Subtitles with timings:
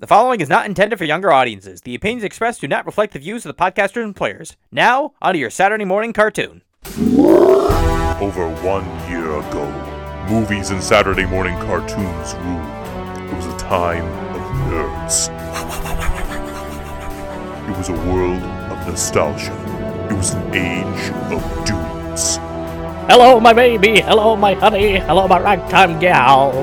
[0.00, 1.82] The following is not intended for younger audiences.
[1.82, 4.56] The opinions expressed do not reflect the views of the podcasters and players.
[4.72, 6.62] Now, onto your Saturday morning cartoon.
[6.96, 13.28] Over one year ago, movies and Saturday morning cartoons ruled.
[13.28, 14.40] It was a time of
[14.70, 15.28] nerds.
[17.68, 18.42] It was a world
[18.72, 19.52] of nostalgia.
[20.10, 22.38] It was an age of dudes.
[23.06, 24.00] Hello, my baby.
[24.00, 24.98] Hello, my honey.
[24.98, 26.54] Hello, my ragtime gal.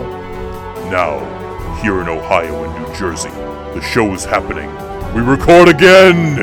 [0.90, 1.37] Now,
[1.82, 4.70] here in Ohio and New Jersey, the show is happening.
[5.14, 6.36] We record again!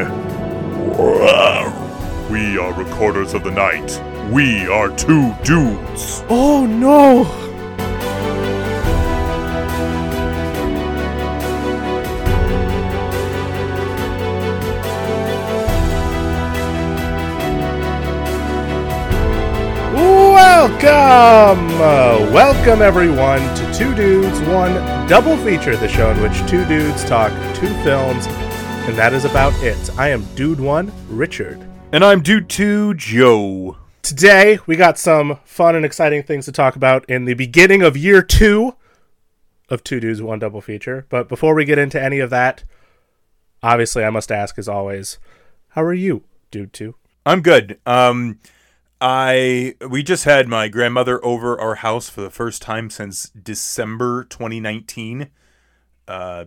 [2.31, 4.01] We are recorders of the night.
[4.33, 6.23] We are two dudes.
[6.29, 7.44] Oh no!
[20.85, 21.81] Welcome!
[21.81, 24.75] Uh, welcome everyone to Two Dudes, One
[25.09, 29.55] Double Feature, the show in which two dudes talk two films, and that is about
[29.63, 29.79] it.
[29.99, 31.67] I am Dude One, Richard.
[31.93, 33.79] And I'm Dude 2, Joe.
[34.03, 37.97] Today, we got some fun and exciting things to talk about in the beginning of
[37.97, 38.75] year two
[39.71, 41.07] of Two Dudes, One Double Feature.
[41.09, 42.63] But before we get into any of that,
[43.63, 45.19] obviously, I must ask, as always,
[45.69, 46.95] how are you, Dude Two?
[47.25, 47.81] I'm good.
[47.87, 48.39] Um,
[49.01, 54.25] I we just had my grandmother over our house for the first time since December
[54.25, 55.31] 2019.
[56.07, 56.47] Uh,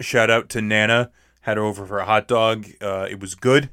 [0.00, 1.10] shout out to Nana.
[1.42, 2.66] Had her over for a hot dog.
[2.80, 3.70] Uh, it was good.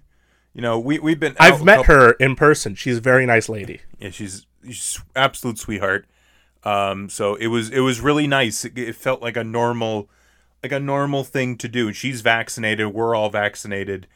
[0.54, 1.36] You know, we we've been.
[1.40, 2.76] I've met couple- her in person.
[2.76, 3.82] She's a very nice lady.
[3.98, 6.06] Yeah, she's she's absolute sweetheart.
[6.64, 8.66] Um, so it was it was really nice.
[8.66, 10.10] It, it felt like a normal,
[10.62, 11.94] like a normal thing to do.
[11.94, 12.88] She's vaccinated.
[12.88, 14.08] We're all vaccinated.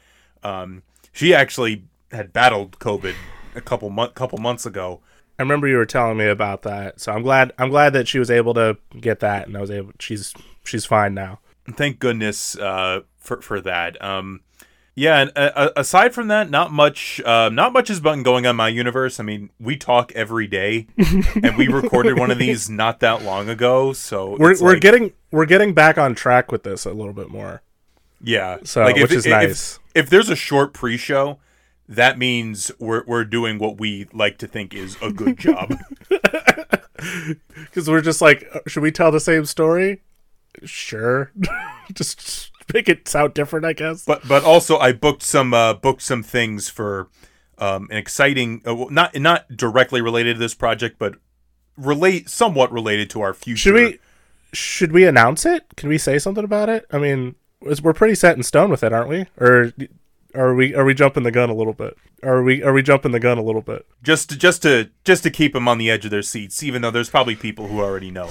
[0.43, 3.16] Um, she actually had battled COVID
[3.56, 5.02] a couple month couple months ago.
[5.38, 7.52] I remember you were telling me about that, so I'm glad.
[7.58, 9.92] I'm glad that she was able to get that, and I was able.
[10.00, 10.33] She's
[10.64, 11.39] she's fine now.
[11.73, 14.02] Thank goodness uh, for for that.
[14.02, 14.42] Um,
[14.98, 17.20] yeah, and uh, uh, aside from that, not much.
[17.26, 19.20] Uh, not much has been going on my universe.
[19.20, 20.88] I mean, we talk every day,
[21.44, 23.92] and we recorded one of these not that long ago.
[23.92, 27.11] So We're it's we're like- getting we're getting back on track with this a little
[27.14, 27.61] bit more.
[28.21, 28.60] Yeah.
[28.64, 29.80] So, like which is if, nice.
[29.94, 31.39] If, there's a short pre-show,
[31.87, 35.75] that means we're we're doing what we like to think is a good job.
[37.55, 40.01] Because we're just like, uh, should we tell the same story?
[40.63, 41.31] Sure.
[41.93, 44.05] just make it sound different, I guess.
[44.05, 47.09] but but also I booked some uh, booked some things for
[47.57, 51.15] um, an exciting, uh, not not directly related to this project, but
[51.77, 53.59] relate somewhat related to our future.
[53.59, 53.99] Should we
[54.53, 55.65] should we announce it?
[55.75, 56.85] Can we say something about it?
[56.91, 59.25] I mean, we're pretty set in stone with it, aren't we?
[59.37, 59.73] Or
[60.35, 61.97] are we are we jumping the gun a little bit?
[62.23, 63.85] Are we are we jumping the gun a little bit?
[64.03, 66.81] just to, just to just to keep them on the edge of their seats, even
[66.81, 68.29] though there's probably people who already know.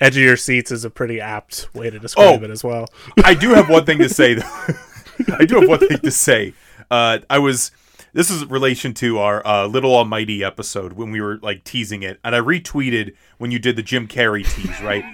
[0.00, 2.44] Edge of your seats is a pretty apt way to describe Oh.
[2.44, 2.88] it as well.
[3.24, 4.34] I do have one thing to say.
[4.34, 4.46] though.
[5.38, 6.54] I do have one thing to say.
[6.90, 7.70] Uh, I was.
[8.12, 12.02] This is in relation to our uh, Little Almighty episode when we were like teasing
[12.02, 15.04] it, and I retweeted when you did the Jim Carrey tease, right?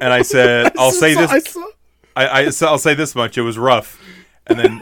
[0.00, 1.56] And I said, "I'll say this.
[2.14, 3.36] I I, I I'll say this much.
[3.38, 4.00] It was rough."
[4.48, 4.80] And then,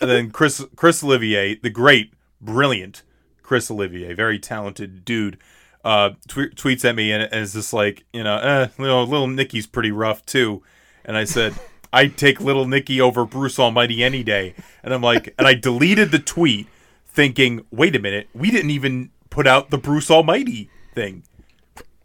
[0.00, 3.02] and then Chris Chris Olivier, the great, brilliant
[3.42, 5.38] Chris Olivier, very talented dude,
[5.84, 9.26] uh, tw- tweets at me and, and is just like, you know, eh, little little
[9.26, 10.62] Nicky's pretty rough too.
[11.04, 11.54] And I said,
[11.92, 14.54] I'd take little Nicky over Bruce Almighty any day.
[14.82, 16.68] And I'm like, and I deleted the tweet,
[17.06, 21.24] thinking, wait a minute, we didn't even put out the Bruce Almighty thing.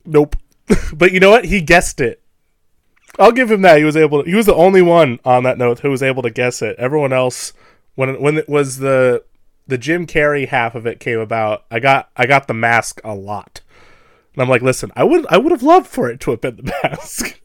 [0.05, 0.35] Nope.
[0.93, 1.45] but you know what?
[1.45, 2.22] He guessed it.
[3.19, 3.77] I'll give him that.
[3.77, 4.23] He was able.
[4.23, 6.75] To, he was the only one on that note who was able to guess it.
[6.79, 7.53] Everyone else,
[7.95, 9.23] when it, when it was the
[9.67, 13.13] the Jim Carrey half of it came about, I got I got the mask a
[13.13, 13.61] lot,
[14.33, 16.57] and I'm like, listen, I would I would have loved for it to have been
[16.57, 17.39] the mask.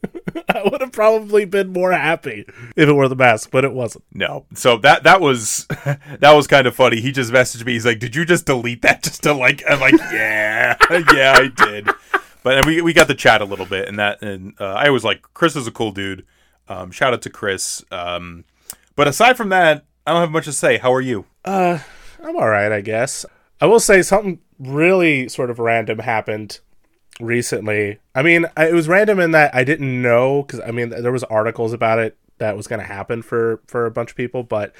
[0.49, 4.05] I would have probably been more happy if it were the mask, but it wasn't.
[4.13, 4.45] No.
[4.55, 7.01] So that that was that was kind of funny.
[7.01, 7.73] He just messaged me.
[7.73, 10.75] He's like, "Did you just delete that just to like?" I'm like, "Yeah,
[11.13, 11.89] yeah, I did."
[12.49, 14.89] But and we we got to chat a little bit, and that and uh, I
[14.89, 16.25] was like, "Chris is a cool dude."
[16.67, 17.85] Um, shout out to Chris.
[17.91, 18.43] Um,
[18.95, 20.79] but aside from that, I don't have much to say.
[20.79, 21.25] How are you?
[21.45, 21.77] Uh,
[22.23, 23.23] I'm all right, I guess.
[23.61, 26.59] I will say something really sort of random happened
[27.19, 27.99] recently.
[28.15, 31.11] I mean, I, it was random in that I didn't know because I mean there
[31.11, 34.41] was articles about it that was going to happen for for a bunch of people,
[34.41, 34.73] but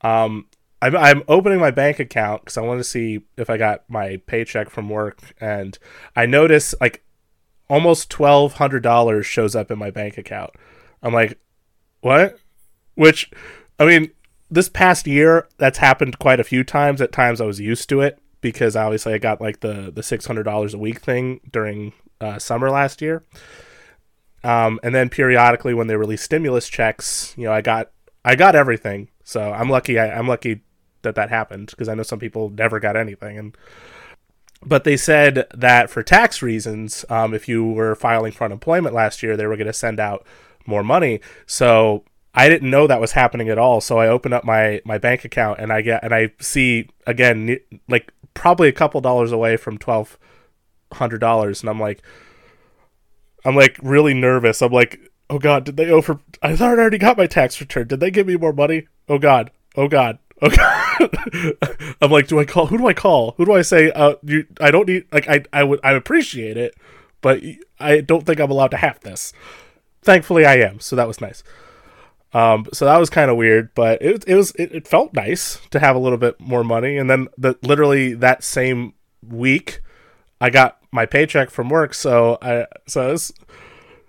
[0.00, 0.46] um,
[0.80, 4.16] I'm I'm opening my bank account because I want to see if I got my
[4.24, 5.78] paycheck from work, and
[6.16, 7.04] I notice like
[7.70, 10.50] almost twelve hundred dollars shows up in my bank account.
[11.02, 11.38] I'm like,
[12.00, 12.38] what?
[12.96, 13.30] Which,
[13.78, 14.10] I mean,
[14.50, 17.00] this past year that's happened quite a few times.
[17.00, 20.26] At times I was used to it because obviously I got like the the six
[20.26, 23.24] hundred dollars a week thing during uh, summer last year.
[24.42, 27.90] Um, and then periodically when they release stimulus checks, you know, I got
[28.24, 29.08] I got everything.
[29.24, 29.98] So I'm lucky.
[29.98, 30.62] I, I'm lucky
[31.02, 33.38] that that happened because I know some people never got anything.
[33.38, 33.56] And
[34.64, 39.22] but they said that for tax reasons, um, if you were filing for unemployment last
[39.22, 40.26] year, they were going to send out
[40.66, 41.20] more money.
[41.46, 42.04] So
[42.34, 43.80] I didn't know that was happening at all.
[43.80, 47.58] So I open up my my bank account and I get and I see again
[47.88, 50.18] like probably a couple dollars away from twelve
[50.92, 52.02] hundred dollars, and I'm like,
[53.44, 54.62] I'm like really nervous.
[54.62, 56.20] I'm like, oh god, did they over?
[56.42, 57.88] I thought I already got my tax return.
[57.88, 58.86] Did they give me more money?
[59.08, 60.18] Oh god, oh god,
[60.48, 61.96] god.
[62.00, 62.66] I'm like, do I call?
[62.66, 63.34] Who do I call?
[63.36, 63.90] Who do I say?
[63.90, 65.04] Uh, you, I don't need.
[65.12, 66.74] Like, I, I would, I appreciate it,
[67.20, 67.42] but
[67.78, 69.32] I don't think I'm allowed to have this.
[70.02, 70.80] Thankfully, I am.
[70.80, 71.42] So that was nice.
[72.32, 75.60] Um, so that was kind of weird, but it it was it, it felt nice
[75.70, 76.96] to have a little bit more money.
[76.96, 78.94] And then the literally that same
[79.26, 79.80] week,
[80.40, 83.32] I got my paycheck from work, so I so it's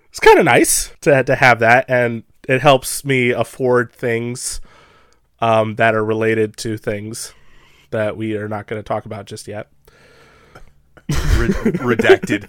[0.08, 4.60] it's kind of nice to to have that, and it helps me afford things
[5.42, 7.34] um, that are related to things
[7.90, 9.68] that we are not going to talk about just yet.
[11.08, 12.48] Redacted.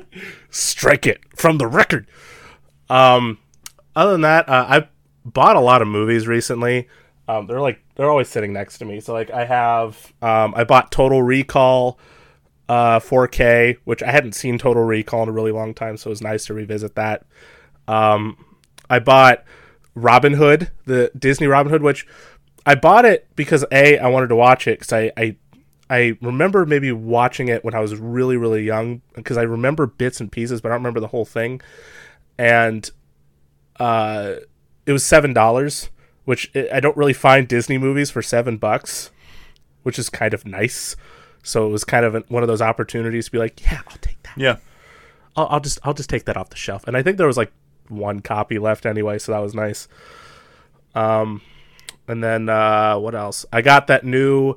[0.50, 2.06] Strike it from the record.
[2.88, 3.38] Um,
[3.94, 4.88] other than that, uh, I
[5.26, 6.88] bought a lot of movies recently.
[7.28, 9.00] Um, they're like they're always sitting next to me.
[9.00, 11.98] So like I have um, I bought Total Recall
[12.68, 16.12] uh 4K, which I hadn't seen Total Recall in a really long time, so it
[16.12, 17.26] was nice to revisit that.
[17.86, 18.42] Um,
[18.88, 19.44] I bought
[19.96, 22.06] Robin Hood, the Disney Robin Hood, which
[22.64, 25.36] I bought it because a I wanted to watch it because I, I
[25.88, 30.20] I remember maybe watching it when I was really really young because I remember bits
[30.20, 31.60] and pieces, but I don't remember the whole thing.
[32.38, 32.88] And
[33.80, 34.34] uh,
[34.84, 35.88] it was seven dollars,
[36.26, 39.10] which I don't really find Disney movies for seven bucks,
[39.82, 40.94] which is kind of nice.
[41.42, 44.22] So it was kind of one of those opportunities to be like, yeah, I'll take
[44.24, 44.36] that.
[44.36, 44.56] Yeah.
[45.36, 46.86] I'll, I'll just I'll just take that off the shelf.
[46.86, 47.52] And I think there was like
[47.88, 49.88] one copy left anyway, so that was nice.
[50.94, 51.42] Um,
[52.08, 53.44] and then uh, what else?
[53.52, 54.56] I got that new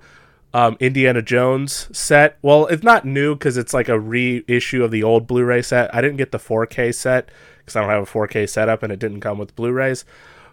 [0.53, 2.37] um, Indiana Jones set.
[2.41, 5.93] Well, it's not new because it's like a reissue of the old Blu-ray set.
[5.93, 7.29] I didn't get the 4K set
[7.59, 10.05] because I don't have a 4K setup and it didn't come with Blu-rays.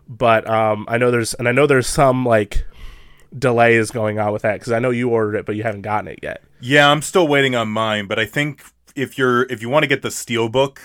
[0.08, 2.64] But um, I know there's and I know there's some like
[3.36, 6.08] delays going on with that because I know you ordered it but you haven't gotten
[6.08, 6.42] it yet.
[6.60, 8.62] Yeah, I'm still waiting on mine, but I think
[8.94, 10.78] if you're if you want to get the steelbook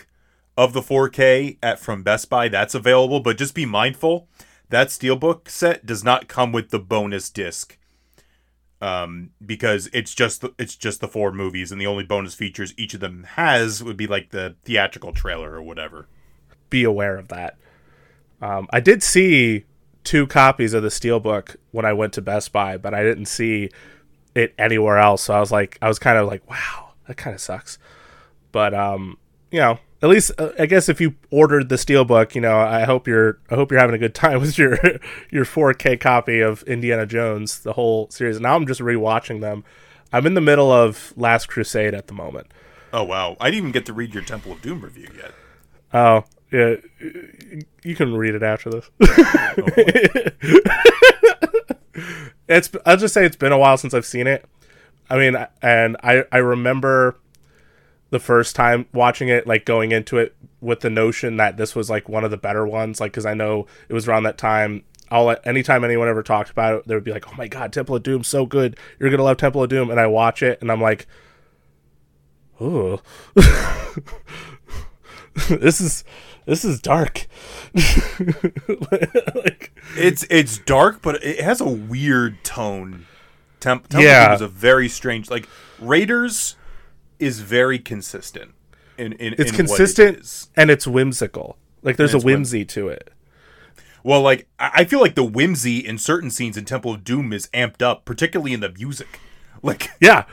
[0.62, 3.20] of the 4K at from Best Buy, that's available.
[3.20, 4.28] But just be mindful
[4.72, 7.78] that steelbook set does not come with the bonus disc,
[8.80, 12.74] um, because it's just the, it's just the four movies, and the only bonus features
[12.78, 16.08] each of them has would be like the theatrical trailer or whatever.
[16.70, 17.58] Be aware of that.
[18.42, 19.66] Um, I did see
[20.06, 23.72] two copies of the steelbook when I went to Best Buy, but I didn't see
[24.34, 25.24] it anywhere else.
[25.24, 27.78] So I was like, I was kind of like, wow, that kind of sucks.
[28.54, 29.18] But um,
[29.52, 32.84] you know, at least uh, I guess if you ordered the steelbook, you know, I
[32.84, 34.78] hope you're I hope you're having a good time with your
[35.30, 38.40] your 4K copy of Indiana Jones, the whole series.
[38.40, 39.64] Now I'm just rewatching them.
[40.14, 42.48] I'm in the middle of Last Crusade at the moment.
[42.94, 45.34] Oh wow, I didn't even get to read your Temple of Doom review yet.
[45.94, 46.76] Oh yeah,
[47.84, 48.90] you can read it after this.
[52.48, 54.46] it's I'll just say it's been a while since I've seen it.
[55.10, 57.16] I mean, and I I remember
[58.12, 61.90] the first time watching it, like going into it with the notion that this was
[61.90, 64.84] like one of the better ones, like because I know it was around that time.
[65.10, 67.96] I'll anytime anyone ever talked about it, they would be like, "Oh my god, Temple
[67.98, 68.78] of Doom, so good!
[69.00, 71.06] You're gonna love Temple of Doom." And I watch it, and I'm like,
[72.62, 73.02] "Oh,
[75.50, 76.04] this is
[76.46, 77.28] this is dark."
[77.76, 83.06] like, it's it's dark, but it has a weird tone.
[83.60, 84.24] Temp- Temple Yeah.
[84.24, 85.30] of Doom is a very strange.
[85.30, 85.48] Like
[85.80, 86.56] Raiders
[87.22, 88.52] is very consistent.
[88.98, 90.50] In, in it's in consistent What it is.
[90.56, 91.58] and it's whimsical.
[91.82, 93.12] Like there's a it's whim- whimsy to it.
[94.04, 97.48] Well, like I feel like the whimsy in certain scenes in Temple of Doom is
[97.54, 99.20] amped up, particularly in the music.
[99.64, 100.26] Like Yeah,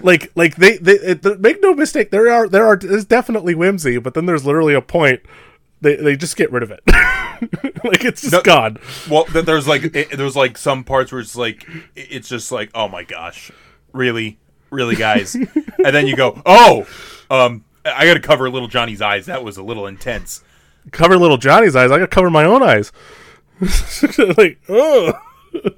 [0.00, 2.12] like like they they it, th- make no mistake.
[2.12, 5.22] There are there are there's definitely whimsy, but then there's literally a point
[5.80, 6.80] they they just get rid of it.
[7.84, 8.78] like it's just No- gone.
[9.10, 12.86] Well, there's like it, there's like some parts where it's like it's just like oh
[12.86, 13.50] my gosh,
[13.92, 14.38] really,
[14.70, 15.46] really, guys, and
[15.94, 16.86] then you go oh,
[17.30, 19.26] um, I got to cover little Johnny's eyes.
[19.26, 20.42] That was a little intense.
[20.92, 21.90] Cover little Johnny's eyes.
[21.90, 22.90] I gotta cover my own eyes.
[24.38, 25.12] like oh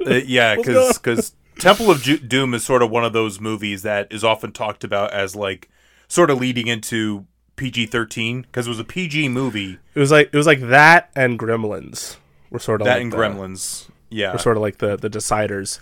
[0.07, 3.83] Uh, yeah, because because Temple of Ju- Doom is sort of one of those movies
[3.83, 5.69] that is often talked about as like
[6.09, 9.79] sort of leading into PG thirteen because it was a PG movie.
[9.95, 12.17] it was like it was like that and Gremlins
[12.51, 15.09] were sort of That like and the, Gremlins, yeah, were sort of like the the
[15.11, 15.81] deciders.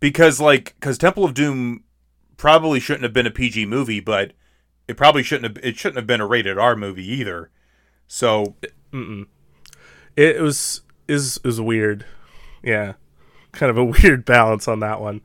[0.00, 1.83] because like because Temple of Doom
[2.36, 4.32] probably shouldn't have been a PG movie, but
[4.88, 7.50] it probably shouldn't have it shouldn't have been a rated R movie either.
[8.06, 8.56] So
[10.16, 12.04] It was is is weird.
[12.62, 12.94] Yeah,
[13.52, 15.20] kind of a weird balance on that one.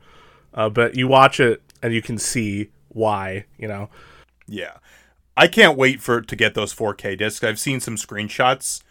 [0.52, 3.44] Uh, but you watch it and you can see why.
[3.58, 3.88] You know.
[4.46, 4.78] yeah,
[5.36, 7.44] I can't wait for to get those 4K discs.
[7.44, 8.82] I've seen some screenshots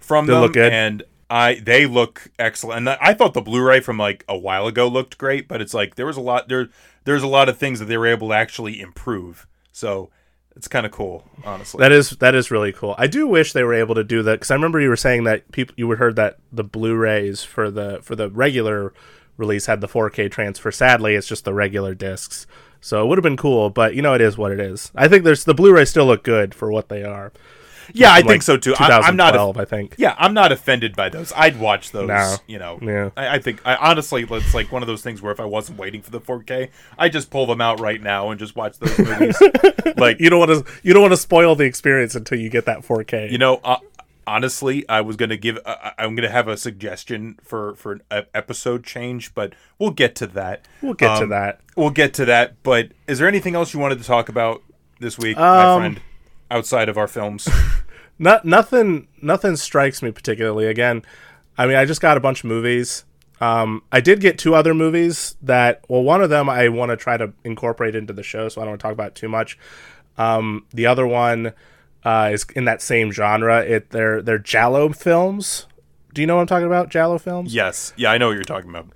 [0.00, 0.72] from They them, look good.
[0.72, 2.78] and I they look excellent.
[2.88, 5.94] And I thought the Blu-ray from like a while ago looked great, but it's like
[5.94, 6.68] there was a lot there.
[7.04, 9.46] There's a lot of things that they were able to actually improve.
[9.72, 10.10] So
[10.56, 11.78] it's kind of cool, honestly.
[11.78, 12.94] That is that is really cool.
[12.96, 15.24] I do wish they were able to do that because I remember you were saying
[15.24, 18.92] that people you heard that the Blu-rays for the for the regular
[19.36, 20.70] release had the 4K transfer.
[20.70, 22.46] Sadly, it's just the regular discs.
[22.80, 24.92] So it would have been cool, but you know it is what it is.
[24.94, 27.32] I think there's the Blu-ray still look good for what they are.
[27.92, 28.74] Yeah, I From, think like, so too.
[28.78, 29.32] I, I'm not.
[29.32, 29.94] 2012, I think.
[29.98, 31.32] Yeah, I'm not offended by those.
[31.36, 32.08] I'd watch those.
[32.08, 32.36] No.
[32.46, 33.10] You know, Yeah.
[33.16, 35.78] I, I think I honestly, it's like one of those things where if I wasn't
[35.78, 38.98] waiting for the 4K, I just pull them out right now and just watch those
[38.98, 39.36] movies.
[39.96, 42.64] like You don't want to you don't want to spoil the experience until you get
[42.66, 43.30] that 4K.
[43.30, 43.76] you know, uh,
[44.26, 45.58] honestly, I was gonna give.
[45.64, 50.26] Uh, I'm gonna have a suggestion for for an episode change, but we'll get to
[50.28, 50.66] that.
[50.82, 51.60] we'll get to Um, that.
[51.76, 52.62] We'll get to that.
[52.62, 54.62] But is there anything else you wanted to talk about
[55.00, 56.00] this week, my Um, friend,
[56.50, 57.48] outside of our films?
[58.18, 60.66] Not nothing nothing strikes me particularly.
[60.66, 61.02] Again,
[61.58, 63.04] I mean, I just got a bunch of movies.
[63.40, 66.96] Um, I did get two other movies that well, one of them I want to
[66.96, 69.28] try to incorporate into the show, so I don't want to talk about it too
[69.28, 69.58] much.
[70.16, 71.52] Um, the other one
[72.04, 73.60] uh, is in that same genre.
[73.62, 75.66] It they're they're giallo films.
[76.12, 76.90] Do you know what I'm talking about?
[76.90, 77.52] giallo films.
[77.52, 77.92] yes.
[77.96, 78.86] Yeah, I know what you're talking about.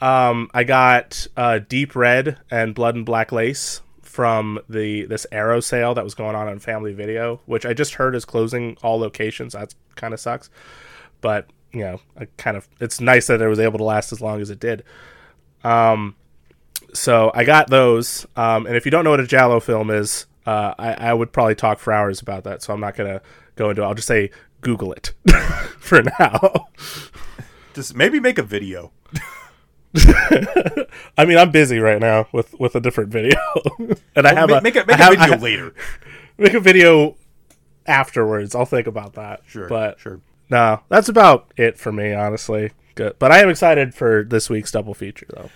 [0.00, 3.80] Um, I got uh, Deep Red and Blood and Black Lace
[4.14, 7.94] from the this Arrow sale that was going on on Family Video, which I just
[7.94, 9.54] heard is closing all locations.
[9.54, 10.50] That kind of sucks,
[11.20, 14.20] but you know, I kind of it's nice that it was able to last as
[14.20, 14.84] long as it did.
[15.64, 16.14] Um,
[16.92, 18.24] so I got those.
[18.36, 21.32] Um, and if you don't know what a giallo film is, uh, I, I would
[21.32, 22.62] probably talk for hours about that.
[22.62, 23.20] So I'm not gonna
[23.56, 23.82] go into.
[23.82, 23.84] it.
[23.84, 24.30] I'll just say
[24.60, 25.12] Google it
[25.80, 26.68] for now.
[27.74, 28.92] Just maybe make a video.
[31.16, 33.38] I mean, I'm busy right now with with a different video,
[34.16, 35.74] and I have Ma- a make a make a have- video later.
[36.38, 37.16] make a video
[37.86, 38.54] afterwards.
[38.54, 39.42] I'll think about that.
[39.46, 40.20] Sure, but sure.
[40.50, 42.72] no, that's about it for me, honestly.
[42.96, 45.50] Good, but I am excited for this week's double feature, though.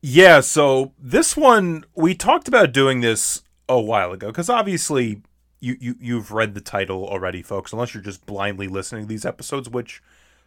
[0.00, 5.22] Yeah, so this one we talked about doing this a while ago because obviously
[5.60, 7.72] you, you you've read the title already, folks.
[7.72, 10.02] Unless you're just blindly listening to these episodes, which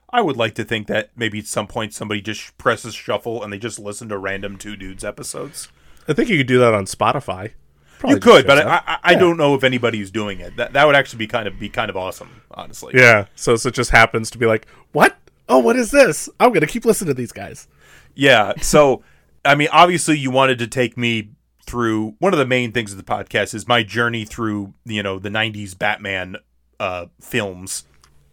[0.09, 3.51] I would like to think that maybe at some point somebody just presses shuffle and
[3.51, 5.69] they just listen to random two dudes episodes.
[6.07, 7.51] I think you could do that on Spotify.
[7.99, 8.81] Probably you could, but I.
[8.85, 10.57] I, I don't know if anybody's doing it.
[10.57, 12.93] That that would actually be kind of be kind of awesome, honestly.
[12.95, 13.25] yeah.
[13.35, 15.17] So, so it just happens to be like, what?
[15.47, 16.29] Oh, what is this?
[16.39, 17.67] I'm gonna keep listening to these guys.
[18.13, 18.53] Yeah.
[18.61, 19.03] So,
[19.43, 21.31] I mean, obviously, you wanted to take me
[21.65, 25.17] through one of the main things of the podcast is my journey through, you know,
[25.19, 26.37] the 90s Batman
[26.79, 27.85] uh, films.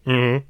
[0.05, 0.45] Mm-hmm.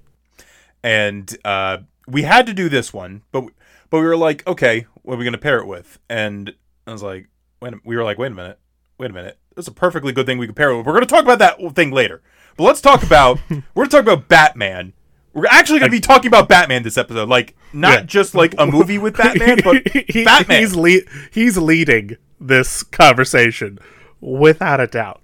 [0.84, 3.46] And uh, we had to do this one, but
[3.90, 6.00] but we were like, okay, what are we going to pair it with?
[6.10, 6.54] And
[6.88, 7.28] I was like,
[7.62, 8.60] wait, we were like, wait a minute,
[8.98, 9.38] wait a minute.
[9.56, 10.86] That's a perfectly good thing we could pair it with.
[10.86, 12.22] We're going to talk about that thing later.
[12.58, 13.40] But let's talk about,
[13.76, 14.94] we're to talk about Batman.
[15.34, 17.30] We're actually going to be talking about Batman this episode.
[17.30, 18.02] Like, not Yeah.
[18.04, 20.60] just like a movie with Batman, but He- Batman.
[20.60, 23.78] He's le- he's leading this conversation
[24.22, 25.22] without a doubt.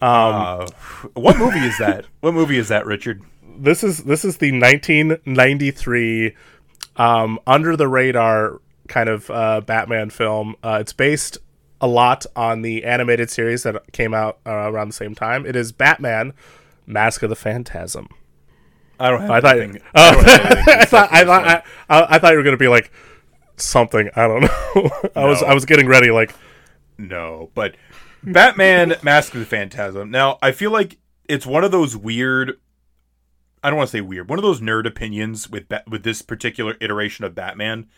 [0.00, 0.66] Uh,
[1.14, 2.04] what movie is that?
[2.20, 3.22] What movie is that, Richard?
[3.62, 6.34] This is this is the 1993
[6.96, 10.56] um, under the radar kind of uh, Batman film.
[10.64, 11.38] Uh, it's based
[11.80, 15.46] a lot on the animated series that came out uh, around the same time.
[15.46, 16.32] It is Batman:
[16.86, 18.08] Mask of the Phantasm.
[18.98, 19.82] I don't have I thought, anything.
[19.94, 22.44] oh, I don't have anything I, thought, I, thought, I, I, I thought you were
[22.44, 22.90] gonna be like
[23.56, 24.10] something.
[24.16, 24.42] I don't
[24.74, 24.90] know.
[25.14, 26.10] I was I was getting ready.
[26.10, 26.34] Like
[26.98, 27.76] no, but
[28.24, 30.10] Batman: Mask of the Phantasm.
[30.10, 32.58] Now, I feel like it's one of those weird.
[33.62, 34.28] I don't want to say weird.
[34.28, 37.88] One of those nerd opinions with with this particular iteration of Batman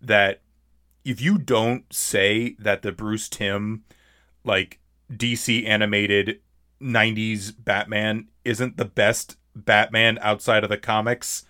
[0.00, 0.40] that
[1.04, 3.84] if you don't say that the Bruce Timm
[4.44, 4.78] like
[5.12, 6.40] DC animated
[6.80, 11.44] 90s Batman isn't the best Batman outside of the comics,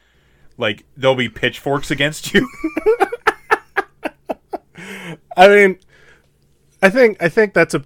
[0.56, 2.48] like there'll be pitchforks against you.
[5.36, 5.78] I mean,
[6.82, 7.84] I think I think that's a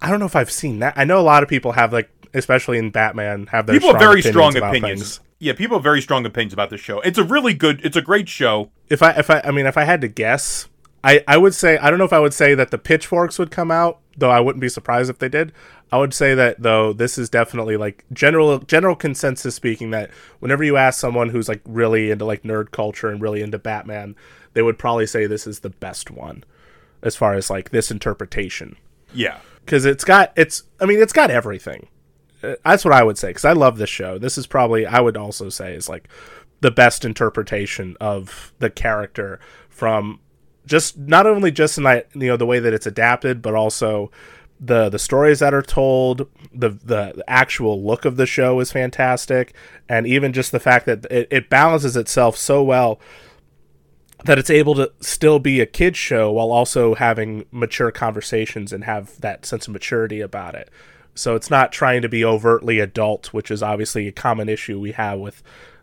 [0.00, 0.94] I don't know if I've seen that.
[0.96, 4.00] I know a lot of people have like, especially in Batman, have their people have
[4.00, 5.18] strong very strong about opinions.
[5.18, 5.20] things.
[5.38, 7.00] Yeah, people have very strong opinions about the show.
[7.00, 7.80] It's a really good.
[7.84, 8.70] It's a great show.
[8.88, 10.68] If I if I I mean if I had to guess,
[11.02, 13.50] I I would say I don't know if I would say that the pitchforks would
[13.50, 15.52] come out, though I wouldn't be surprised if they did.
[15.92, 20.10] I would say that though this is definitely like general general consensus speaking that
[20.40, 24.16] whenever you ask someone who's like really into like nerd culture and really into Batman,
[24.54, 26.42] they would probably say this is the best one
[27.02, 28.76] as far as like this interpretation.
[29.12, 29.38] Yeah.
[29.64, 31.88] because it's got it's I mean it's got everything.
[32.64, 34.18] That's what I would say because I love this show.
[34.18, 36.08] This is probably I would also say is like
[36.60, 40.20] the best interpretation of the character from
[40.66, 44.10] just not only just in that you know the way that it's adapted, but also
[44.60, 46.28] the the stories that are told.
[46.52, 49.54] The the, the actual look of the show is fantastic,
[49.88, 53.00] and even just the fact that it, it balances itself so well
[54.24, 58.84] that it's able to still be a kid show while also having mature conversations and
[58.84, 60.70] have that sense of maturity about it.
[61.14, 64.92] So it's not trying to be overtly adult, which is obviously a common issue we
[64.92, 65.42] have with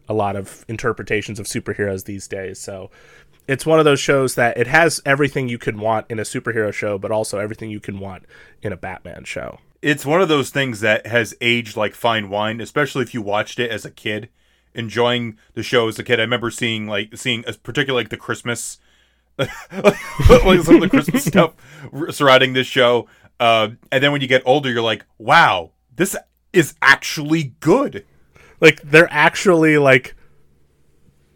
[0.10, 2.60] a lot of interpretations of superheroes these days.
[2.60, 2.92] So
[3.48, 6.74] it's one of those shows that it has everything you could want in a superhero
[6.74, 8.24] show, but also everything you can want
[8.62, 9.60] in a Batman show.
[9.82, 13.60] It's one of those things that has aged like fine wine, especially if you watched
[13.60, 14.30] it as a kid,
[14.74, 16.20] enjoying the show as a kid.
[16.20, 18.80] I remember seeing like seeing, uh, particularly like the Christmas,
[19.38, 21.54] like some of the Christmas stuff
[22.12, 23.08] surrounding this show.
[23.42, 26.16] Uh, and then when you get older, you're like, wow, this
[26.54, 28.06] is actually good.
[28.62, 30.16] Like they're actually like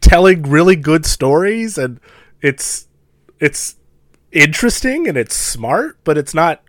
[0.00, 1.98] telling really good stories and
[2.40, 2.86] it's
[3.40, 3.74] it's
[4.30, 6.62] interesting and it's smart, but it's not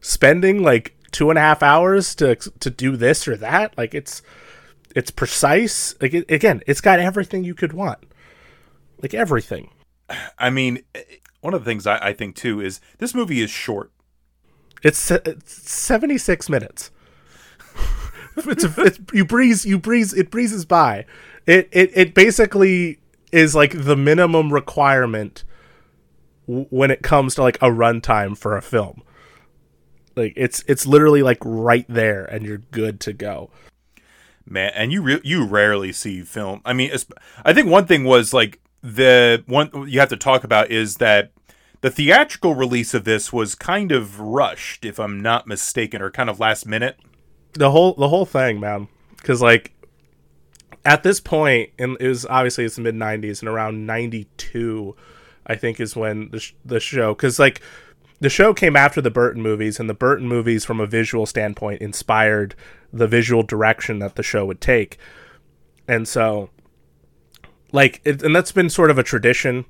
[0.00, 3.76] spending like two and a half hours to to do this or that.
[3.76, 4.22] Like it's
[4.94, 5.96] it's precise.
[6.00, 7.98] Like it, again, it's got everything you could want.
[9.02, 9.70] Like everything.
[10.38, 10.84] I mean,
[11.40, 13.90] one of the things I, I think too is this movie is short.
[14.84, 16.90] It's, it's 76 minutes.
[18.36, 21.06] it's, it's you breeze you breeze it breezes by.
[21.46, 22.98] It it it basically
[23.32, 25.44] is like the minimum requirement
[26.46, 29.02] when it comes to like a runtime for a film.
[30.16, 33.50] Like it's it's literally like right there and you're good to go.
[34.46, 36.90] man and you re- you rarely see film i mean
[37.46, 41.32] i think one thing was like the one you have to talk about is that
[41.84, 46.30] the theatrical release of this was kind of rushed if i'm not mistaken or kind
[46.30, 46.98] of last minute
[47.54, 48.88] the whole the whole thing, man.
[49.16, 49.72] Because like
[50.84, 54.94] at this point, and it was obviously it's the mid '90s, and around '92,
[55.46, 57.62] I think is when the sh- the show because like
[58.20, 61.80] the show came after the Burton movies, and the Burton movies, from a visual standpoint,
[61.80, 62.54] inspired
[62.92, 64.98] the visual direction that the show would take,
[65.88, 66.50] and so
[67.72, 69.64] like it, and that's been sort of a tradition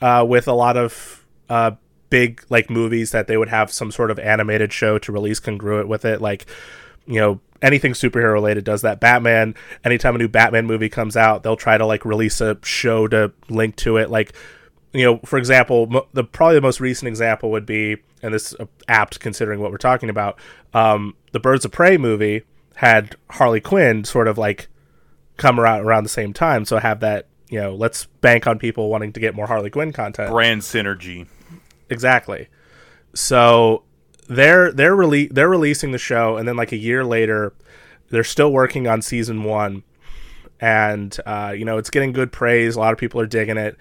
[0.00, 1.72] uh, with a lot of uh,
[2.10, 5.88] big like movies that they would have some sort of animated show to release congruent
[5.88, 6.20] with it.
[6.20, 6.46] Like
[7.06, 9.00] you know anything superhero related does that.
[9.00, 13.08] Batman anytime a new batman movie comes out they'll try to like release a show
[13.08, 14.10] to link to it.
[14.10, 14.32] Like
[14.92, 18.58] you know for example the probably the most recent example would be and this is
[18.88, 20.38] apt considering what we're talking about
[20.74, 22.42] um, the birds of prey movie
[22.76, 24.68] had harley quinn sort of like
[25.38, 26.66] come around around the same time.
[26.66, 29.92] So have that you know let's bank on people wanting to get more harley quinn
[29.92, 30.30] content.
[30.30, 31.26] Brand synergy
[31.90, 32.48] exactly.
[33.14, 33.84] So
[34.28, 37.52] they're they're rele- they're releasing the show and then like a year later
[38.10, 39.82] they're still working on season one.
[40.60, 42.76] And uh, you know it's getting good praise.
[42.76, 43.76] A lot of people are digging it.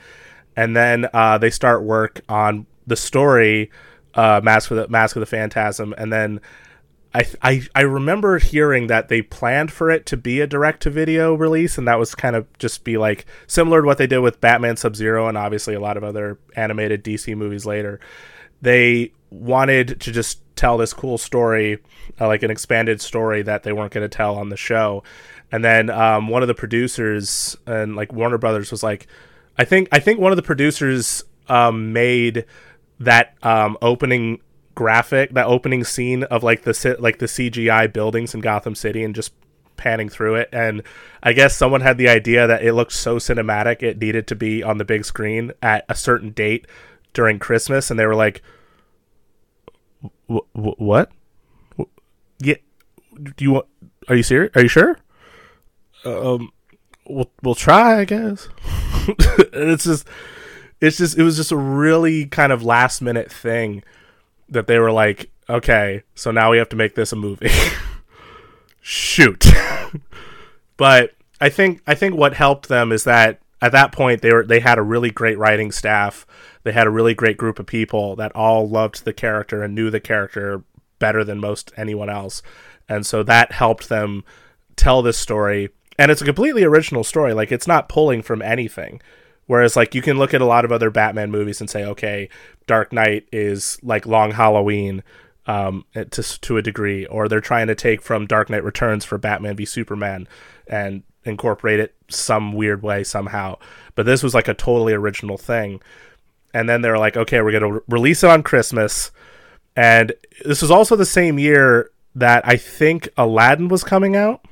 [0.55, 3.69] And then uh, they start work on the story
[4.15, 5.93] uh, mask of the mask of the phantasm.
[5.97, 6.41] And then
[7.17, 10.91] I, I I remember hearing that they planned for it to be a direct to
[10.91, 14.19] video release, and that was kind of just be like similar to what they did
[14.19, 17.99] with Batman Sub Zero and obviously a lot of other animated DC movies later.
[18.61, 21.79] They wanted to just tell this cool story,
[22.21, 25.03] uh, like an expanded story that they weren't going to tell on the show.
[25.51, 29.07] And then um, one of the producers and like Warner Brothers was like,
[29.57, 32.45] I think I think one of the producers um, made
[32.99, 34.39] that um, opening
[34.77, 39.15] graphic, that opening scene of like the like the CGI buildings in Gotham City and
[39.15, 39.33] just
[39.75, 40.49] panning through it.
[40.53, 40.83] And
[41.23, 44.61] I guess someone had the idea that it looked so cinematic it needed to be
[44.61, 46.67] on the big screen at a certain date
[47.13, 48.43] during Christmas, and they were like,
[50.29, 51.11] "Wh- wh- "What?
[51.79, 51.89] Wh-
[52.39, 52.55] Yeah,
[53.35, 53.65] do you want?
[54.09, 54.51] Are you serious?
[54.55, 54.99] Are you sure?
[56.05, 56.51] Um,
[57.07, 58.47] we'll we'll try, I guess."
[59.53, 60.07] it's just,
[60.79, 63.83] it's just, it was just a really kind of last minute thing
[64.49, 67.49] that they were like, "Okay, so now we have to make this a movie."
[68.81, 69.45] Shoot.
[70.77, 74.45] but I think I think what helped them is that at that point they were
[74.45, 76.25] they had a really great writing staff.
[76.63, 79.89] They had a really great group of people that all loved the character and knew
[79.89, 80.63] the character
[80.99, 82.41] better than most anyone else.
[82.89, 84.23] And so that helped them
[84.75, 85.69] tell this story.
[85.99, 87.33] And it's a completely original story.
[87.33, 89.01] Like it's not pulling from anything.
[89.47, 92.29] Whereas like you can look at a lot of other Batman movies and say, okay,
[92.67, 95.03] Dark Knight is like Long Halloween
[95.47, 99.17] um, to to a degree, or they're trying to take from Dark Knight Returns for
[99.17, 100.27] Batman v Superman
[100.67, 103.57] and incorporate it some weird way somehow.
[103.95, 105.81] But this was like a totally original thing.
[106.53, 109.11] And then they're like, okay, we're gonna re- release it on Christmas,
[109.75, 110.11] and
[110.43, 114.43] this was also the same year that I think Aladdin was coming out.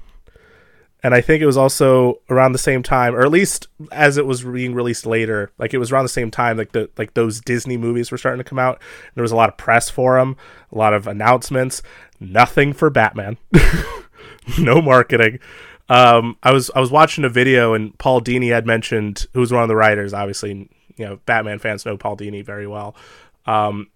[1.05, 4.25] And I think it was also around the same time, or at least as it
[4.25, 5.51] was being released later.
[5.59, 8.39] Like it was around the same time, like the like those Disney movies were starting
[8.39, 8.81] to come out.
[9.13, 10.35] There was a lot of press for them,
[10.71, 11.83] a lot of announcements.
[12.19, 13.37] Nothing for Batman,
[14.57, 15.37] no marketing.
[15.89, 19.53] Um, I was I was watching a video and Paul Dini had mentioned who was
[19.53, 20.11] one of the writers.
[20.11, 22.95] Obviously, you know Batman fans know Paul Dini very well.
[23.45, 23.91] Um,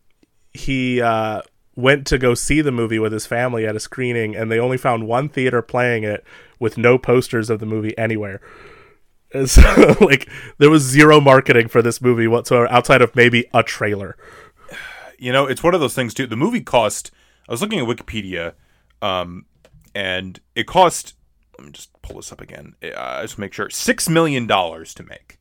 [0.53, 1.41] he uh,
[1.79, 4.77] went to go see the movie with his family at a screening, and they only
[4.77, 6.23] found one theater playing it
[6.59, 8.41] with no posters of the movie anywhere.
[9.33, 13.63] And so, like, there was zero marketing for this movie whatsoever outside of maybe a
[13.63, 14.17] trailer.
[15.17, 16.27] You know, it's one of those things too.
[16.27, 17.11] The movie cost.
[17.47, 18.53] I was looking at Wikipedia,
[19.01, 19.45] um,
[19.95, 21.15] and it cost.
[21.57, 22.75] Let me just pull this up again.
[22.95, 25.37] Uh, just make sure six million dollars to make,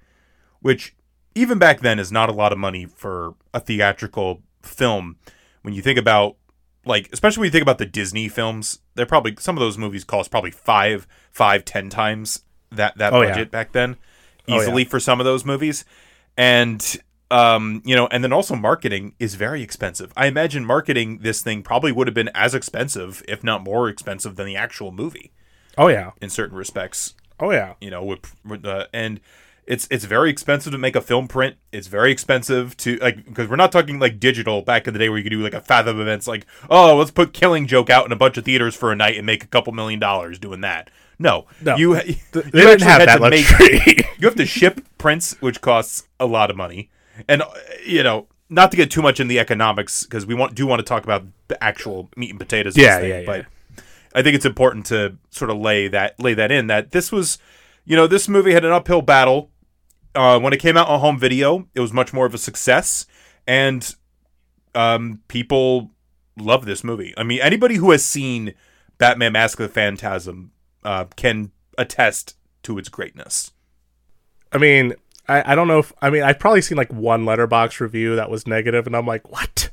[0.60, 0.96] which
[1.34, 5.16] even back then is not a lot of money for a theatrical film.
[5.68, 6.36] When you think about
[6.86, 10.02] like, especially when you think about the Disney films, they're probably some of those movies
[10.02, 13.32] cost probably five, five, ten times that that Oh, yeah.
[13.32, 13.96] budget back then,
[14.48, 14.56] Oh, yeah.
[14.56, 15.84] easily for some of those movies,
[16.38, 16.96] and
[17.30, 20.10] um, you know, and then also marketing is very expensive.
[20.16, 24.36] I imagine marketing this thing probably would have been as expensive, if not more expensive,
[24.36, 25.32] than the actual movie
[25.76, 27.12] Oh yeah, in certain respects.
[27.38, 29.20] oh yeah, You know, with, with uh, and
[29.68, 31.56] it's it's very expensive to make a film print.
[31.72, 35.08] It's very expensive to like because we're not talking like digital back in the day
[35.10, 38.06] where you could do like a Fathom events like oh let's put Killing Joke out
[38.06, 40.62] in a bunch of theaters for a night and make a couple million dollars doing
[40.62, 40.90] that.
[41.18, 41.76] No, No.
[41.76, 43.96] you they you didn't have that to make- luxury.
[44.18, 46.90] you have to ship prints, which costs a lot of money,
[47.28, 47.48] and uh,
[47.84, 50.78] you know, not to get too much in the economics because we want do want
[50.80, 52.76] to talk about the actual meat and potatoes.
[52.76, 53.26] Yeah, thing, yeah, yeah.
[53.26, 53.46] But
[54.14, 57.36] I think it's important to sort of lay that lay that in that this was,
[57.84, 59.50] you know, this movie had an uphill battle.
[60.18, 63.06] Uh, when it came out on home video, it was much more of a success,
[63.46, 63.94] and
[64.74, 65.92] um, people
[66.36, 67.14] love this movie.
[67.16, 68.54] I mean, anybody who has seen
[68.98, 70.50] Batman: Mask of the Phantasm
[70.82, 73.52] uh, can attest to its greatness.
[74.50, 74.94] I mean,
[75.28, 78.28] I, I don't know if I mean I've probably seen like one Letterboxd review that
[78.28, 79.70] was negative, and I'm like, what?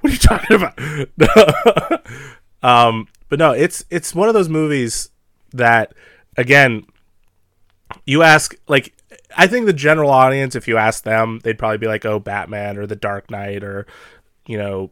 [0.00, 2.02] What are you talking about?
[2.62, 5.10] um, but no, it's it's one of those movies
[5.52, 5.92] that
[6.38, 6.86] again,
[8.06, 8.94] you ask like
[9.36, 12.76] I think the general audience, if you ask them, they'd probably be like, oh, Batman
[12.76, 13.86] or The Dark Knight or
[14.46, 14.90] you know,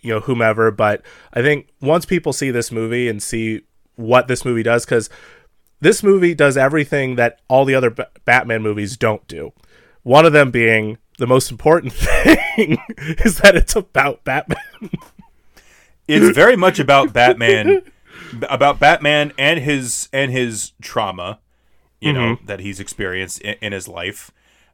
[0.00, 0.70] you know whomever.
[0.70, 3.62] But I think once people see this movie and see
[3.96, 5.10] what this movie does, because
[5.80, 9.52] this movie does everything that all the other ba- Batman movies don't do.
[10.02, 14.90] One of them being the most important thing is that it's about Batman.
[16.06, 17.82] it's very much about Batman,
[18.48, 21.40] about Batman and his and his trauma,
[22.00, 22.46] you know, Mm-hmm.
[22.46, 24.30] that he's experienced in, in his life.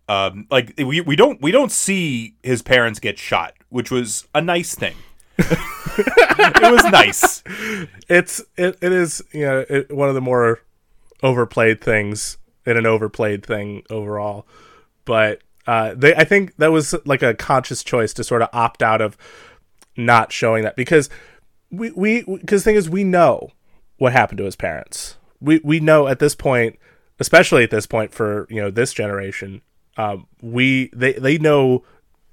[0.09, 4.41] Um, like we, we don't we don't see his parents get shot, which was a
[4.43, 4.95] nice thing.
[5.39, 7.43] it was nice.
[8.09, 10.61] It's it, it is you know it, one of the more
[11.23, 14.47] overplayed things in an overplayed thing overall,
[15.05, 18.83] but uh, they I think that was like a conscious choice to sort of opt
[18.83, 19.17] out of
[19.97, 21.09] not showing that because
[21.71, 23.51] we we because the thing is we know
[23.97, 25.17] what happened to his parents.
[25.41, 26.79] We we know at this point,
[27.21, 29.63] especially at this point for you know this generation,
[29.97, 31.85] um, we they they know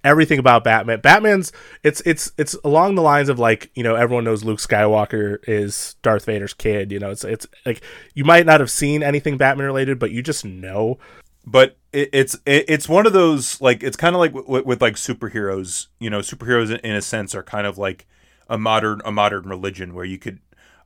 [0.04, 1.00] everything about Batman.
[1.00, 1.52] Batman's
[1.84, 5.96] it's it's it's along the lines of like you know everyone knows Luke Skywalker is
[6.02, 6.92] Darth Vader's kid.
[6.92, 7.82] You know it's it's like
[8.14, 10.98] you might not have seen anything Batman related, but you just know.
[11.46, 14.82] but it, it's it, it's one of those like it's kind of like with, with
[14.82, 18.08] like superheroes you know superheroes in, in a sense are kind of like
[18.50, 20.40] a modern a modern religion where you could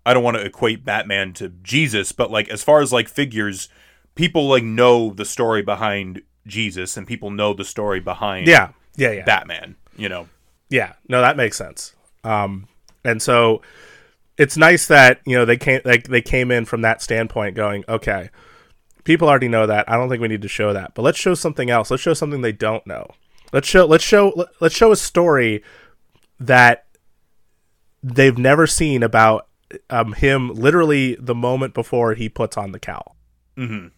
[0.06, 3.70] i don't want to equate batman to jesus but like as far as like figures
[4.16, 9.12] people like know the story behind jesus and people know the story behind Yeah, yeah,
[9.12, 9.26] yeah.
[9.26, 10.28] batman you know
[10.70, 11.94] Yeah, no, that makes sense.
[12.24, 12.68] Um,
[13.04, 13.62] and so
[14.38, 17.86] it's nice that you know they came like they came in from that standpoint, going,
[17.88, 18.30] okay,
[19.06, 19.90] people already know that.
[19.90, 21.92] I don't think we need to show that, but let's show something else.
[21.92, 23.08] Let's show something they don't know.
[23.54, 25.64] Let's show let's show let- let's show a story
[26.40, 26.86] that
[28.04, 29.48] they've never seen about
[29.90, 33.16] um, him literally the moment before he puts on the cowl.
[33.58, 33.92] Mhm.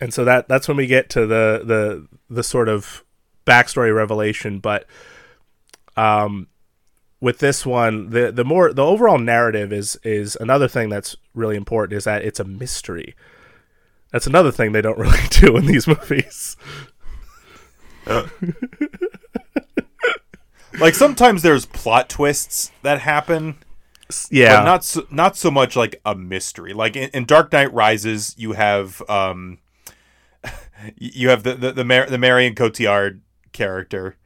[0.00, 3.04] and so that that's when we get to the the the sort of
[3.46, 4.58] backstory revelation.
[4.58, 4.86] But
[5.96, 6.48] um
[7.20, 11.56] with this one the the more the overall narrative is is another thing that's really
[11.56, 13.14] important is that it's a mystery.
[14.12, 16.56] That's another thing they don't really do in these movies.
[20.78, 23.56] Like sometimes there's plot twists that happen
[24.30, 26.72] yeah but not so, not so much like a mystery.
[26.72, 29.58] Like in, in Dark Knight Rises, you have um,
[30.96, 33.20] you have the the the, Mar- the Marion Cotillard
[33.52, 34.16] character.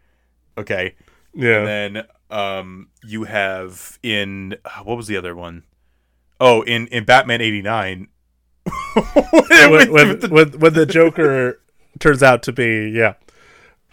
[0.58, 0.94] Okay,
[1.34, 1.58] Yeah.
[1.58, 5.64] And then um, you have in what was the other one?
[6.40, 8.08] Oh, in in Batman '89.
[8.94, 11.60] when, when, when, when the Joker
[11.98, 13.14] turns out to be yeah.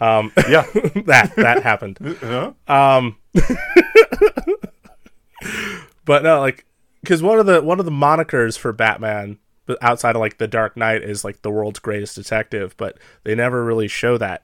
[0.00, 0.62] Um, yeah,
[1.06, 1.98] that that happened.
[2.20, 2.52] Huh?
[2.68, 3.16] Um,
[6.08, 6.64] but no, like,
[7.02, 9.36] because one of the one of the monikers for Batman,
[9.82, 12.74] outside of like the Dark Knight, is like the world's greatest detective.
[12.78, 14.42] But they never really show that.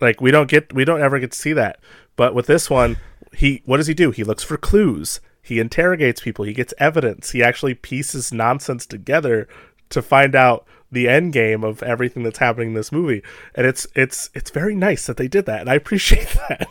[0.00, 1.80] Like we don't get we don't ever get to see that.
[2.14, 2.98] But with this one,
[3.34, 4.12] he what does he do?
[4.12, 5.20] He looks for clues.
[5.42, 6.44] He interrogates people.
[6.44, 7.32] He gets evidence.
[7.32, 9.48] He actually pieces nonsense together
[9.90, 13.24] to find out the end game of everything that's happening in this movie.
[13.56, 16.68] And it's it's it's very nice that they did that, and I appreciate that.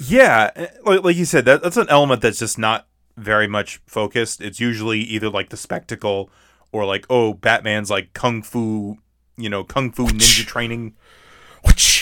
[0.00, 2.86] Yeah, eh, like, like you said, that that's an element that's just not
[3.16, 4.40] very much focused.
[4.40, 6.30] It's usually either like the spectacle
[6.72, 8.98] or like oh, Batman's like kung fu,
[9.36, 10.94] you know, kung fu ninja training,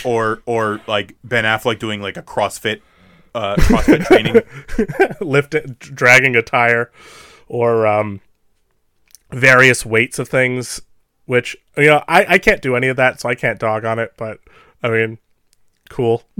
[0.04, 2.82] or or like Ben Affleck doing like a CrossFit,
[3.34, 4.42] uh, CrossFit training.
[5.20, 6.92] lift it, dragging a tire,
[7.48, 8.20] or um,
[9.30, 10.80] various weights of things.
[11.26, 13.98] Which you know, I I can't do any of that, so I can't dog on
[13.98, 14.12] it.
[14.16, 14.38] But
[14.84, 15.18] I mean,
[15.90, 16.22] cool.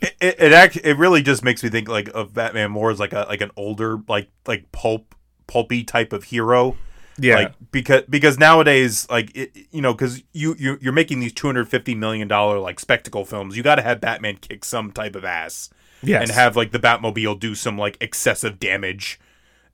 [0.00, 3.00] It it, it act it really just makes me think like of Batman more as
[3.00, 5.14] like a like an older like like pulp
[5.46, 6.76] pulpy type of hero.
[7.18, 11.32] yeah, like because because nowadays like it, you know because you, you you're making these
[11.32, 15.22] 250 million dollar like spectacle films you got to have batman kick some type of
[15.22, 15.68] ass
[16.02, 16.22] yes.
[16.22, 19.20] and have like the batmobile do some like excessive damage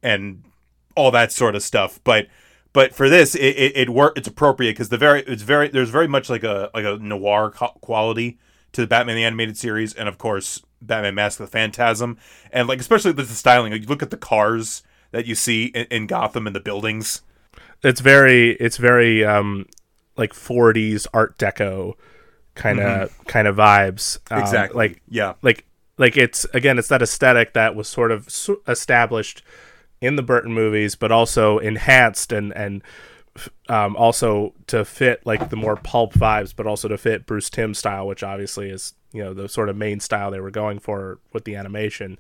[0.03, 0.43] and
[0.97, 2.27] all that sort of stuff but
[2.73, 5.91] but for this it it, it work it's appropriate because the very it's very there's
[5.91, 8.39] very much like a like a noir co- quality
[8.73, 12.17] to the batman the animated series and of course batman mask of the phantasm
[12.53, 15.87] and like especially the styling like you look at the cars that you see in,
[15.91, 17.23] in gotham and the buildings
[17.83, 19.67] it's very it's very um
[20.17, 21.95] like 40s art deco
[22.55, 24.77] kind of kind of vibes Um, Exactly.
[24.77, 25.35] like yeah.
[25.43, 25.65] like
[25.97, 28.29] like it's again it's that aesthetic that was sort of
[28.67, 29.43] established
[30.01, 32.83] in the Burton movies but also enhanced and and
[33.69, 37.75] um, also to fit like the more pulp vibes but also to fit Bruce Timm
[37.75, 41.19] style which obviously is you know the sort of main style they were going for
[41.33, 42.19] with the animation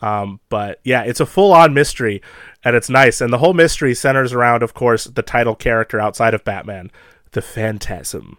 [0.00, 2.20] um, but yeah, it's a full on mystery
[2.62, 3.22] and it's nice.
[3.22, 6.90] And the whole mystery centers around, of course, the title character outside of Batman,
[7.32, 8.38] the Phantasm,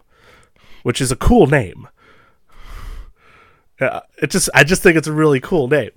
[0.84, 1.88] which is a cool name.
[3.80, 5.90] Uh, it just, I just think it's a really cool name.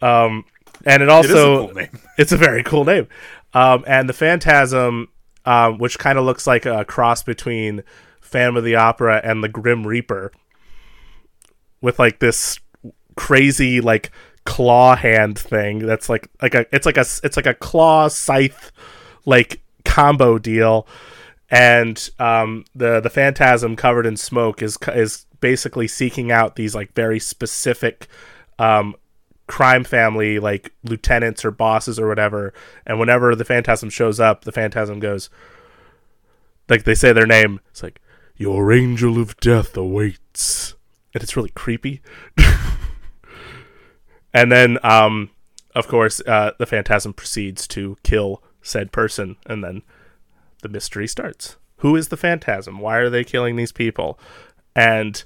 [0.00, 0.44] Um,
[0.86, 1.82] and it It is a also, cool
[2.18, 3.06] it's a very cool name.
[3.54, 5.08] Um, and the Phantasm,
[5.44, 7.82] um, which kind of looks like a cross between
[8.20, 10.32] Phantom of the Opera and the Grim Reaper,
[11.80, 12.58] with like this
[13.16, 14.10] crazy like
[14.44, 18.72] claw hand thing that's like like a it's like a it's like a claw scythe
[19.24, 20.86] like combo deal.
[21.50, 26.92] And um the the phantasm covered in smoke is is basically seeking out these like
[26.94, 28.08] very specific
[28.58, 28.96] um
[29.46, 32.54] crime family like lieutenants or bosses or whatever
[32.86, 35.28] and whenever the phantasm shows up the phantasm goes
[36.68, 38.00] like they say their name it's like
[38.36, 40.74] your angel of death awaits.
[41.12, 42.02] And it's really creepy.
[44.36, 45.30] And then um
[45.76, 49.82] of course uh the phantasm proceeds to kill said person and then
[50.62, 51.56] the mystery starts.
[51.78, 52.80] Who is the phantasm?
[52.80, 54.18] Why are they killing these people?
[54.74, 55.22] And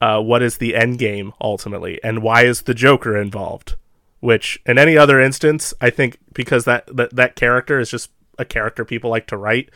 [0.00, 3.76] uh, what is the end game ultimately and why is the joker involved?
[4.20, 8.44] Which in any other instance i think because that that, that character is just a
[8.44, 9.70] character people like to write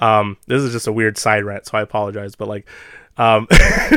[0.00, 2.66] um this is just a weird side rant so i apologize but like
[3.16, 3.46] um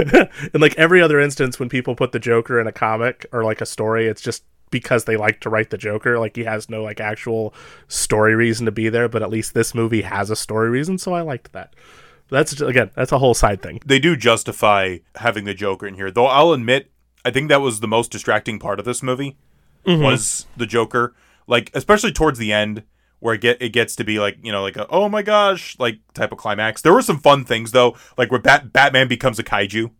[0.53, 3.61] in like every other instance when people put the joker in a comic or like
[3.61, 6.83] a story it's just because they like to write the joker like he has no
[6.83, 7.53] like actual
[7.87, 11.13] story reason to be there but at least this movie has a story reason so
[11.13, 11.73] i liked that
[12.29, 16.11] that's again that's a whole side thing They do justify having the Joker in here,
[16.11, 16.27] though.
[16.27, 16.91] I'll admit,
[17.25, 19.37] I think that was the most distracting part of this movie
[19.85, 20.03] mm-hmm.
[20.03, 21.15] was the Joker.
[21.47, 22.83] Like, especially towards the end,
[23.19, 25.75] where it get it gets to be like you know like a oh my gosh
[25.79, 26.81] like type of climax.
[26.81, 29.91] There were some fun things though, like where Bat- Batman becomes a kaiju.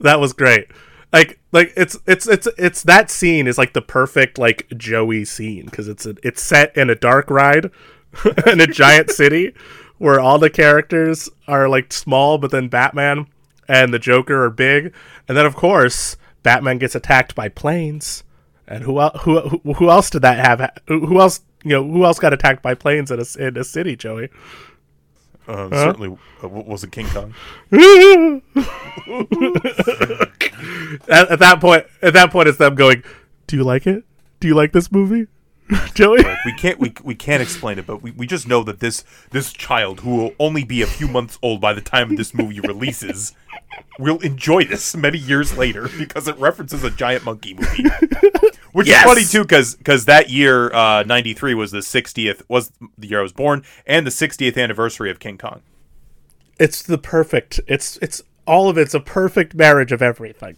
[0.00, 0.68] that was great
[1.14, 5.64] like like it's it's it's it's that scene is like the perfect like joey scene
[5.66, 7.70] because it's a, it's set in a dark ride
[8.46, 9.54] in a giant city
[9.98, 13.26] where all the characters are like small but then batman
[13.68, 14.92] and the joker are big.
[15.28, 18.24] And then of course batman gets attacked by planes.
[18.66, 22.32] And who who who, else did that have who else you know who else got
[22.32, 24.30] attacked by planes in a, in a city joey?
[25.46, 27.34] Uh, Certainly uh, wasn't King Kong.
[31.08, 33.04] at, at that point at that point it's them going
[33.46, 34.04] do you like it?
[34.40, 35.26] Do you like this movie
[35.94, 36.22] Joey.
[36.44, 39.52] we can't we, we can't explain it, but we, we just know that this this
[39.52, 43.34] child who will only be a few months old by the time this movie releases
[43.98, 47.84] will enjoy this many years later because it references a giant monkey movie.
[48.72, 49.04] Which Yes!
[49.06, 49.44] is funny too,
[49.78, 54.04] because that year, uh, '93 was the 60th was the year I was born, and
[54.06, 55.62] the 60th anniversary of King Kong.
[56.58, 57.60] It's the perfect.
[57.66, 60.56] It's it's all of it's a perfect marriage of everything.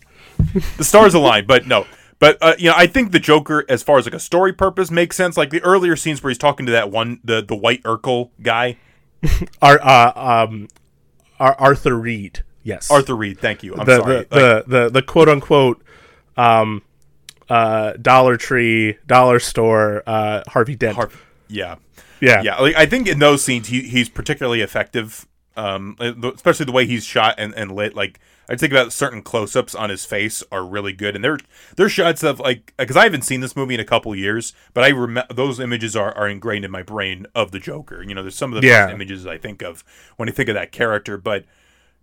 [0.78, 1.86] the stars align, but no.
[2.18, 4.90] But uh, you know, I think the Joker, as far as like a story purpose,
[4.90, 5.36] makes sense.
[5.36, 8.78] Like the earlier scenes where he's talking to that one, the the white Urkel guy,
[9.62, 10.12] Ar- uh,
[10.46, 10.68] um,
[11.38, 12.42] Ar- Arthur Reed.
[12.62, 12.90] Yes.
[12.90, 13.38] Arthur Reed.
[13.38, 13.74] Thank you.
[13.76, 14.16] I'm the, sorry.
[14.24, 15.82] The, the, the the quote unquote
[16.36, 16.82] um
[17.48, 20.96] uh Dollar Tree dollar store uh Harvey Dent.
[20.96, 21.10] Har-
[21.48, 21.76] yeah,
[22.20, 22.42] yeah.
[22.42, 22.56] yeah.
[22.56, 25.26] Like, I think in those scenes, he he's particularly effective.
[25.56, 27.94] Um, especially the way he's shot and, and lit.
[27.96, 31.38] Like I think about certain close-ups on his face are really good, and they're
[31.76, 34.84] they're shots of like because I haven't seen this movie in a couple years, but
[34.84, 38.02] I remember those images are, are ingrained in my brain of the Joker.
[38.02, 38.90] You know, there's some of the Yeah.
[38.90, 39.82] images I think of
[40.16, 41.44] when I think of that character, but.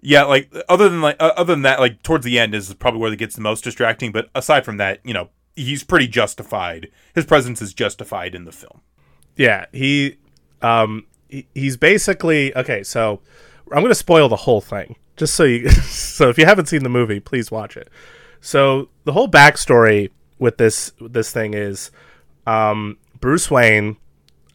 [0.05, 2.99] Yeah, like other than like uh, other than that, like towards the end is probably
[2.99, 4.11] where it gets the most distracting.
[4.11, 6.89] But aside from that, you know, he's pretty justified.
[7.15, 8.81] His presence is justified in the film.
[9.37, 10.17] Yeah, he
[10.61, 13.19] um he, he's basically okay, so
[13.71, 16.83] I'm going to spoil the whole thing just so you so if you haven't seen
[16.83, 17.89] the movie, please watch it.
[18.39, 21.91] So the whole backstory with this this thing is
[22.45, 23.97] um Bruce Wayne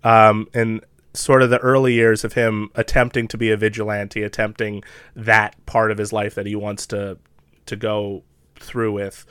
[0.04, 0.80] um in
[1.14, 4.84] sort of the early years of him attempting to be a vigilante, attempting
[5.16, 7.18] that part of his life that he wants to
[7.66, 8.22] to go
[8.56, 9.26] through with,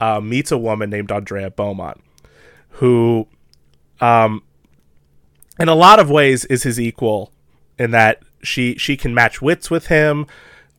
[0.00, 2.02] uh, meets a woman named Andrea Beaumont,
[2.70, 3.28] who
[4.00, 4.42] um,
[5.58, 7.32] in a lot of ways is his equal
[7.78, 10.26] in that she she can match wits with him.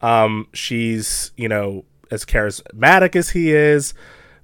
[0.02, 3.94] Um, she's you know as charismatic as he is,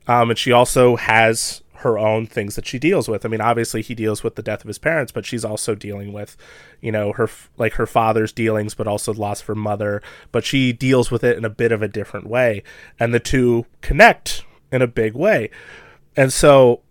[0.07, 3.25] um, and she also has her own things that she deals with.
[3.25, 6.13] I mean, obviously he deals with the death of his parents, but she's also dealing
[6.13, 6.37] with,
[6.79, 10.01] you know, her like her father's dealings, but also the loss of her mother.
[10.31, 12.63] But she deals with it in a bit of a different way,
[12.99, 15.49] and the two connect in a big way.
[16.15, 16.81] And so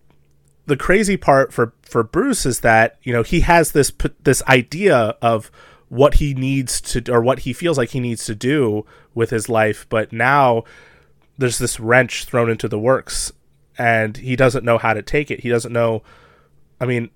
[0.67, 5.17] the crazy part for for Bruce is that you know he has this this idea
[5.21, 5.51] of
[5.89, 9.49] what he needs to or what he feels like he needs to do with his
[9.49, 10.65] life, but now
[11.37, 13.33] there's this wrench thrown into the works,
[13.77, 15.41] and he doesn't know how to take it.
[15.41, 16.03] He doesn't know.
[16.81, 17.11] I mean,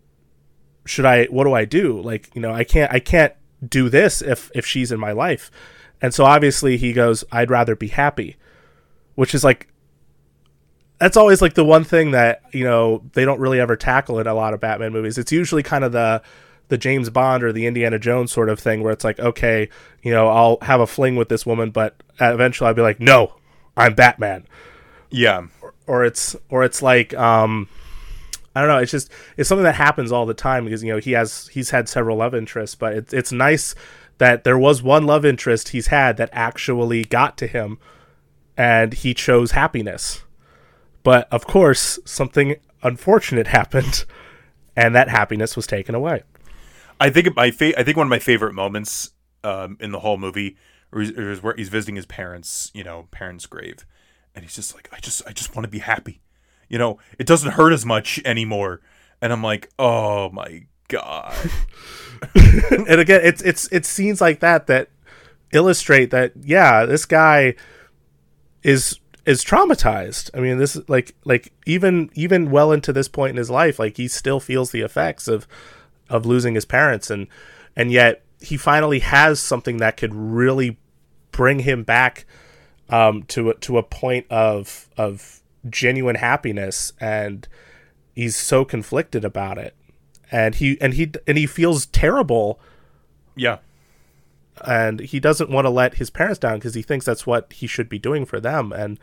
[0.84, 1.24] should I?
[1.26, 2.00] What do I do?
[2.00, 3.32] Like you know, I can't I can't
[3.66, 5.50] do this if if she's in my life,
[6.02, 8.36] and so obviously he goes, I'd rather be happy,
[9.14, 9.68] which is like
[10.98, 14.26] that's always like the one thing that you know they don't really ever tackle in
[14.26, 15.18] a lot of Batman movies.
[15.18, 16.22] It's usually kind of the
[16.68, 19.68] the James Bond or the Indiana Jones sort of thing where it's like, okay,
[20.02, 23.34] you know, I'll have a fling with this woman, but eventually I'll be like, no,
[23.76, 24.46] I'm Batman.
[25.10, 25.46] Yeah,
[25.86, 27.68] Or it's or it's like, um,
[28.54, 28.78] I don't know.
[28.78, 31.70] It's just it's something that happens all the time because you know he has he's
[31.70, 33.74] had several love interests, but it's it's nice
[34.18, 37.78] that there was one love interest he's had that actually got to him,
[38.56, 40.22] and he chose happiness.
[41.06, 44.04] But of course, something unfortunate happened,
[44.74, 46.24] and that happiness was taken away.
[46.98, 49.12] I think my fa- I think one of my favorite moments
[49.44, 50.56] um, in the whole movie
[50.92, 53.86] is, where he's visiting his parents, you know, parents' grave,
[54.34, 56.22] and he's just like, I just I just want to be happy,
[56.68, 58.80] you know, it doesn't hurt as much anymore,
[59.22, 61.36] and I'm like, oh my god,
[62.34, 64.88] and again, it's it's it's scenes like that that
[65.52, 67.54] illustrate that yeah, this guy
[68.64, 70.30] is is traumatized.
[70.32, 73.78] I mean, this is like like even even well into this point in his life,
[73.78, 75.46] like he still feels the effects of
[76.08, 77.26] of losing his parents, and
[77.74, 80.78] and yet he finally has something that could really
[81.32, 82.24] bring him back
[82.88, 87.48] um, to a, to a point of of genuine happiness, and
[88.14, 89.74] he's so conflicted about it,
[90.30, 92.60] and he and he and he feels terrible
[93.36, 93.58] yeah,
[94.64, 97.66] and he doesn't want to let his parents down because he thinks that's what he
[97.66, 98.98] should be doing for them and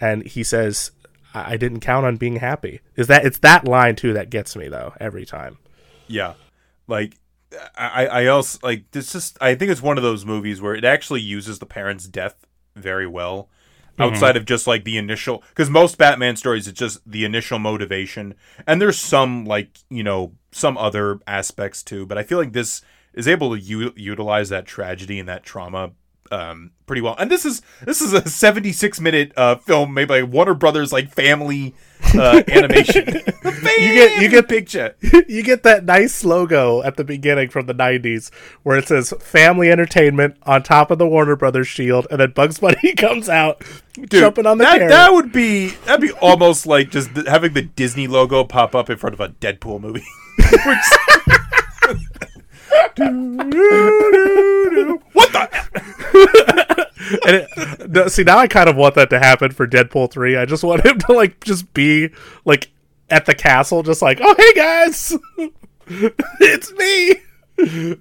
[0.00, 0.92] and he says
[1.34, 2.80] I-, I didn't count on being happy.
[2.96, 5.58] Is that it's that line too that gets me though every time.
[6.06, 6.34] Yeah,
[6.86, 7.14] like.
[7.78, 10.84] I, I also like this just I think it's one of those movies where it
[10.84, 12.46] actually uses the parents' death
[12.76, 13.48] very well
[13.98, 14.02] mm-hmm.
[14.02, 18.34] outside of just like the initial because most batman stories it's just the initial motivation
[18.66, 22.82] and there's some like you know some other aspects too but i feel like this
[23.18, 25.90] is able to u- utilize that tragedy and that trauma
[26.30, 27.16] um, pretty well.
[27.18, 31.12] And this is this is a 76 minute uh, film made by Warner Brothers like
[31.12, 31.74] family
[32.14, 33.22] uh, animation.
[33.78, 34.96] You get you get picture.
[35.28, 39.70] you get that nice logo at the beginning from the 90s where it says family
[39.70, 43.62] entertainment on top of the Warner Brothers shield and then Bugs Bunny comes out
[44.10, 44.90] jumping on the that, carrot.
[44.90, 48.96] that would be that'd be almost like just having the Disney logo pop up in
[48.96, 50.04] front of a Deadpool movie.
[55.12, 55.48] What the?
[57.26, 57.46] And
[57.96, 60.36] it, see now I kind of want that to happen for Deadpool 3.
[60.36, 62.10] I just want him to like just be
[62.44, 62.70] like
[63.08, 65.16] at the castle just like, "Oh, hey guys.
[65.86, 67.14] it's me.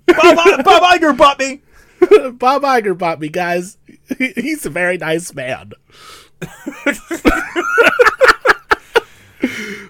[0.05, 1.61] Bob, Bob Iger bought me.
[2.31, 3.77] Bob Iger bought me, guys.
[4.17, 5.71] He, he's a very nice man."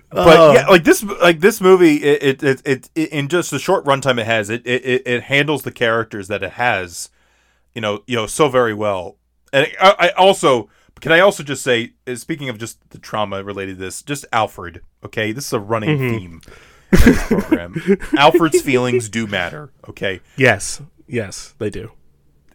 [0.10, 0.53] But Oh.
[0.53, 4.20] yeah, like this, like this movie, it, it, it, it, in just the short runtime
[4.20, 7.10] it has, it, it, it- handles the characters that it has,
[7.76, 9.18] you know, you know, so very well.
[9.51, 10.70] And I, I also
[11.01, 14.26] can I also just say, uh, speaking of just the trauma related to this, just
[14.34, 14.82] Alfred.
[15.05, 16.41] Okay, this is a running theme
[16.91, 17.76] in this program.
[18.18, 19.72] Alfred's feelings do matter.
[19.89, 20.82] Okay, Yes.
[21.10, 21.91] Yes, they do.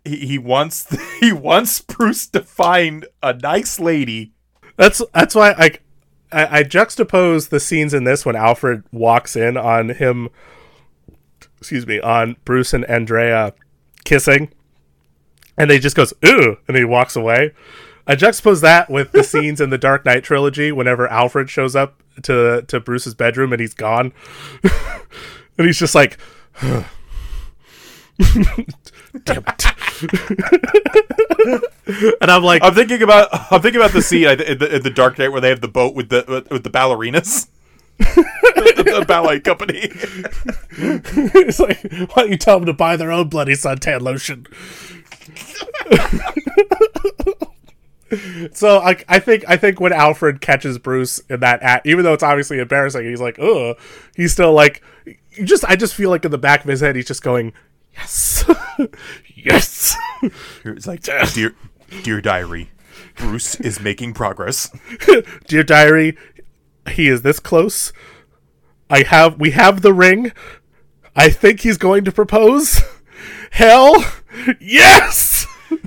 [0.05, 0.87] he, he wants
[1.21, 4.33] he wants Bruce to find a nice lady.
[4.77, 5.71] That's that's why I,
[6.33, 10.29] I I juxtapose the scenes in this when Alfred walks in on him.
[11.59, 13.55] Excuse me, on Bruce and Andrea
[14.05, 14.51] kissing,
[15.57, 17.53] and he just goes ooh, and he walks away.
[18.07, 22.03] I juxtapose that with the scenes in the Dark Knight trilogy whenever Alfred shows up
[22.23, 24.13] to to Bruce's bedroom and he's gone,
[25.59, 26.19] and he's just like.
[29.25, 29.67] Damn it.
[32.21, 34.91] and I'm like, I'm thinking about I'm thinking about the scene in the, in the
[34.91, 37.49] Dark Knight where they have the boat with the with, with the ballerinas.
[37.99, 39.81] the, the ballet company.
[40.73, 41.83] it's like,
[42.15, 44.47] why don't you tell them to buy their own bloody suntan lotion?
[48.53, 52.13] so I, I think I think when Alfred catches Bruce in that act, even though
[52.13, 53.77] it's obviously embarrassing, he's like, ugh,
[54.17, 56.97] he's still like, you just I just feel like in the back of his head,
[56.97, 57.53] he's just going,
[57.95, 58.45] yes,
[59.35, 59.97] yes,
[60.65, 61.03] It's like
[61.35, 61.55] dear
[62.03, 62.71] dear diary,
[63.17, 64.71] Bruce is making progress.
[65.47, 66.17] dear diary,
[66.91, 67.93] he is this close.
[68.91, 70.33] I have we have the ring.
[71.15, 72.81] I think he's going to propose.
[73.51, 74.03] Hell,
[74.61, 75.47] yes.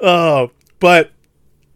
[0.00, 0.48] uh,
[0.78, 1.10] but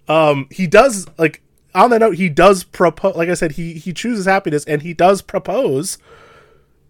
[0.08, 1.42] um, he does like
[1.74, 3.16] on that note he does propose.
[3.16, 5.98] Like I said, he he chooses happiness and he does propose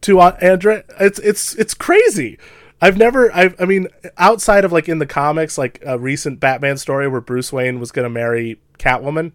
[0.04, 0.84] to uh, Andrea.
[1.00, 2.38] It's it's it's crazy.
[2.80, 3.34] I've never.
[3.34, 3.60] I've.
[3.60, 3.88] I mean,
[4.18, 7.90] outside of like in the comics, like a recent Batman story where Bruce Wayne was
[7.90, 9.32] going to marry Catwoman.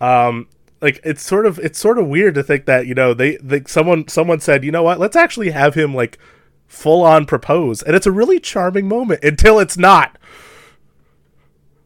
[0.00, 0.48] Um,
[0.80, 3.62] like it's sort of it's sort of weird to think that you know they, they
[3.66, 6.18] someone someone said you know what let's actually have him like
[6.66, 10.18] full on propose and it's a really charming moment until it's not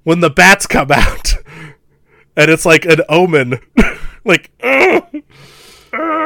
[0.03, 1.35] when the bats come out
[2.37, 3.61] and it's like an omen
[4.25, 5.05] like "Ugh,
[5.93, 6.20] ugh."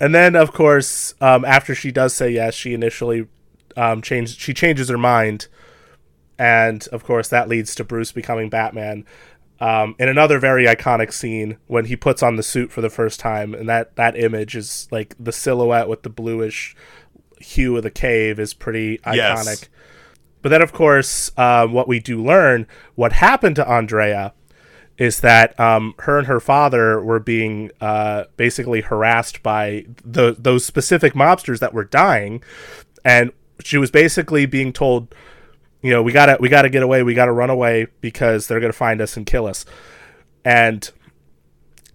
[0.00, 3.26] And then of course um, after she does say yes she initially
[3.76, 5.48] um, changed she changes her mind.
[6.36, 9.04] And of course that leads to bruce becoming batman
[9.60, 13.20] um, in another very iconic scene when he puts on the suit for the first
[13.20, 13.54] time.
[13.54, 16.76] And that that image is like the silhouette with the bluish
[17.40, 19.14] hue of the cave is pretty iconic.
[19.16, 19.68] Yes.
[20.42, 24.32] but then, of course, um, what we do learn, what happened to Andrea,
[24.96, 30.64] is that um, her and her father were being uh, basically harassed by the, those
[30.64, 32.42] specific mobsters that were dying,
[33.04, 33.32] and
[33.62, 35.14] she was basically being told,
[35.82, 38.72] you know, we gotta we gotta get away, we gotta run away because they're gonna
[38.72, 39.64] find us and kill us,
[40.44, 40.90] and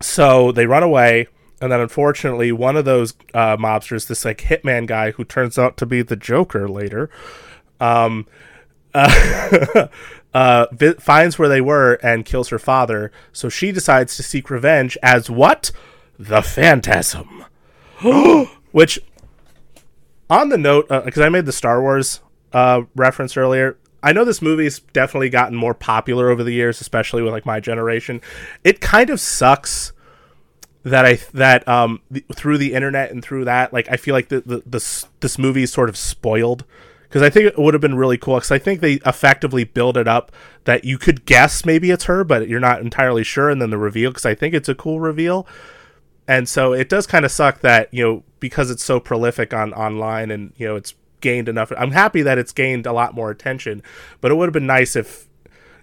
[0.02, 1.28] so they run away.
[1.62, 5.76] And then, unfortunately, one of those uh, mobsters, this like hitman guy who turns out
[5.78, 7.10] to be the Joker later,
[7.82, 8.28] um,
[8.94, 9.88] uh,
[10.34, 13.12] uh, vi- finds where they were and kills her father.
[13.32, 15.72] So she decides to seek revenge as what?
[16.18, 17.46] The Phantasm.
[18.72, 19.00] Which,
[20.30, 22.22] on the note, because I made the Star Wars
[22.54, 27.22] uh, reference earlier, I know this movie's definitely gotten more popular over the years, especially
[27.22, 28.22] with like my generation.
[28.64, 29.92] It kind of sucks
[30.84, 34.30] that I that um th- through the internet and through that like I feel like
[34.30, 36.64] the, the this this movie is sort of spoiled
[37.10, 39.98] because I think it would have been really cool because I think they effectively build
[39.98, 40.32] it up
[40.66, 43.78] that you could guess maybe it's her but you're not entirely sure and then the
[43.78, 45.48] reveal because I think it's a cool reveal
[46.28, 49.74] and so it does kind of suck that you know because it's so prolific on
[49.74, 53.32] online and you know it's gained enough I'm happy that it's gained a lot more
[53.32, 53.84] attention
[54.22, 55.28] but it would have been nice if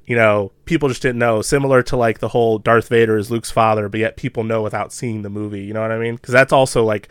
[0.07, 1.43] you know, people just didn't know.
[1.43, 4.93] Similar to like the whole Darth Vader is Luke's father, but yet people know without
[4.93, 5.64] seeing the movie.
[5.64, 6.14] You know what I mean?
[6.14, 7.09] Because that's also like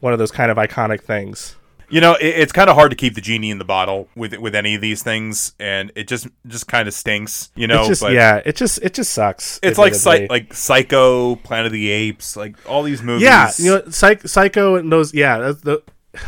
[0.00, 1.54] one of those kind of iconic things.
[1.92, 4.34] You know, it, it's kind of hard to keep the genie in the bottle with
[4.38, 7.50] with any of these things, and it just just kind of stinks.
[7.54, 9.60] You know, It's just yeah, it just it just sucks.
[9.62, 13.22] it's like psych, like Psycho, Planet of the Apes, like all these movies.
[13.22, 15.12] yeah, you know, Psych- Psycho and those.
[15.14, 15.82] Yeah, that's the.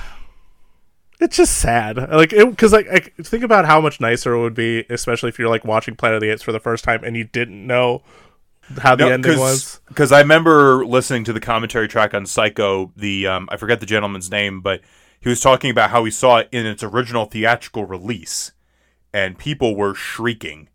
[1.20, 4.84] It's just sad, like because like I think about how much nicer it would be,
[4.90, 7.24] especially if you're like watching Planet of the Apes for the first time and you
[7.24, 8.02] didn't know
[8.78, 9.80] how the ending was.
[9.88, 12.92] because I remember listening to the commentary track on Psycho.
[12.96, 14.80] The um, I forget the gentleman's name, but
[15.24, 18.52] he was talking about how he saw it in its original theatrical release,
[19.10, 20.68] and people were shrieking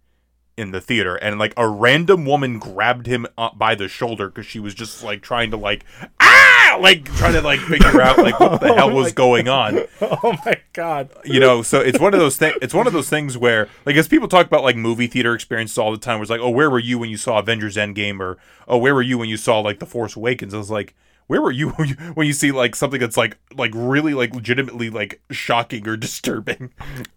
[0.57, 4.47] in the theater, and like a random woman grabbed him up by the shoulder because
[4.47, 5.85] she was just like trying to like
[6.19, 6.79] ah!
[6.81, 9.81] like trying to like figure out like what the hell was going on.
[10.01, 11.11] Oh my god!
[11.23, 13.95] you know so it's one of those things it's one of those things where like
[13.95, 16.49] as people talk about like movie theater experiences all the time where it's like oh
[16.49, 18.19] where were you when you saw avengers endgame?
[18.19, 18.37] or
[18.67, 20.53] oh where were you when you saw like the force awakens?
[20.53, 20.95] I was like
[21.29, 21.69] where were you
[22.15, 26.71] when you, see like something that's like like really like legitimately like shocking or disturbing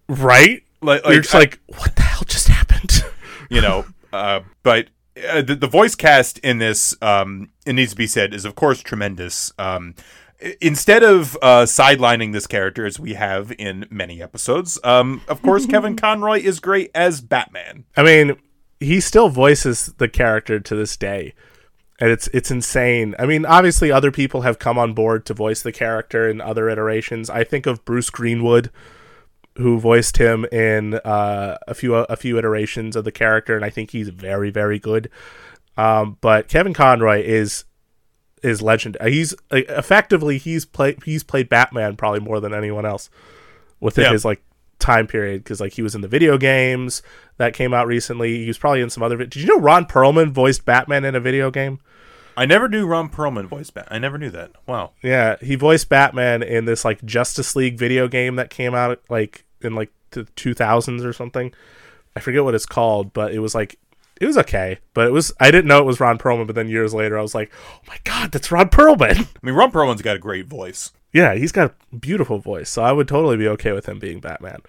[0.08, 0.62] Right?
[0.80, 3.04] like, You're just I- like, what the hell just happened?
[3.50, 4.88] you know uh but
[5.28, 8.54] uh, the, the voice cast in this um it needs to be said is of
[8.54, 9.94] course tremendous um
[10.60, 15.66] instead of uh sidelining this character as we have in many episodes um of course
[15.66, 18.36] kevin conroy is great as batman I mean,
[18.80, 21.34] he still voices the character to this day.
[22.02, 23.14] And it's it's insane.
[23.16, 26.68] I mean, obviously other people have come on board to voice the character in other
[26.68, 27.30] iterations.
[27.30, 28.70] I think of Bruce Greenwood
[29.58, 33.70] who voiced him in uh, a few a few iterations of the character and I
[33.70, 35.10] think he's very very good.
[35.76, 37.66] Um, but Kevin Conroy is
[38.42, 38.96] is legend.
[39.00, 43.10] uh, He's like, effectively he's played he's played Batman probably more than anyone else
[43.78, 44.12] within Yeah.
[44.12, 44.42] his like
[44.80, 47.00] time period because like he was in the video games
[47.36, 48.38] that came out recently.
[48.38, 49.16] He was probably in some other.
[49.18, 51.78] Did you know Ron Perlman voiced Batman in a video game?
[52.36, 55.88] I never knew ron perlman voiced bat i never knew that wow Yeah, he voiced
[55.88, 60.24] Batman in this like Justice League video game that came out like in like the
[60.24, 61.52] 2000s or something.
[62.14, 63.78] I forget what it's called, but it was like
[64.20, 66.68] it was okay, but it was I didn't know it was Ron Perlman, but then
[66.68, 70.02] years later I was like, "Oh my god, that's Ron Perlman." i mean ron perlman's
[70.02, 73.46] got a great voice yeah, he's got a beautiful voice, so I would totally be
[73.48, 74.60] okay with him being Batman.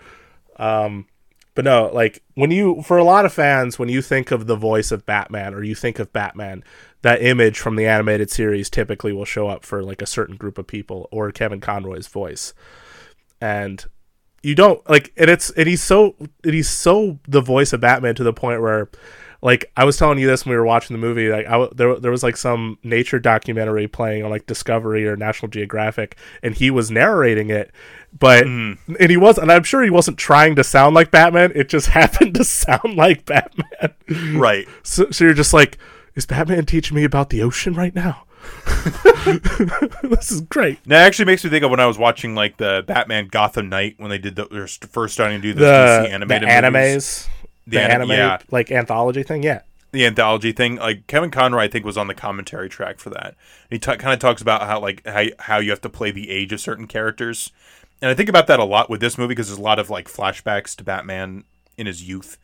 [0.58, 1.08] Um
[1.56, 4.56] but no, like when you for a lot of fans when you think of the
[4.56, 6.64] voice of Batman or you think of Batman,
[7.04, 10.58] that image from the animated series typically will show up for like a certain group
[10.58, 12.54] of people or Kevin Conroy's voice.
[13.40, 13.86] And
[14.42, 18.16] you don't like and it's and he's so and he's so the voice of Batman
[18.16, 18.90] to the point where
[19.42, 22.00] like I was telling you this when we were watching the movie like I, there
[22.00, 26.72] there was like some nature documentary playing on like Discovery or National Geographic and he
[26.72, 27.72] was narrating it
[28.18, 28.96] but mm-hmm.
[29.00, 31.52] and he was and I'm sure he wasn't trying to sound like Batman.
[31.56, 33.94] It just happened to sound like Batman.
[34.36, 34.68] Right.
[34.84, 35.78] So, so you're just like
[36.16, 38.26] is Batman teaching me about the ocean right now?
[40.04, 40.84] This is great.
[40.86, 43.96] That actually makes me think of when I was watching like the Batman Gotham Knight
[43.98, 46.74] when they did the they're first starting to do the, the, DC the animated animes?
[46.74, 47.30] movies.
[47.66, 48.38] the, The anim- anime yeah.
[48.52, 49.44] like anthology thing?
[49.44, 49.62] Yeah.
[49.92, 50.78] The anthology thing.
[50.78, 53.36] Like Kevin Conroy, I think was on the commentary track for that.
[53.70, 56.30] He t- kind of talks about how like how how you have to play the
[56.30, 57.52] age of certain characters,
[58.04, 59.90] and I think about that a lot with this movie because there's a lot of
[59.90, 61.46] like flashbacks to Batman
[61.78, 62.38] in his youth.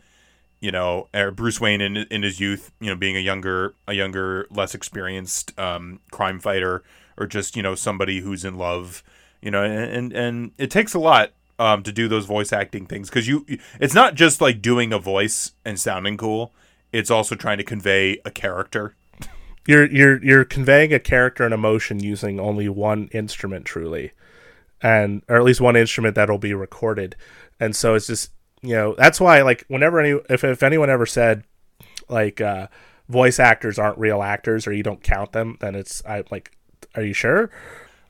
[0.61, 2.71] You know, or Bruce Wayne in in his youth.
[2.79, 6.83] You know, being a younger a younger, less experienced um, crime fighter,
[7.17, 9.03] or just you know somebody who's in love.
[9.41, 12.85] You know, and and, and it takes a lot um, to do those voice acting
[12.85, 13.45] things because you
[13.79, 16.53] it's not just like doing a voice and sounding cool
[16.91, 18.95] it's also trying to convey a character
[19.67, 24.13] you're you're you're conveying a character and emotion using only one instrument truly
[24.81, 27.15] and or at least one instrument that'll be recorded.
[27.59, 31.05] And so it's just you know that's why like whenever any if, if anyone ever
[31.05, 31.43] said
[32.09, 32.67] like uh
[33.07, 36.55] voice actors aren't real actors or you don't count them then it's i like
[36.95, 37.49] are you sure?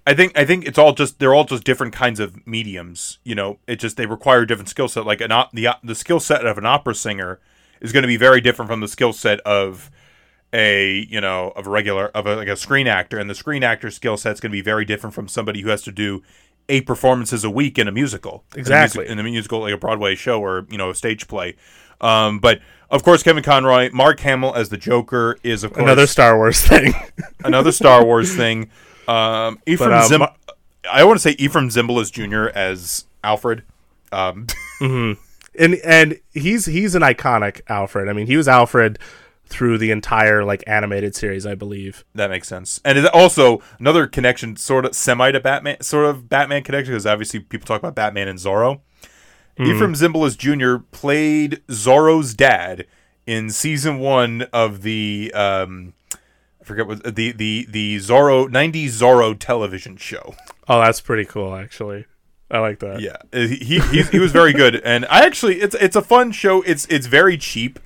[0.07, 3.35] I think i think it's all just they're all just different kinds of mediums you
[3.35, 3.59] know?
[3.67, 5.05] It just they require different skill set.
[5.05, 7.39] Like an op- the the skill set of an opera singer
[7.81, 9.91] is going to be very different from the skill set of
[10.51, 13.19] a you know of a regular of a, like a screen actor.
[13.19, 15.69] And the screen actor skill set is going to be very different from somebody who
[15.69, 16.23] has to do
[16.69, 18.99] eight performances a week in a musical in a Exactly.
[19.01, 21.55] music- in a musical like a broadway show or you know a stage play
[22.01, 26.07] um, but of course kevin conroy mark hamill as the joker is of course another
[26.07, 26.93] star wars thing
[27.43, 28.69] another Star Wars thing.
[29.07, 30.21] Um, Efrem But, uh, Zim-
[30.91, 32.49] I want to say Efrem Zimbalist Jr.
[32.57, 33.63] as Alfred.
[34.11, 34.47] Um,
[34.81, 38.97] and and he's he's an iconic alfred i mean he was alfred
[39.49, 44.55] through the entire like animated series i believe that makes sense, and also another connection,
[44.55, 48.27] sort of semi to Batman, sort of Batman connection, because obviously people talk about Batman
[48.27, 48.81] and Zorro.
[49.57, 50.83] Efrem Zimbalist Jr.
[50.91, 52.85] played Zorro's dad
[53.27, 59.35] in season one of the um, I forget what the the the Zorro '90s Zorro
[59.37, 60.35] television show.
[60.67, 62.05] oh that's pretty cool actually
[62.51, 62.99] I like that.
[63.01, 66.63] Yeah, he he, he was very good, and I actually it's it's a fun show.
[66.63, 67.79] It's it's very cheap,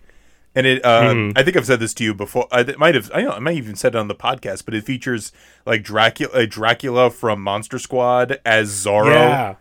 [0.55, 1.31] and it uh, Hmm.
[1.35, 2.47] I think I've said this to you before.
[2.51, 4.73] I it might have I, know, I might even said it on the podcast, but
[4.73, 5.31] it features
[5.65, 9.11] like Dracula uh, Dracula from Monster Squad as Zorro.
[9.13, 9.55] Yeah.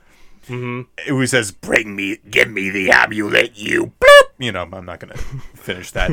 [1.08, 4.28] who says, "Bring me, give me the amulet, you." Bloop!
[4.38, 5.16] You know, I'm not gonna
[5.54, 6.10] finish that.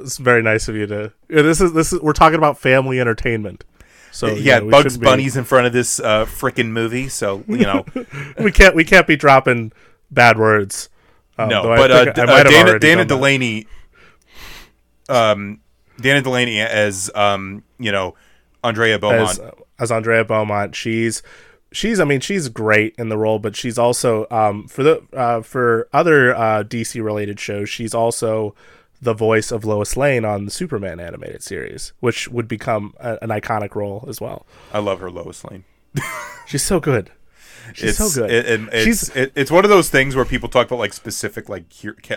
[0.00, 1.12] It's very nice of you to.
[1.28, 3.64] Yeah, this is this is we're talking about family entertainment.
[4.12, 7.08] So you yeah, know, Bugs shouldn't be- Bunny's in front of this uh, freaking movie,
[7.08, 7.84] so you know,
[8.38, 9.72] we can't we can't be dropping
[10.10, 10.88] bad words.
[11.38, 11.70] Um, no.
[11.70, 13.04] I But uh, uh, Dana, Dana.
[13.04, 13.66] Delany,
[15.08, 15.60] um,
[16.00, 18.14] Dana Delany as um, you know,
[18.64, 19.38] Andrea Beaumont.
[19.38, 19.40] as
[19.78, 20.74] as Andrea Beaumont.
[20.74, 21.22] She's
[21.72, 25.42] she's I mean she's great in the role, but she's also um for the uh
[25.42, 28.54] for other uh DC related shows, she's also
[29.00, 33.28] the voice of Lois Lane on the Superman animated series, which would become a, an
[33.28, 34.46] iconic role as well.
[34.72, 35.64] I love her Lois Lane.
[36.46, 37.10] She's so good.
[37.74, 38.30] She's it's so good.
[38.30, 40.92] It, and it's She's- it, it's one of those things where people talk about like
[40.92, 41.64] specific like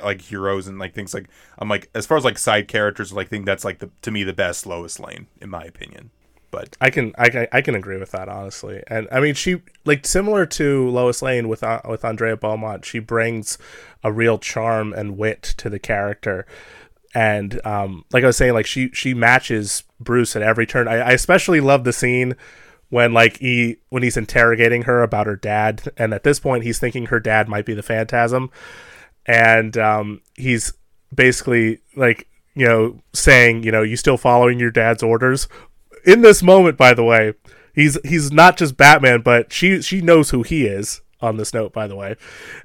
[0.03, 3.29] like heroes and like things like I'm like as far as like side characters, like
[3.29, 6.11] think that's like the to me the best Lois Lane in my opinion.
[6.51, 9.61] But I can I can I can agree with that honestly, and I mean she
[9.85, 13.59] like similar to Lois Lane with uh, with Andrea Beaumont, she brings
[14.03, 16.47] a real charm and wit to the character,
[17.13, 20.87] and um like I was saying, like she she matches Bruce at every turn.
[20.87, 22.35] I, I especially love the scene
[22.89, 26.79] when like he when he's interrogating her about her dad, and at this point he's
[26.79, 28.49] thinking her dad might be the Phantasm,
[29.25, 30.73] and um he's
[31.13, 35.47] basically like you know saying you know you still following your dad's orders?
[36.05, 37.33] In this moment, by the way,
[37.73, 41.73] he's he's not just Batman, but she she knows who he is on this note,
[41.73, 42.15] by the way,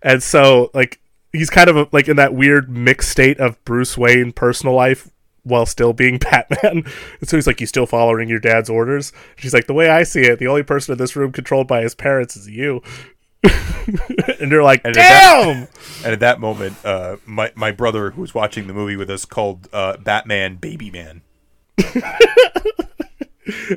[0.02, 1.00] and so like
[1.32, 5.10] he's kind of like in that weird mixed state of Bruce Wayne personal life
[5.44, 6.84] while still being Batman.
[7.20, 10.02] And so he's like, "You still following your dad's orders?" She's like, "The way I
[10.02, 12.82] see it, the only person in this room controlled by his parents is you."
[13.44, 15.68] and they're like, And at that- "Damn!"
[16.04, 19.24] and at that moment, uh, my my brother who was watching the movie with us
[19.24, 21.22] called uh, Batman Baby Man.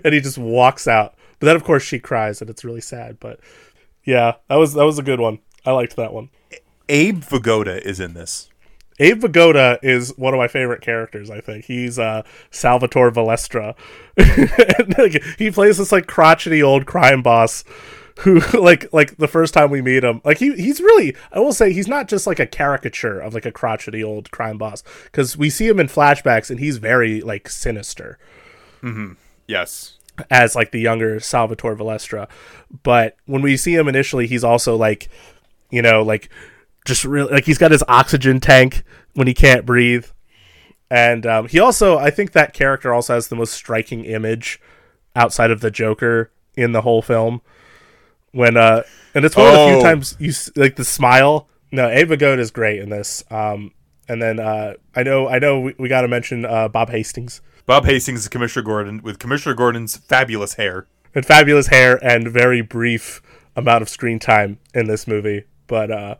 [0.03, 1.15] and he just walks out.
[1.39, 3.19] But then, of course, she cries, and it's really sad.
[3.19, 3.39] But
[4.05, 5.39] yeah, that was that was a good one.
[5.65, 6.29] I liked that one.
[6.89, 8.49] Abe Vigoda is in this.
[8.99, 11.29] Abe Vigoda is one of my favorite characters.
[11.29, 13.75] I think he's uh, Salvatore Valestra.
[14.17, 17.63] And, like, he plays this like crotchety old crime boss
[18.21, 21.15] who, like, like the first time we meet him, like he he's really.
[21.31, 24.57] I will say he's not just like a caricature of like a crotchety old crime
[24.57, 28.17] boss because we see him in flashbacks and he's very like sinister
[29.47, 29.97] Yes.
[30.31, 32.27] as like the younger Salvatore Valestra.
[32.83, 35.09] But when we see him initially, he's also like,
[35.69, 36.29] you know, like
[36.87, 38.83] just really like he's got his oxygen tank
[39.13, 40.05] when he can't breathe.
[40.89, 44.59] And um, he also, I think that character also has the most striking image
[45.15, 47.41] outside of the Joker in the whole film.
[48.31, 48.83] When uh,
[49.13, 49.73] and it's one of the Oh.
[49.73, 51.47] few times you like the smile.
[51.71, 53.23] No, Abe Vigoda is great in this.
[53.29, 53.71] Um,
[54.07, 57.41] and then uh, I know, I know, we, we got to mention uh, Bob Hastings.
[57.65, 60.87] Bob Hastings is Commissioner Gordon with Commissioner Gordon's fabulous hair.
[61.13, 63.21] and fabulous hair and very brief
[63.57, 65.43] amount of screen time in this movie.
[65.67, 66.15] But uh,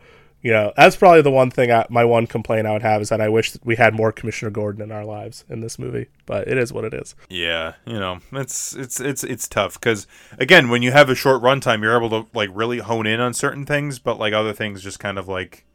[0.47, 1.73] you know, that's probably the one thing.
[1.73, 4.49] I, my one complaint I would have is that I wish we had more Commissioner
[4.49, 6.07] Gordon in our lives in this movie.
[6.25, 7.15] But it is what it is.
[7.27, 10.07] Yeah, you know, it's it's it's it's tough because
[10.39, 13.33] again, when you have a short runtime, you're able to like really hone in on
[13.33, 15.65] certain things, but like other things, just kind of like,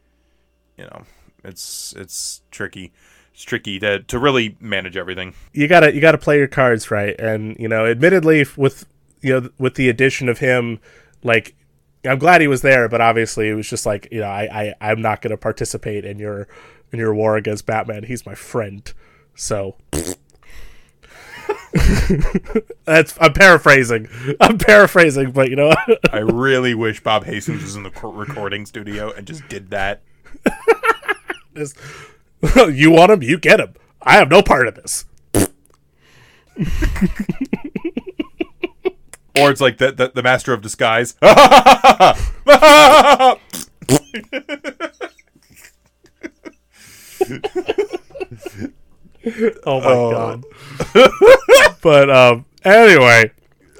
[0.78, 1.02] you know,
[1.44, 2.94] it's it's tricky.
[3.34, 5.34] It's tricky to to really manage everything.
[5.52, 7.14] You gotta you gotta play your cards right.
[7.20, 8.86] And you know, admittedly, with
[9.20, 10.80] you know, with the addition of him,
[11.22, 11.56] like.
[12.04, 14.90] I'm glad he was there, but obviously it was just like you know I, I
[14.90, 16.48] I'm not going to participate in your
[16.92, 18.04] in your war against Batman.
[18.04, 18.92] He's my friend,
[19.34, 19.76] so
[22.84, 24.08] that's I'm paraphrasing.
[24.40, 25.72] I'm paraphrasing, but you know
[26.12, 30.02] I really wish Bob Hastings was in the recording studio and just did that.
[31.54, 31.76] Just-
[32.72, 33.74] you want him, you get him.
[34.00, 35.04] I have no part of this.
[39.38, 41.14] Or it's like the the, the Master of Disguise.
[49.64, 50.44] Oh my god.
[51.82, 53.30] but um anyway,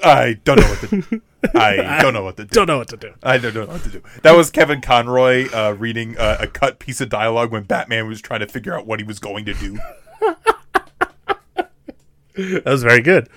[0.03, 1.01] I don't know what to.
[1.01, 1.21] do.
[1.53, 2.49] I don't know what to do.
[2.49, 3.13] don't know what to do.
[3.21, 4.01] I don't know what to do.
[4.21, 8.21] That was Kevin Conroy uh, reading uh, a cut piece of dialogue when Batman was
[8.21, 9.77] trying to figure out what he was going to do.
[12.35, 13.29] That was very good.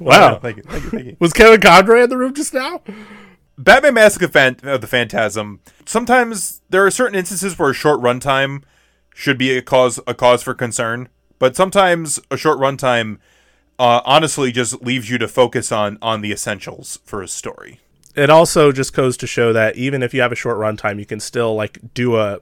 [0.00, 0.38] Wow.
[0.38, 1.16] Thank you, thank you, thank you.
[1.18, 2.82] Was Kevin Conroy in the room just now?
[3.56, 5.60] Batman Mask of, Fan- of the Phantasm.
[5.84, 8.62] Sometimes there are certain instances where a short runtime
[9.14, 11.08] should be a cause a cause for concern,
[11.40, 13.18] but sometimes a short runtime
[13.80, 17.80] uh, honestly just leaves you to focus on on the essentials for a story.
[18.14, 21.06] it also just goes to show that even if you have a short runtime, you
[21.06, 22.38] can still like do a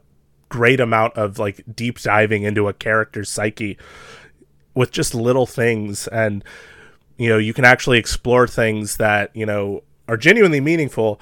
[0.50, 3.78] great amount of like deep diving into a character's psyche
[4.74, 6.44] with just little things and
[7.16, 11.20] you know you can actually explore things that you know are genuinely meaningful.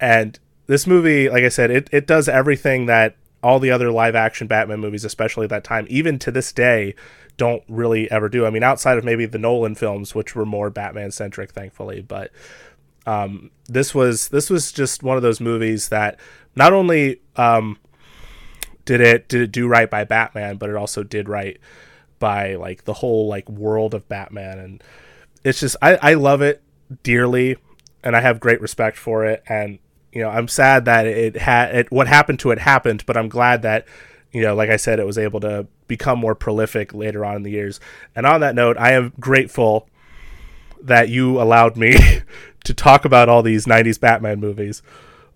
[0.00, 4.14] And this movie like i said it, it does everything that all the other live
[4.14, 6.94] action batman movies especially at that time even to this day
[7.36, 8.44] don't really ever do.
[8.44, 12.30] I mean outside of maybe the nolan films which were more batman centric thankfully but
[13.06, 16.20] um, this was this was just one of those movies that
[16.54, 17.78] not only um,
[18.84, 21.58] did it did it do right by batman but it also did right
[22.18, 24.58] by like the whole like world of batman.
[24.58, 24.84] And
[25.44, 26.62] it's just I, I love it
[27.02, 27.56] dearly
[28.02, 29.78] and I have great respect for it and
[30.12, 33.28] you know I'm sad that it had it what happened to it happened but I'm
[33.28, 33.86] glad that
[34.32, 37.42] you know like I said it was able to become more prolific later on in
[37.42, 37.80] the years.
[38.14, 39.88] And on that note I am grateful
[40.82, 41.96] that you allowed me
[42.64, 44.82] to talk about all these 90s Batman movies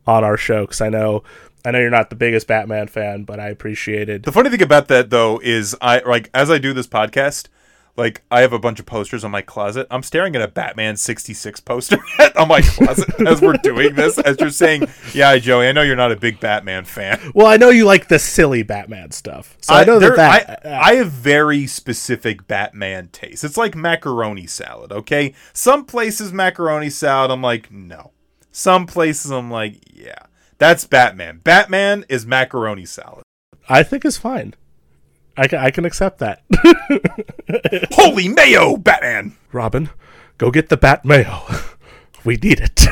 [0.07, 1.23] on our show cuz I know
[1.65, 4.89] I know you're not the biggest Batman fan but I appreciated The funny thing about
[4.89, 7.49] that though is I like as I do this podcast,
[7.97, 9.87] like I have a bunch of posters on my closet.
[9.91, 11.99] I'm staring at a Batman 66 poster
[12.37, 14.19] on my closet as we're doing this.
[14.19, 17.57] As you're saying, "Yeah, Joey, I know you're not a big Batman fan." well I
[17.57, 20.81] know you like the silly Batman stuff so I, know there- that that I, uh,
[20.83, 23.45] I have very specific Batman taste.
[23.45, 24.91] It's like macaroni salad.
[24.93, 28.13] Okay, some places macaroni salad, I'm like, no.
[28.51, 30.27] Some places I'm like, yeah,
[30.59, 31.41] that's Batman.
[31.43, 33.23] Batman is macaroni salad.
[33.69, 34.55] I think is fine.
[35.37, 36.43] I can I can accept that.
[37.93, 39.37] Holy mayo, Batman!
[39.53, 39.91] Robin,
[40.39, 41.43] go get the bat mayo.
[42.25, 42.87] we need it.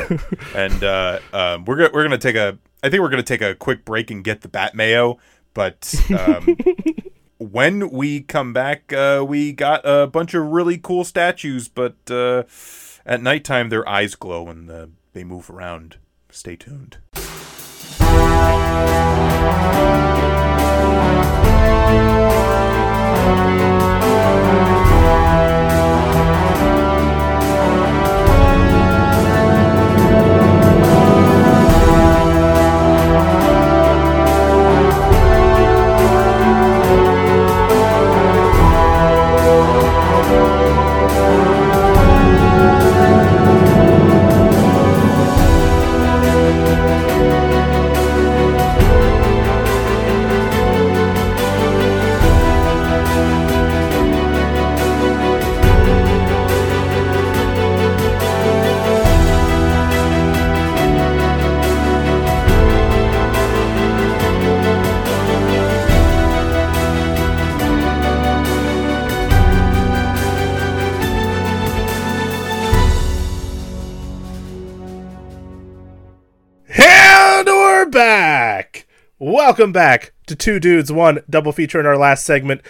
[0.55, 3.55] and uh, um, we're gonna we're gonna take a I think we're gonna take a
[3.55, 5.19] quick break and get the bat mayo.
[5.53, 6.55] But um,
[7.37, 11.67] when we come back, uh, we got a bunch of really cool statues.
[11.67, 12.43] But uh,
[13.05, 15.97] at nighttime, their eyes glow and uh, they move around.
[16.29, 16.97] Stay tuned.
[77.91, 78.87] Back.
[79.19, 82.61] Welcome back to Two Dudes, One Double Feature in our last segment.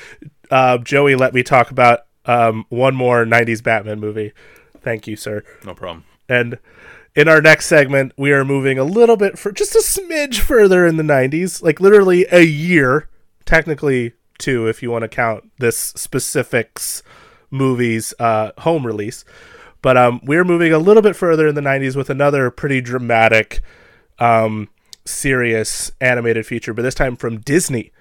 [0.50, 4.34] Uh, Joey let me talk about um, one more 90s Batman movie.
[4.82, 5.44] Thank you, sir.
[5.64, 6.04] No problem.
[6.28, 6.58] And
[7.16, 10.86] in our next segment, we are moving a little bit for just a smidge further
[10.86, 13.08] in the 90s, like literally a year,
[13.46, 17.04] technically two if you want to count this specifics
[17.52, 19.24] movie's uh, home release.
[19.82, 23.62] But um, we're moving a little bit further in the 90s with another pretty dramatic,
[24.20, 24.70] um,
[25.06, 27.92] serious animated feature, but this time from Disney.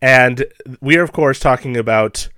[0.00, 0.44] And
[0.80, 2.28] we are, of course, talking about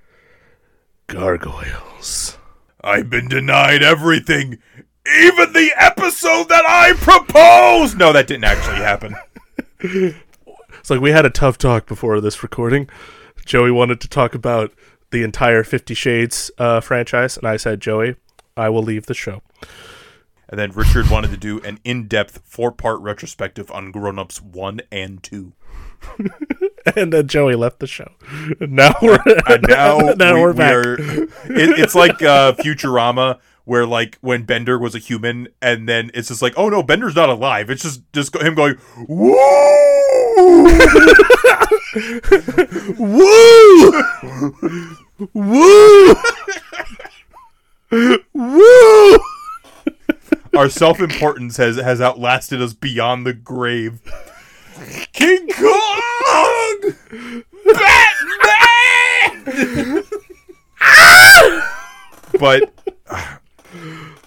[1.07, 2.37] Gargoyles.
[2.81, 4.59] I've been denied everything,
[5.05, 7.97] even the episode that I proposed.
[7.97, 9.15] No, that didn't actually happen.
[10.79, 12.89] It's like we had a tough talk before this recording.
[13.45, 14.71] Joey wanted to talk about
[15.11, 18.15] the entire Fifty Shades uh, franchise, and I said, Joey,
[18.55, 19.41] I will leave the show.
[20.49, 25.21] And then Richard wanted to do an in-depth four-part retrospective on Grown Ups One and
[25.23, 25.53] Two.
[26.95, 28.09] And then Joey left the show.
[28.59, 30.73] Now we're And now, now we, we're back.
[30.73, 31.29] are it,
[31.77, 36.41] it's like uh, Futurama, where like when Bender was a human, and then it's just
[36.41, 37.69] like, oh no, Bender's not alive.
[37.69, 38.77] It's just just him going,
[39.07, 39.29] woo,
[42.97, 43.91] Woo!
[45.33, 46.15] Woo!
[48.33, 49.19] Woo!
[50.55, 54.01] Our self-importance has has outlasted us beyond the grave.
[55.13, 56.81] King Kong,
[57.65, 60.03] Batman.
[62.39, 62.71] but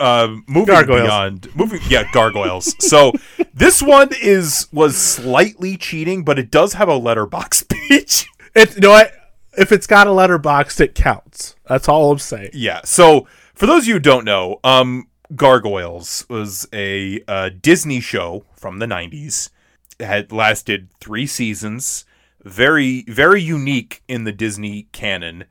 [0.00, 1.02] um, moving Gargoyles.
[1.02, 2.74] beyond moving, yeah, gargoyles.
[2.84, 3.12] so
[3.54, 8.28] this one is was slightly cheating, but it does have a Letterboxd page.
[8.54, 9.12] It, you know what?
[9.56, 11.56] If it's got a Letterboxd, it counts.
[11.66, 12.50] That's all I'm saying.
[12.52, 12.80] Yeah.
[12.84, 18.44] So for those of you who don't know, um, Gargoyles was a uh, Disney show
[18.56, 19.50] from the 90s.
[19.98, 22.04] It had lasted three seasons.
[22.44, 25.44] Very, very unique in the Disney canon.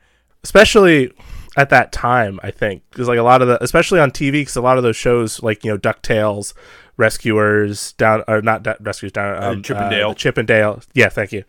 [0.44, 1.12] especially
[1.58, 4.56] at that time i think because like a lot of the especially on tv because
[4.56, 6.54] a lot of those shows like you know ducktales
[6.98, 10.10] rescuers down or not rescuers down um, Chip 'n Dale.
[10.10, 11.44] uh, chip and dale yeah thank you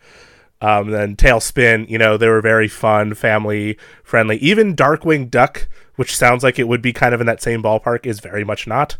[0.61, 6.15] um, then TaleSpin you know they were very fun family friendly even darkwing duck which
[6.15, 8.97] sounds like it would be kind of in that same ballpark is very much not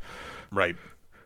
[0.52, 0.76] Right.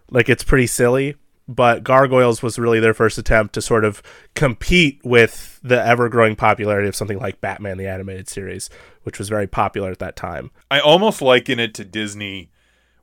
[0.10, 1.16] like it's pretty silly
[1.50, 4.04] but gargoyles was really their first attempt to sort of
[4.36, 8.70] compete with the ever-growing popularity of something like batman the animated series
[9.04, 12.52] which was very popular at that time I almost liken it to Disney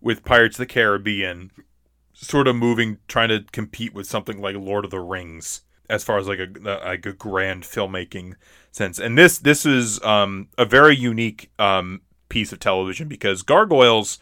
[0.02, 1.50] with Pirates of the Caribbean,
[2.12, 6.18] sort of moving, trying to compete with something like Lord of the Rings, as far
[6.18, 8.34] as like a like a grand filmmaking
[8.70, 8.98] sense.
[8.98, 12.02] And this this is um, a very unique um,
[12.34, 14.18] piece of television because Gargoyles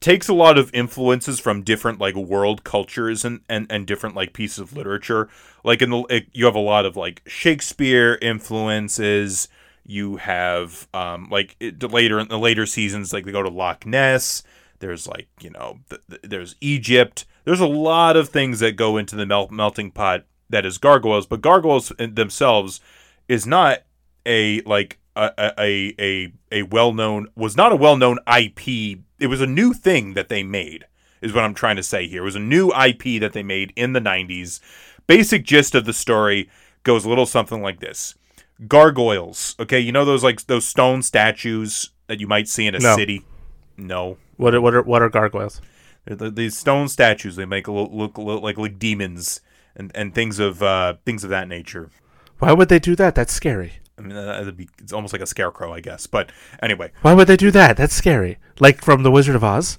[0.00, 4.32] takes a lot of influences from different like world cultures and and, and different like
[4.32, 5.28] pieces of literature.
[5.62, 9.46] Like in the it, you have a lot of like Shakespeare influences.
[9.84, 13.86] You have um like it, later in the later seasons like they go to Loch
[13.86, 14.42] Ness.
[14.80, 17.26] There's like you know th- th- there's Egypt.
[17.44, 21.26] There's a lot of things that go into the mel- melting pot that is gargoyles,
[21.26, 22.80] but gargoyles themselves
[23.28, 23.84] is not
[24.26, 28.98] a like a a a, a well known was not a well known IP.
[29.18, 30.86] It was a new thing that they made.
[31.22, 32.22] Is what I'm trying to say here.
[32.22, 34.60] It was a new IP that they made in the 90s.
[35.06, 36.48] Basic gist of the story
[36.82, 38.14] goes a little something like this:
[38.68, 39.56] Gargoyles.
[39.58, 42.96] Okay, you know those like those stone statues that you might see in a No.
[42.96, 43.24] city.
[43.78, 45.60] No, what are, what are what are gargoyles
[46.06, 47.36] they're these stone statues.
[47.36, 49.40] They make look, look, look like like demons
[49.74, 51.90] and, and things of uh, things of that nature.
[52.38, 55.22] why would they do that that's scary I mean, that- that'd be, it's almost like
[55.22, 56.06] a scarecrow, I guess.
[56.06, 56.30] But
[56.62, 57.76] anyway, why would they do that?
[57.76, 58.38] That's scary.
[58.60, 59.78] Like from the wizard of oz?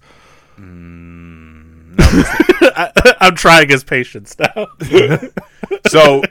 [0.60, 2.92] Mm, I,
[3.22, 4.68] i'm trying his patience now.
[5.90, 6.22] So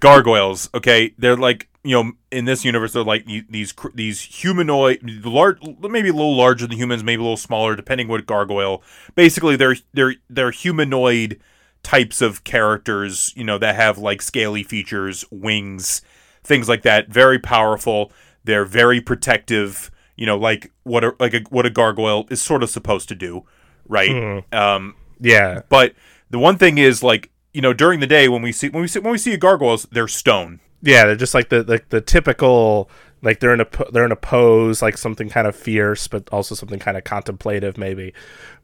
[0.00, 5.58] gargoyles, okay, they're like you know in this universe they're like these these humanoid, large,
[5.80, 8.82] maybe a little larger than humans, maybe a little smaller, depending what gargoyle.
[9.14, 11.40] Basically, they're they're they're humanoid
[11.82, 16.02] types of characters, you know, that have like scaly features, wings,
[16.44, 17.08] things like that.
[17.08, 18.12] Very powerful.
[18.44, 19.90] They're very protective.
[20.16, 23.14] You know, like what a like a, what a gargoyle is sort of supposed to
[23.16, 23.44] do,
[23.88, 24.44] right?
[24.52, 25.94] Um, yeah but
[26.30, 28.88] the one thing is like you know during the day when we see when we
[28.88, 30.60] see when we see gargoyles, they're stone.
[30.82, 32.90] yeah they're just like the the, the typical
[33.22, 36.54] like they're in a they're in a pose like something kind of fierce but also
[36.54, 38.12] something kind of contemplative maybe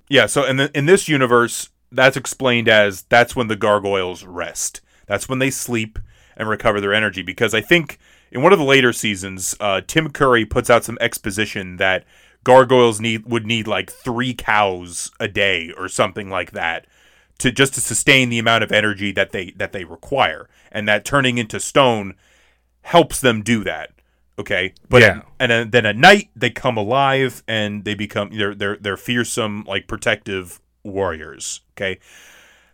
[0.09, 0.27] Yeah.
[0.27, 4.81] So in the, in this universe, that's explained as that's when the gargoyles rest.
[5.07, 5.99] That's when they sleep
[6.41, 7.23] and recover their energy.
[7.23, 7.99] Because I think
[8.33, 12.05] in one of the later seasons, uh, Tim Curry puts out some exposition that
[12.43, 16.87] gargoyles need would need like three cows a day or something like that
[17.39, 21.05] to just to sustain the amount of energy that they that they require, and that
[21.05, 22.15] turning into stone
[22.83, 23.91] helps them do that.
[24.39, 25.23] Okay, but Yeah.
[25.39, 29.65] and then, then at night they come alive and they become they're they're they're fearsome
[29.69, 31.61] like protective warriors.
[31.77, 31.99] Okay,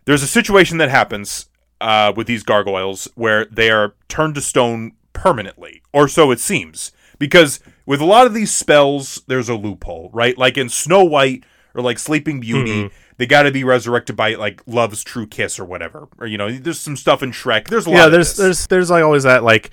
[0.05, 1.49] there's a situation that happens
[1.81, 6.91] uh, with these gargoyles where they are turned to stone permanently, or so it seems.
[7.19, 10.37] Because with a lot of these spells, there's a loophole, right?
[10.37, 14.61] Like in Snow White or like Sleeping Beauty, they got to be resurrected by like
[14.67, 16.07] Love's true kiss or whatever.
[16.19, 17.67] Or you know, there's some stuff in Shrek.
[17.69, 17.95] There's a lot.
[17.97, 19.71] yeah there's there's there's like always that like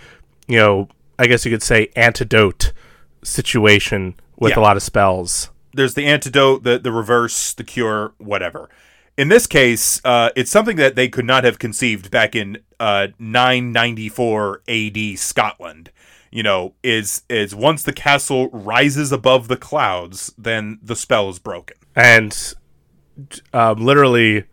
[0.48, 0.88] you know
[1.18, 2.72] i guess you could say antidote
[3.22, 4.60] situation with Yeah.
[4.60, 8.68] a lot of spells there's the antidote, the the reverse, the cure, whatever.
[9.16, 13.08] In this case, uh, it's something that they could not have conceived back in uh,
[13.18, 15.90] 994 AD Scotland.
[16.30, 21.38] You know, is is once the castle rises above the clouds, then the spell is
[21.38, 21.76] broken.
[21.94, 22.54] and
[23.52, 24.44] um, literally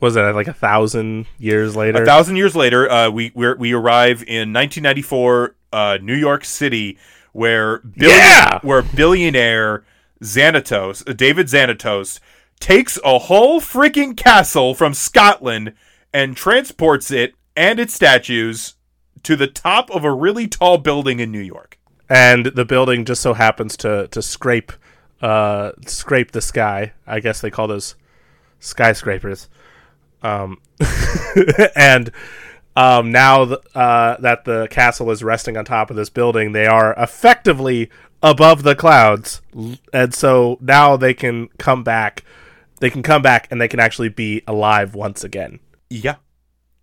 [0.00, 3.72] was it like a thousand years later A thousand years later, uh, we we're, we
[3.74, 6.96] arrive in 1994, uh, New York City,
[7.32, 8.58] where billion, Yeah!
[8.62, 9.84] where billionaire
[10.22, 12.18] Xanatos, uh, David Xanatos,
[12.64, 15.74] takes a whole freaking castle from Scotland
[16.14, 18.76] and transports it and its statues
[19.22, 21.78] to the top of a really tall building in New York.
[22.08, 24.72] and the building just so happens to to scrape
[25.20, 26.94] uh scrape the sky.
[27.06, 27.96] I guess they call those
[28.60, 29.50] skyscrapers.
[30.22, 30.56] Um
[31.76, 32.10] and
[32.76, 36.66] um now th- uh that the castle is resting on top of this building they
[36.66, 37.90] are effectively
[38.22, 39.42] above the clouds.
[39.92, 42.24] And so now they can come back
[42.84, 45.58] they can come back and they can actually be alive once again.
[45.88, 46.16] Yeah.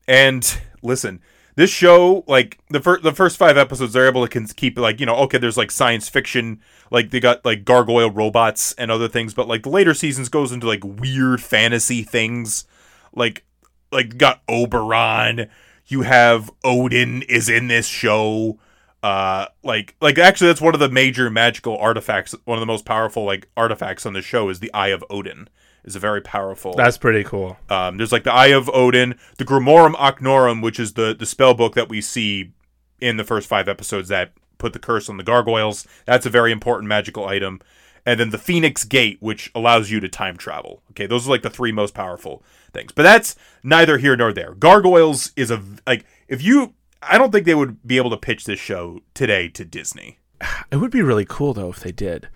[0.07, 1.21] And listen,
[1.53, 5.05] this show like the first the first five episodes they're able to keep like you
[5.05, 9.35] know okay there's like science fiction like they got like gargoyle robots and other things
[9.35, 12.65] but like the later seasons goes into like weird fantasy things.
[13.13, 13.45] Like
[13.91, 15.51] like got oberon.
[15.85, 18.57] You have odin is in this show.
[19.03, 22.85] Uh like like actually that's one of the major magical artifacts one of the most
[22.85, 25.47] powerful like artifacts on the show is the eye of odin
[25.83, 27.57] is a very powerful That's pretty cool.
[27.69, 31.53] um, there's like the Eye of Odin, the Grimorum Arcanorum, which is the the spell
[31.53, 32.53] book that we see
[32.99, 35.87] in the first five episodes that put the curse on the gargoyles.
[36.05, 37.59] That's a very important magical item.
[38.05, 40.81] And then the Phoenix Gate, which allows you to time travel.
[40.91, 42.91] Okay, those are like the three most powerful things.
[42.91, 44.53] But that's neither here nor there.
[44.55, 48.45] Gargoyles is a like if you I don't think they would be able to pitch
[48.45, 50.19] this show today to Disney.
[50.71, 52.29] It would be really cool though if they did,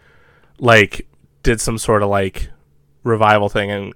[0.59, 1.07] like,
[1.41, 2.49] did some sort of like
[3.05, 3.93] revival thing and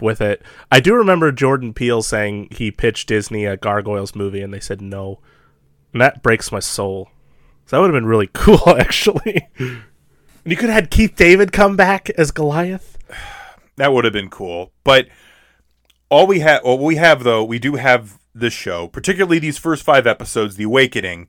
[0.00, 0.42] with it.
[0.70, 4.80] I do remember Jordan Peele saying he pitched Disney a Gargoyles movie and they said
[4.80, 5.20] no,
[5.92, 7.10] and that breaks my soul.
[7.66, 9.48] So that would have been really cool, actually.
[9.58, 9.82] and
[10.44, 12.96] you could have had Keith David come back as Goliath.
[13.76, 14.70] That would have been cool.
[14.84, 15.08] But
[16.10, 19.82] all we have, what we have though, we do have this show, particularly these first
[19.82, 21.28] five episodes, The Awakening.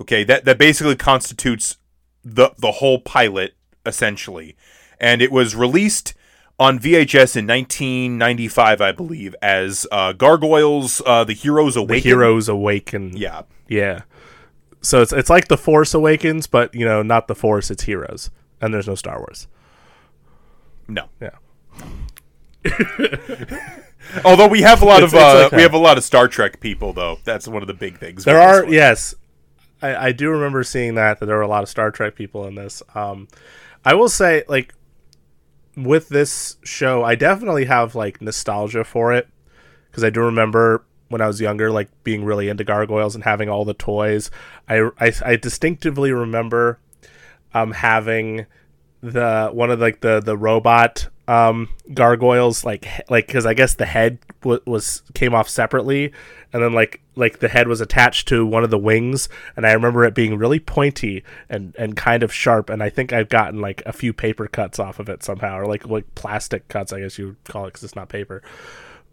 [0.00, 1.76] Okay, that that basically constitutes
[2.24, 3.54] the the whole pilot
[3.86, 4.56] essentially,
[4.98, 6.14] and it was released
[6.58, 12.02] on VHS in 1995, I believe, as uh, Gargoyles: uh, The Heroes The Awaken.
[12.08, 13.16] heroes awaken.
[13.16, 14.02] Yeah, yeah.
[14.80, 17.70] So it's it's like the Force Awakens, but you know, not the Force.
[17.70, 18.30] It's heroes,
[18.60, 19.46] and there's no Star Wars.
[20.88, 21.08] no.
[21.20, 21.30] Yeah.
[24.24, 26.28] Although we have a lot It's- of uh, like we have a lot of Star
[26.28, 27.18] Trek people, though.
[27.24, 28.24] That's one of the big things.
[28.24, 29.14] There are yes,
[29.82, 32.46] I, I do remember seeing that that there were a lot of Star Trek people
[32.46, 32.82] in this.
[32.94, 33.28] Um,
[33.84, 34.74] I will say like
[35.76, 39.28] with this show, I definitely have like nostalgia for it
[39.90, 43.48] because I do remember when I was younger, like being really into gargoyles and having
[43.48, 44.30] all the toys.
[44.68, 46.78] I I, I distinctively remember
[47.52, 48.46] um having
[49.00, 53.86] the one of like the the robot um gargoyles like like because i guess the
[53.86, 56.12] head w- was came off separately
[56.54, 59.72] and then like like the head was attached to one of the wings and i
[59.72, 63.60] remember it being really pointy and and kind of sharp and i think i've gotten
[63.60, 67.00] like a few paper cuts off of it somehow or like like plastic cuts i
[67.00, 68.42] guess you would call it because it's not paper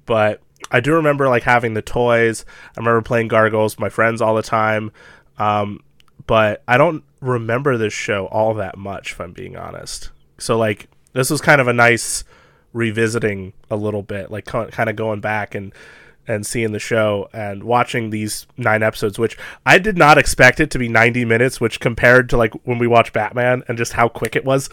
[0.06, 2.46] but I do remember like having the toys.
[2.76, 4.92] I remember playing Gargoyles with my friends all the time.
[5.38, 5.82] Um,
[6.28, 10.12] but I don't remember this show all that much, if I'm being honest.
[10.38, 12.24] So like this was kind of a nice
[12.74, 15.74] revisiting a little bit, like kind of going back and
[16.28, 20.72] and seeing the show and watching these nine episodes, which I did not expect it
[20.72, 24.08] to be 90 minutes, which compared to like when we watched Batman and just how
[24.08, 24.70] quick it was.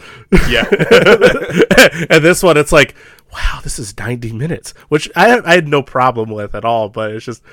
[0.47, 0.67] Yeah.
[2.09, 2.95] and this one, it's like,
[3.33, 7.11] wow, this is 90 minutes, which I, I had no problem with at all, but
[7.11, 7.43] it's just,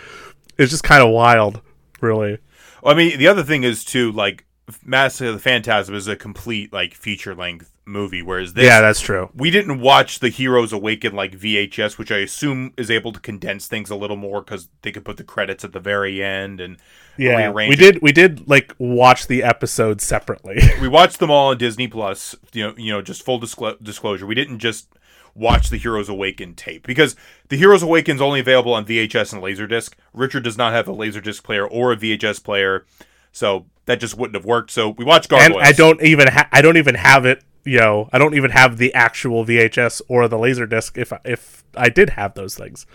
[0.58, 1.60] it's just kind of wild,
[2.00, 2.38] really.
[2.82, 4.44] Well, I mean, the other thing is too like
[4.84, 9.00] Mask of the Phantasm is a complete like feature length movie, whereas this yeah, that's
[9.00, 9.30] true.
[9.34, 13.66] we didn't watch the Heroes Awaken like VHS, which I assume is able to condense
[13.68, 16.76] things a little more because they could put the credits at the very end and
[17.16, 17.92] Yeah, rearrange we it.
[17.92, 20.58] did, we did like watch the episodes separately.
[20.80, 22.34] We watched them all on Disney Plus.
[22.52, 24.88] You know, you know, just full disclo- disclosure, we didn't just
[25.34, 27.14] watch the Heroes Awaken tape because
[27.48, 29.92] the Heroes Awaken is only available on VHS and Laserdisc.
[30.12, 32.84] Richard does not have a Laserdisc player or a VHS player,
[33.32, 34.70] so that just wouldn't have worked.
[34.70, 37.42] So we watched and I don't even, ha- I don't even have it.
[37.66, 40.96] You know, I don't even have the actual VHS or the Laserdisc.
[40.96, 42.86] If if I did have those things,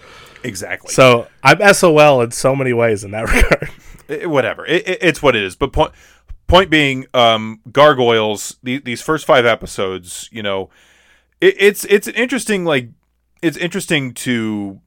[0.43, 0.91] exactly.
[0.93, 3.69] so I'm SOL in so many ways in that regard.
[4.07, 4.65] it, whatever.
[4.65, 5.55] It, it, it's what it is.
[5.55, 5.91] But point
[6.47, 8.57] point being, um, gargoyles.
[8.63, 10.69] The, these first five episodes, you know,
[11.39, 12.89] it, it's it's an interesting like
[13.41, 14.79] it's interesting to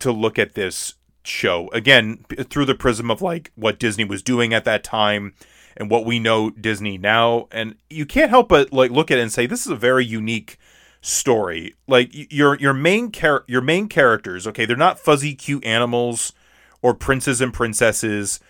[0.00, 4.52] to look at this show again through the prism of like what Disney was doing
[4.52, 5.34] at that time
[5.76, 9.22] and what we know Disney now and you can't help but like look at it
[9.22, 10.58] and say this is a very unique
[11.00, 11.74] story.
[11.88, 16.32] Like your your main char- your main characters okay they're not fuzzy cute animals
[16.80, 18.40] or princes and princesses.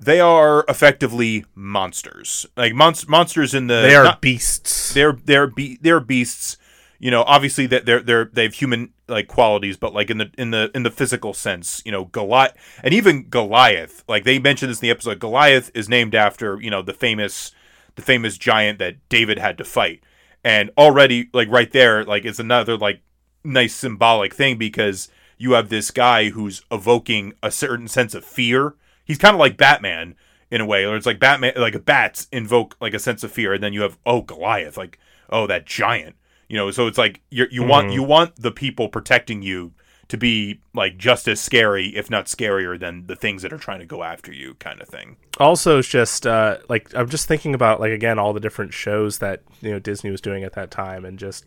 [0.00, 2.44] They are effectively monsters.
[2.56, 4.92] Like monst- monsters in the They are not- beasts.
[4.94, 6.56] they're they're be- they're beasts.
[6.98, 10.30] You know obviously that they're they're they have human like qualities but like in the
[10.36, 14.70] in the in the physical sense you know goliath and even goliath like they mentioned
[14.70, 17.52] this in the episode goliath is named after you know the famous
[17.94, 20.02] the famous giant that david had to fight.
[20.44, 23.02] And already like right there like it's another like
[23.44, 25.08] nice symbolic thing because
[25.38, 28.74] you have this guy who's evoking a certain sense of fear.
[29.04, 30.16] He's kind of like batman
[30.50, 33.54] in a way or it's like batman like bats invoke like a sense of fear
[33.54, 34.98] and then you have oh goliath like
[35.30, 36.14] oh that giant
[36.52, 39.72] you know so it's like you you want you want the people protecting you
[40.08, 43.78] to be like just as scary, if not scarier, than the things that are trying
[43.78, 45.16] to go after you, kind of thing.
[45.40, 49.18] also it's just uh like i'm just thinking about like again all the different shows
[49.18, 51.46] that you know disney was doing at that time and just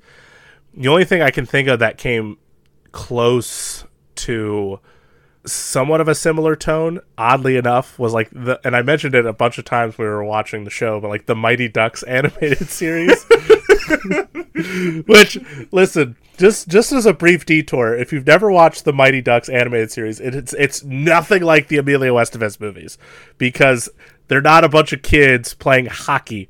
[0.73, 2.37] the only thing i can think of that came
[2.91, 3.85] close
[4.15, 4.79] to
[5.45, 9.33] somewhat of a similar tone oddly enough was like the and i mentioned it a
[9.33, 12.67] bunch of times when we were watching the show but like the mighty ducks animated
[12.67, 13.23] series
[15.07, 15.37] which
[15.71, 19.91] listen just just as a brief detour if you've never watched the mighty ducks animated
[19.91, 22.97] series it, it's it's nothing like the emilio estevez movies
[23.37, 23.89] because
[24.27, 26.49] they're not a bunch of kids playing hockey.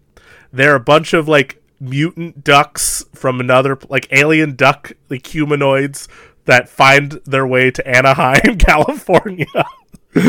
[0.52, 6.08] They're a bunch of like mutant ducks from another like alien duck like humanoids
[6.46, 9.46] that find their way to anaheim california.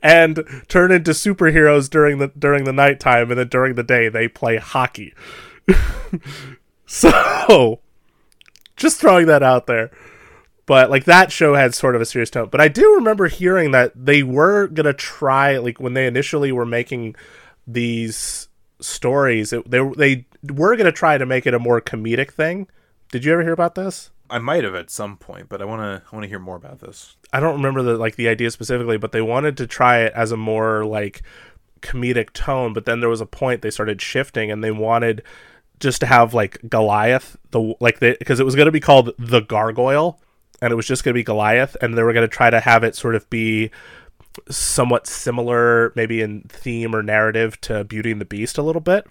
[0.00, 4.28] And turn into superheroes during the during the nighttime and then during the day they
[4.28, 5.12] play hockey
[6.86, 7.80] so
[8.76, 9.90] just throwing that out there
[10.66, 13.70] but like that show had sort of a serious tone but i do remember hearing
[13.70, 17.14] that they were gonna try like when they initially were making
[17.66, 18.48] these
[18.80, 22.66] stories it, they, they were gonna try to make it a more comedic thing
[23.10, 25.82] did you ever hear about this I might have at some point, but I want
[25.82, 27.16] to I want to hear more about this.
[27.32, 30.32] I don't remember the like the idea specifically, but they wanted to try it as
[30.32, 31.22] a more like
[31.80, 32.72] comedic tone.
[32.72, 35.22] But then there was a point they started shifting, and they wanted
[35.80, 39.12] just to have like Goliath, the like the because it was going to be called
[39.18, 40.20] the Gargoyle,
[40.60, 42.60] and it was just going to be Goliath, and they were going to try to
[42.60, 43.70] have it sort of be
[44.48, 49.06] somewhat similar, maybe in theme or narrative to Beauty and the Beast a little bit.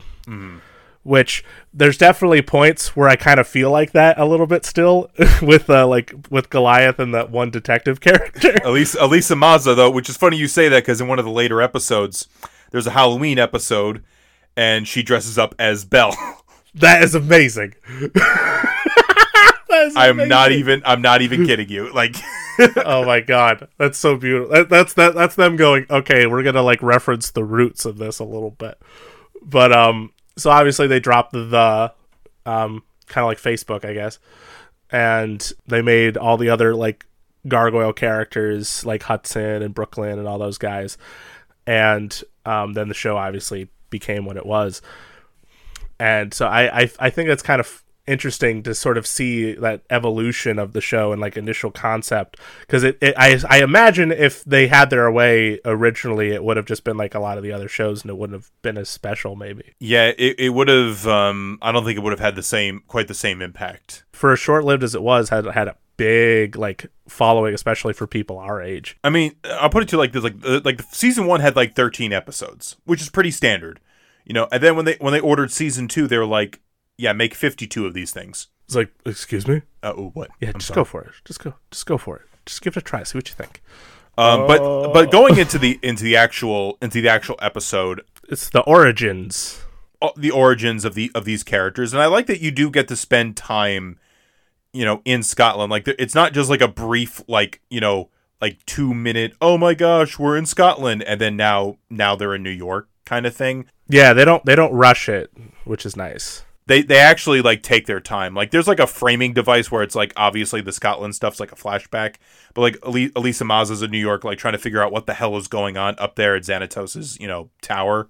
[1.04, 5.12] Which there's definitely points where I kind of feel like that a little bit still
[5.42, 8.56] with uh, like with Goliath and that one detective character.
[8.64, 11.32] Elisa, Elisa Maza, though, which is funny you say that because in one of the
[11.32, 12.28] later episodes,
[12.72, 14.04] there's a Halloween episode,
[14.58, 16.16] and she dresses up as Belle.
[16.76, 17.74] That is amazing.
[19.98, 21.92] I'm not even I'm not even kidding you.
[21.94, 22.16] Like,
[22.78, 24.54] Oh my god, that's so beautiful.
[24.54, 25.16] That, that's that.
[25.16, 25.86] That's them going.
[25.90, 28.80] Okay, we're gonna like reference the roots of this a little bit,
[29.42, 30.12] but um.
[30.38, 31.94] So obviously they dropped the, the
[32.50, 34.20] um kind of like Facebook, I guess,
[34.90, 37.06] and they made all the other like
[37.48, 40.98] gargoyle characters like Hudson and Brooklyn and all those guys,
[41.66, 44.82] and um then the show obviously became what it was.
[46.00, 49.82] And so I, I I think that's kind of interesting to sort of see that
[49.90, 54.44] evolution of the show and like initial concept because it, it I I imagine if
[54.44, 57.52] they had their way originally it would have just been like a lot of the
[57.52, 61.08] other shows and it wouldn't have been as special maybe yeah, it, it would have.
[61.08, 64.04] Um, I don't think it would have had the same quite the same impact.
[64.14, 68.06] for as short lived as it was had had a big like following especially for
[68.06, 70.82] people our age I mean, I'll put it to you like this: like uh, like
[70.92, 73.80] season one had like 13 episodes, which is pretty standard,
[74.26, 74.48] you know.
[74.52, 76.60] And then when they when they ordered season two, they were like,
[76.98, 80.32] "Yeah, make 52 of these things." it's like excuse me Uh, oh, what?
[80.40, 80.76] yeah I'm just sorry.
[80.78, 83.16] go for it just go just go for it just give it a try see
[83.16, 83.62] what you think
[84.18, 88.62] Um, but but going into the into the actual into the actual episode, it's the
[88.62, 89.62] origins
[90.02, 92.88] uh, the origins of the of these characters, and I like that you do get
[92.88, 94.00] to spend time,
[94.74, 95.70] you know, in Scotland.
[95.70, 98.10] Like it's not just like a brief like you know
[98.42, 99.36] like two minute.
[99.42, 103.28] Oh my gosh, we're in Scotland, and then now now they're in New York kind
[103.28, 103.66] of thing.
[103.88, 105.32] Yeah they don't they don't rush it
[105.64, 108.34] which is nice They they actually like take their time.
[108.34, 111.56] Like there's like a framing device where it's like obviously the Scotland stuff's like a
[111.56, 112.16] flashback,
[112.56, 115.38] but like Elisa Maza's in New York, like trying to figure out what the hell
[115.38, 118.08] is going on up there at Xanatos's you know tower.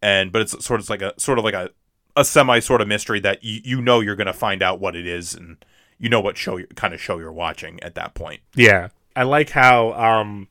[0.00, 1.70] and but it's sort of like a sort of like a
[2.14, 5.06] a semi sort of mystery that you you know you're gonna find out what it
[5.06, 5.64] is and
[5.98, 8.40] you know what show you kind of show you're watching at that point.
[8.54, 10.46] Yeah, I like how um,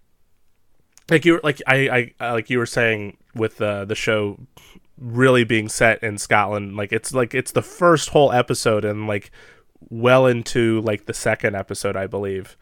[1.10, 4.40] like you like I I like you were saying with the the show
[5.00, 6.76] really being set in Scotland.
[6.76, 9.32] Like it's like it's the first whole episode and like
[9.90, 12.58] well into like the second episode, I believe,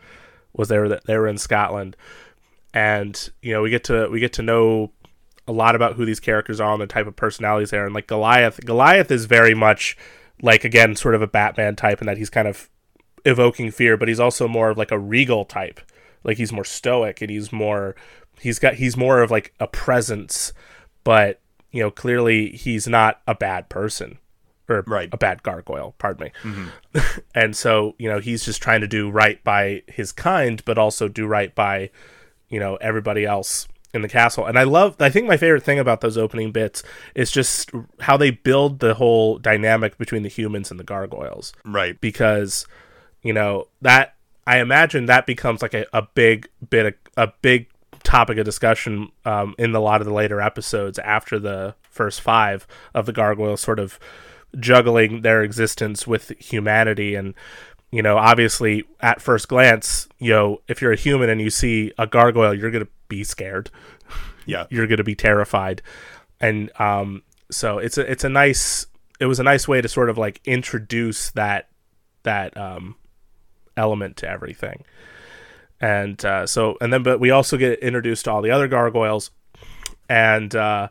[0.53, 1.95] was they were they were in Scotland,
[2.73, 4.91] and you know we get to we get to know
[5.47, 7.85] a lot about who these characters are and the type of personalities they are.
[7.85, 9.95] And like Goliath, Goliath is very much
[10.41, 12.69] like again sort of a Batman type in that he's kind of
[13.25, 15.79] evoking fear, but he's also more of like a regal type.
[16.23, 17.95] Like he's more stoic and he's more
[18.39, 20.53] he's got he's more of like a presence,
[21.03, 21.39] but
[21.71, 24.17] you know, clearly he's not a bad person.
[24.67, 25.09] Or Right.
[25.11, 26.31] a bad gargoyle, pardon me.
[26.41, 27.19] Mm-hmm.
[27.35, 31.07] and so, you know, he's just trying to do right by his kind, but also
[31.07, 31.91] do right by,
[32.49, 34.45] you know, everybody else in the castle.
[34.47, 36.81] And I love I think my favorite thing about those opening bits
[37.13, 42.01] is just how they build the whole dynamic between the humans and the gargoyles Right.
[42.01, 42.65] because
[43.21, 44.15] you know that
[44.47, 47.67] I imagine that becomes like a, a big bit of, a big
[48.05, 52.65] topic of discussion um, in a lot of the later episodes after the first five
[52.93, 53.99] of the gargoyles sort of
[54.57, 57.33] juggling their existence with humanity and
[57.91, 61.93] you know, obviously at first glance, you know, if you're a human and you see
[61.97, 63.69] a gargoyle, you're gonna be scared.
[64.47, 64.67] Yeah.
[64.69, 65.81] You're gonna be terrified,
[66.39, 68.85] and um, so it's a it's a nice
[69.19, 71.67] it was a nice way to sort of like introduce that
[72.21, 72.95] that um
[73.75, 74.83] element to everything
[75.81, 79.31] and uh, so and then but we also get introduced to all the other gargoyles.
[80.07, 80.89] And uh,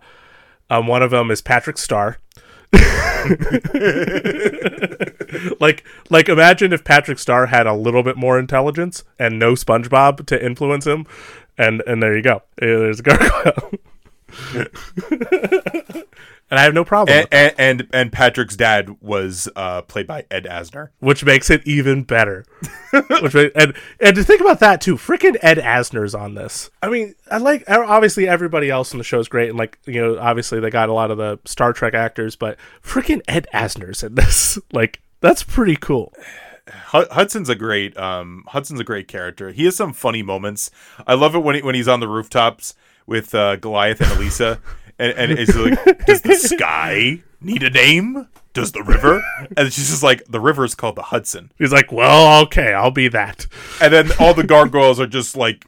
[0.71, 2.19] um, one of them is patrick star
[5.61, 10.27] like like imagine if patrick star had a little bit more intelligence and no spongebob
[10.27, 11.07] to influence him.
[11.57, 12.43] And and there you go.
[12.57, 13.73] There's a gargoyle
[16.55, 20.07] and i have no problem with And, and and and Patrick's dad was uh, played
[20.07, 20.91] by Ed Asner.
[21.01, 22.45] which makes it even better.
[22.93, 26.71] which and and to think about that too, freaking Ed Asner's on this.
[26.81, 30.01] I mean, I like obviously everybody else in the show is great, and like you
[30.01, 34.03] know, obviously they got a lot of the Star Trek actors, but freaking Ed Asner's
[34.05, 34.59] in this.
[34.73, 36.13] Like that's pretty cool.
[36.69, 39.51] Hudson's a great um Hudson's a great character.
[39.51, 40.71] He has some funny moments.
[41.07, 42.75] I love it when he, when he's on the rooftops
[43.07, 44.61] with uh, Goliath and Elisa,
[44.99, 48.29] and, and it's like, does the sky need a name?
[48.53, 49.23] Does the river?
[49.57, 51.51] And she's just like, the river is called the Hudson.
[51.59, 53.47] He's like, well, okay, I'll be that.
[53.81, 55.67] And then all the gargoyles are just like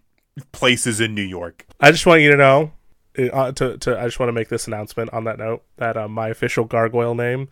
[0.52, 1.66] places in New York.
[1.80, 2.72] I just want you to know.
[3.18, 6.06] Uh, to, to I just want to make this announcement on that note that uh,
[6.06, 7.48] my official gargoyle name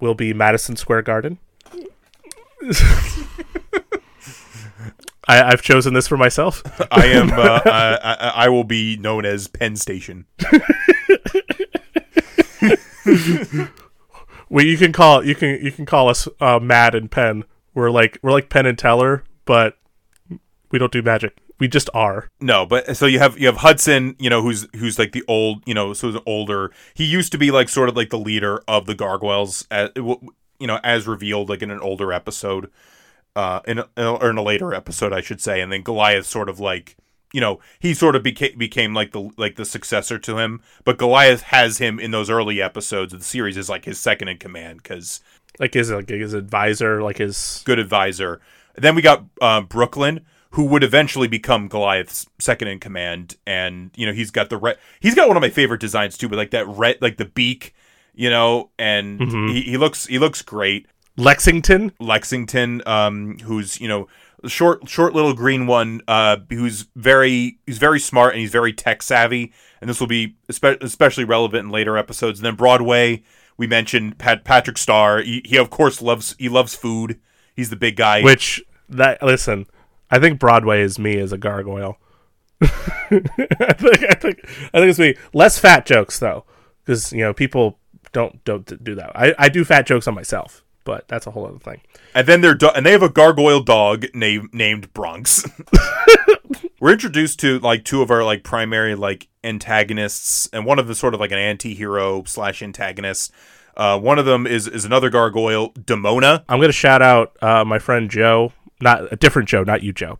[0.00, 1.38] will be Madison Square Garden.
[5.26, 6.62] I, I've chosen this for myself.
[6.90, 7.30] I am.
[7.36, 10.26] Uh, I, I, I will be known as Penn Station.
[14.48, 17.44] Well, you can call you can you can call us uh, Mad and Penn.
[17.74, 19.76] We're like we're like Penn and Teller, but
[20.70, 21.36] we don't do magic.
[21.58, 22.30] We just are.
[22.40, 25.62] No, but so you have you have Hudson, you know, who's who's like the old,
[25.66, 26.70] you know, so he's older.
[26.94, 30.66] He used to be like sort of like the leader of the gargoyles, as, you
[30.66, 32.70] know, as revealed like in an older episode,
[33.36, 35.60] uh, in a, or in a later episode, I should say.
[35.60, 36.96] And then Goliath sort of like,
[37.32, 40.62] you know, he sort of became became like the like the successor to him.
[40.84, 44.28] But Goliath has him in those early episodes of the series as like his second
[44.28, 45.20] in command because
[45.58, 48.40] Like his like his advisor, like his good advisor.
[48.74, 54.06] Then we got uh, Brooklyn, who would eventually become Goliath's second in command, and you
[54.06, 54.78] know he's got the red.
[55.00, 57.74] He's got one of my favorite designs too, but like that red, like the beak,
[58.14, 59.18] you know, and
[59.48, 60.86] he, he looks he looks great.
[61.16, 61.92] Lexington.
[62.00, 64.08] Lexington, um, who's you know
[64.46, 69.02] short short little green one, uh, who's very he's very smart and he's very tech
[69.02, 72.38] savvy, and this will be espe- especially relevant in later episodes.
[72.38, 73.22] And then Broadway,
[73.56, 75.20] we mentioned Pat- Patrick Star.
[75.20, 77.20] He, he of course loves he loves food.
[77.54, 78.22] He's the big guy.
[78.22, 79.66] Which that listen,
[80.10, 81.98] I think Broadway is me as a gargoyle.
[82.60, 84.40] I think I think
[84.72, 85.16] I think it's me.
[85.32, 86.44] Less fat jokes though,
[86.84, 87.78] because you know people
[88.12, 89.12] don't don't do that.
[89.14, 91.82] I I do fat jokes on myself, but that's a whole other thing.
[92.14, 95.44] And then they're do- and they have a gargoyle dog named named Bronx.
[96.80, 100.94] We're introduced to like two of our like primary like antagonists, and one of them
[100.94, 103.32] sort of like an anti-hero slash antagonist.
[103.76, 106.44] Uh, one of them is is another gargoyle, Demona.
[106.48, 110.18] I'm gonna shout out uh, my friend Joe, not a different Joe, not you, Joe,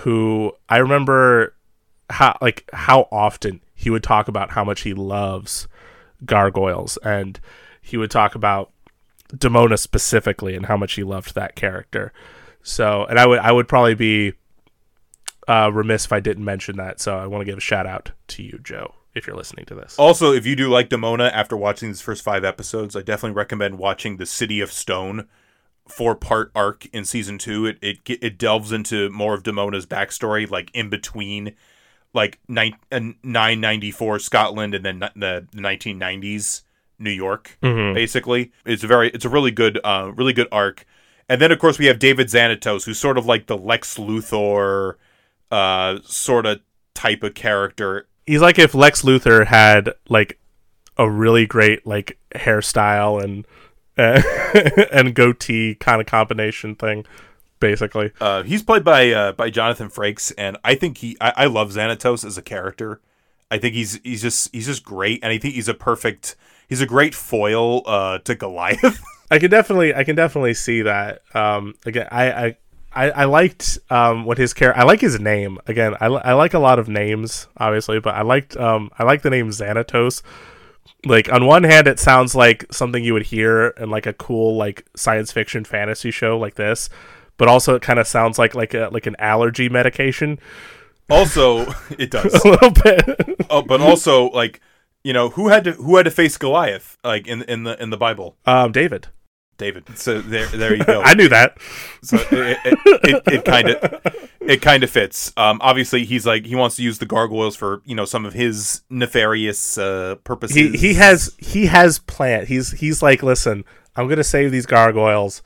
[0.00, 1.54] who I remember
[2.10, 5.68] how like how often he would talk about how much he loves
[6.24, 7.38] gargoyles, and
[7.80, 8.70] he would talk about
[9.34, 12.12] Demona specifically and how much he loved that character.
[12.62, 14.32] So, and I would I would probably be
[15.46, 17.00] uh, remiss if I didn't mention that.
[17.00, 19.74] So, I want to give a shout out to you, Joe, if you're listening to
[19.74, 19.98] this.
[19.98, 23.78] Also, if you do like Demona after watching these first five episodes, I definitely recommend
[23.78, 25.28] watching the City of Stone
[25.88, 27.66] four part arc in season two.
[27.66, 31.54] It it it delves into more of Demona's backstory, like in between,
[32.12, 32.76] like nine
[33.22, 36.62] nine ninety four Scotland and then the nineteen nineties
[36.98, 37.58] New York.
[37.62, 37.94] Mhm.
[37.94, 40.84] Basically, it's a very it's a really good uh really good arc.
[41.28, 44.94] And then of course we have David Xanatos, who's sort of like the Lex Luthor,
[45.50, 46.60] uh, sort of
[46.94, 50.38] type of character He's like if Lex Luthor had like
[50.98, 53.46] a really great like hairstyle and
[54.92, 57.06] and goatee kind of combination thing,
[57.58, 58.12] basically.
[58.20, 61.70] Uh, he's played by uh, by Jonathan Frakes, and I think he I, I love
[61.70, 63.00] Xanatos as a character.
[63.50, 66.36] I think he's he's just he's just great, and I think he's a perfect
[66.68, 69.02] he's a great foil uh, to Goliath.
[69.30, 71.22] I can definitely I can definitely see that.
[71.34, 72.56] Um, again, I I.
[72.90, 74.80] I, I liked um, what his character.
[74.80, 75.58] I like his name.
[75.66, 79.20] Again, I, I like a lot of names, obviously, but I liked um, I like
[79.20, 80.22] the name Xanatos.
[81.04, 84.56] Like on one hand, it sounds like something you would hear in like a cool
[84.56, 86.88] like science fiction fantasy show like this,
[87.36, 90.40] but also it kind of sounds like like a like an allergy medication
[91.10, 91.60] also,
[91.98, 93.46] it does, a little bit.
[93.50, 94.60] oh, but also like
[95.04, 97.90] you know who had to who had to face Goliath like in in the in
[97.90, 98.36] the Bible.
[98.46, 99.08] um, David.
[99.58, 99.98] David.
[99.98, 101.02] So there, there you go.
[101.04, 101.58] I knew that.
[102.02, 105.32] So it it, it, kind of it kind of fits.
[105.36, 108.32] Um, obviously, he's like he wants to use the gargoyles for you know some of
[108.34, 110.56] his nefarious uh, purposes.
[110.56, 112.46] He he has he has plan.
[112.46, 113.64] He's he's like, listen,
[113.96, 115.42] I'm gonna save these gargoyles,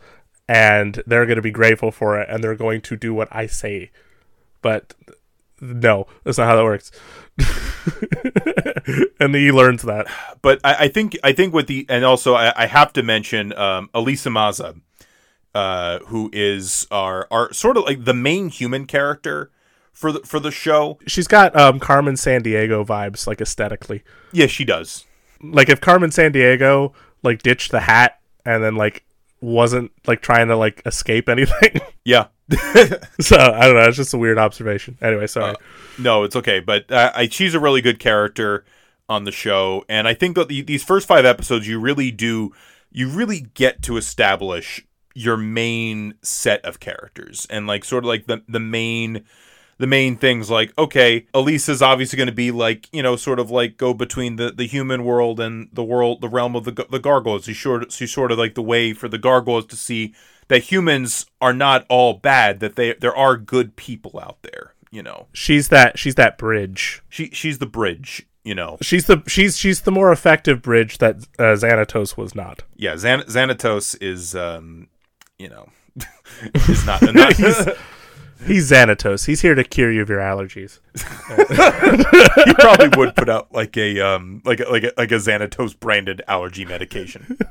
[0.46, 3.90] and they're gonna be grateful for it, and they're going to do what I say.
[4.60, 4.94] But
[5.62, 6.90] no, that's not how that works.
[9.20, 10.09] and he learns that.
[10.43, 13.52] but I, I think I think with the and also I, I have to mention
[13.55, 14.74] um, Elisa Maza,
[15.55, 19.52] uh, who is our our sort of like the main human character
[19.93, 20.98] for the for the show.
[21.06, 24.02] She's got um, Carmen Sandiego vibes, like aesthetically.
[24.32, 25.06] Yeah, she does.
[25.40, 29.05] Like if Carmen Sandiego like ditched the hat and then like
[29.43, 31.81] wasn't like trying to like escape anything.
[32.05, 32.27] Yeah.
[33.20, 33.85] so I don't know.
[33.86, 34.98] It's just a weird observation.
[35.01, 35.52] Anyway, sorry.
[35.52, 35.55] Uh,
[36.01, 36.59] no, it's okay.
[36.59, 38.64] But uh, I, she's a really good character
[39.09, 42.52] on the show, and I think that the, these first five episodes, you really do,
[42.90, 48.27] you really get to establish your main set of characters and like sort of like
[48.27, 49.24] the the main
[49.78, 53.51] the main things like okay elisa's obviously going to be like you know sort of
[53.51, 56.99] like go between the the human world and the world the realm of the the
[56.99, 57.44] gargoyles.
[57.44, 60.15] She's sort she's sort of like the way for the gargoyles to see
[60.49, 65.03] that humans are not all bad that they there are good people out there you
[65.03, 65.27] know?
[65.32, 67.03] She's that she's that bridge.
[67.09, 68.77] She she's the bridge you know?
[68.81, 72.62] She's the she's she's the more effective bridge that uh, xanatos was not.
[72.77, 74.89] Yeah Xan- xanatos is um
[75.39, 75.69] you know
[76.55, 77.69] is not, not he's,
[78.47, 80.81] he's xanatos he's here to cure you of your allergies
[82.47, 85.78] he probably would put out like a um like a, like a, like a xanatos
[85.78, 87.39] branded allergy medication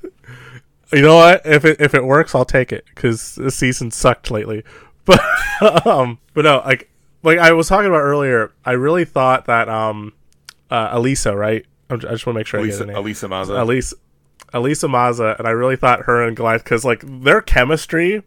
[0.94, 1.46] you know what?
[1.46, 4.64] If it if it works, I'll take it because the season sucked lately.
[5.04, 6.88] But um, but no, like
[7.24, 10.14] like I was talking about earlier, I really thought that um,
[10.70, 11.66] uh, Elisa, right?
[11.90, 12.96] I just want to make sure Elisa, I get the name.
[12.98, 13.54] Elisa Maza.
[13.60, 13.96] Elisa,
[14.54, 18.22] Elisa Maza, and I really thought her and Goliath because like their chemistry,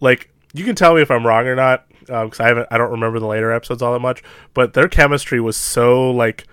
[0.00, 2.78] like you can tell me if I'm wrong or not because um, I haven't I
[2.78, 4.22] don't remember the later episodes all that much,
[4.54, 6.46] but their chemistry was so like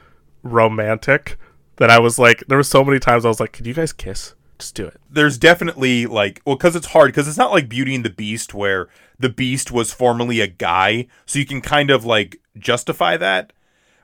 [0.44, 1.38] romantic
[1.78, 3.94] that I was like there were so many times I was like, could you guys
[3.94, 4.34] kiss?
[4.60, 5.00] Just do it.
[5.10, 8.54] There's definitely like, well, because it's hard, because it's not like Beauty and the Beast,
[8.54, 13.54] where the Beast was formerly a guy, so you can kind of like justify that.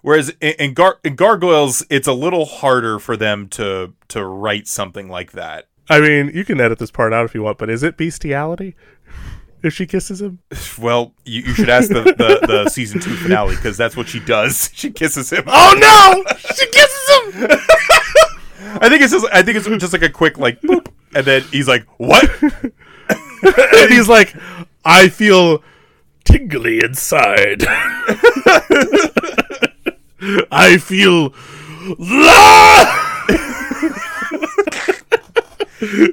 [0.02, 4.68] Whereas in, in, Gar- in Gargoyles, it's a little harder for them to to write
[4.68, 5.68] something like that.
[5.90, 8.76] I mean, you can edit this part out if you want, but is it bestiality?
[9.64, 10.40] If she kisses him?
[10.80, 14.20] Well, you, you should ask the, the, the season two finale because that's what she
[14.20, 14.70] does.
[14.76, 15.44] She kisses him.
[15.48, 16.24] Oh no!
[16.56, 17.60] She kisses him.
[18.80, 21.42] I think it's just I think it's just like a quick like boop, and then
[21.52, 24.36] he's like, "What?" and he's like,
[24.86, 25.64] "I feel
[26.26, 27.64] tingly inside.
[30.52, 31.34] I feel."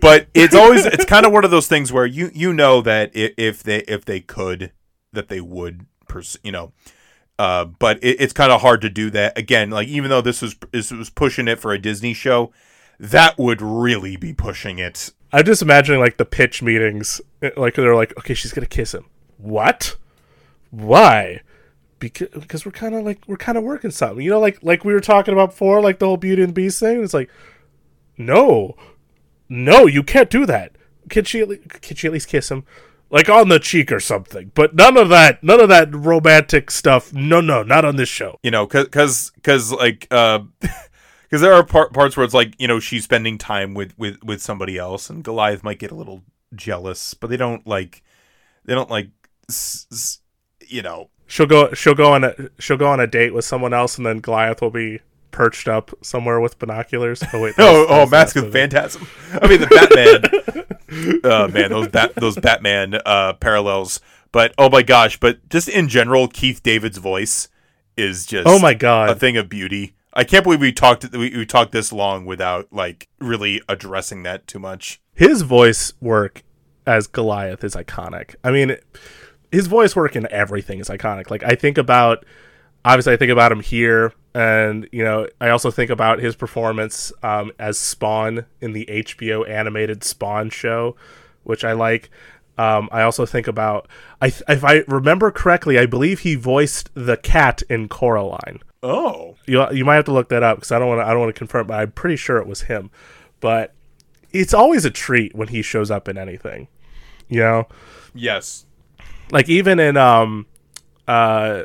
[0.00, 3.10] But it's always it's kind of one of those things where you you know that
[3.14, 4.72] if they if they could
[5.12, 6.72] that they would pers- you know
[7.38, 9.70] uh, but it, it's kind of hard to do that again.
[9.70, 12.52] Like even though this was this was pushing it for a Disney show,
[12.98, 15.12] that would really be pushing it.
[15.32, 17.20] I'm just imagining like the pitch meetings,
[17.56, 19.06] like they're like, okay, she's gonna kiss him.
[19.38, 19.96] What?
[20.70, 21.40] Why?
[21.98, 24.84] Because because we're kind of like we're kind of working something, you know, like like
[24.84, 27.02] we were talking about before, like the whole Beauty and the Beast thing.
[27.02, 27.30] It's like,
[28.16, 28.76] no,
[29.48, 30.72] no, you can't do that.
[31.10, 31.40] Can she?
[31.40, 32.64] At least, can she at least kiss him?
[33.10, 34.50] like on the cheek or something.
[34.54, 37.12] But none of that, none of that romantic stuff.
[37.12, 38.40] No, no, not on this show.
[38.42, 42.66] You know, because because like uh, because there are par- parts where it's like you
[42.66, 46.24] know she's spending time with with with somebody else, and Goliath might get a little
[46.54, 48.02] jealous, but they don't like
[48.64, 49.10] they don't like
[49.48, 50.20] s- s-
[50.66, 51.10] you know.
[51.26, 51.72] She'll go.
[51.72, 52.34] She'll go on a.
[52.58, 55.00] She'll go on a date with someone else, and then Goliath will be
[55.34, 57.22] perched up somewhere with binoculars.
[57.32, 59.06] Oh wait, oh, oh, Mask of Phantasm.
[59.42, 61.20] I mean, the Batman.
[61.24, 64.00] oh man, those bat those Batman uh, parallels.
[64.30, 67.48] But oh my gosh, but just in general, Keith David's voice
[67.96, 69.94] is just oh my god a thing of beauty.
[70.12, 74.46] I can't believe we talked we, we talked this long without like really addressing that
[74.46, 75.00] too much.
[75.14, 76.44] His voice work
[76.86, 78.36] as Goliath is iconic.
[78.44, 78.76] I mean,
[79.50, 81.30] his voice work in everything is iconic.
[81.30, 82.24] Like I think about
[82.84, 87.12] obviously I think about him here and you know I also think about his performance
[87.22, 90.96] um, as Spawn in the HBO animated Spawn show,
[91.44, 92.10] which I like.
[92.56, 93.88] Um, I also think about
[94.20, 98.60] I th- if I remember correctly, I believe he voiced the cat in Coraline.
[98.82, 101.10] Oh, you you might have to look that up because I don't want to I
[101.10, 102.90] don't want to confirm, but I'm pretty sure it was him.
[103.40, 103.74] But
[104.32, 106.68] it's always a treat when he shows up in anything,
[107.28, 107.68] you know.
[108.14, 108.66] Yes.
[109.30, 110.46] Like even in um,
[111.08, 111.62] uh,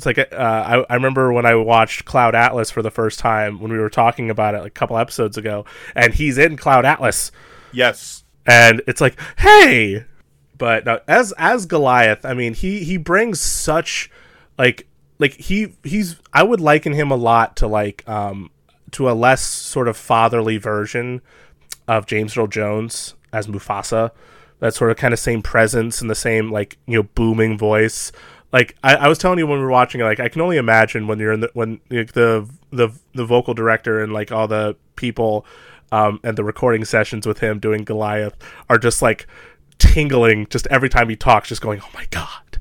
[0.00, 3.60] it's like uh, I, I remember when I watched Cloud Atlas for the first time
[3.60, 6.86] when we were talking about it like a couple episodes ago, and he's in Cloud
[6.86, 7.30] Atlas.
[7.70, 8.24] Yes.
[8.46, 10.06] and it's like, hey,
[10.56, 14.10] but no, as as Goliath, I mean, he he brings such
[14.58, 14.86] like
[15.18, 18.50] like he he's I would liken him a lot to like um
[18.92, 21.20] to a less sort of fatherly version
[21.86, 24.12] of James Earl Jones as Mufasa.
[24.60, 28.12] That sort of kind of same presence and the same like you know booming voice.
[28.52, 30.56] Like I, I was telling you when we were watching it, like I can only
[30.56, 34.48] imagine when you're in the when like, the the the vocal director and like all
[34.48, 35.46] the people
[35.92, 38.36] um, and the recording sessions with him doing Goliath
[38.68, 39.26] are just like
[39.78, 42.58] tingling just every time he talks, just going, "Oh my god."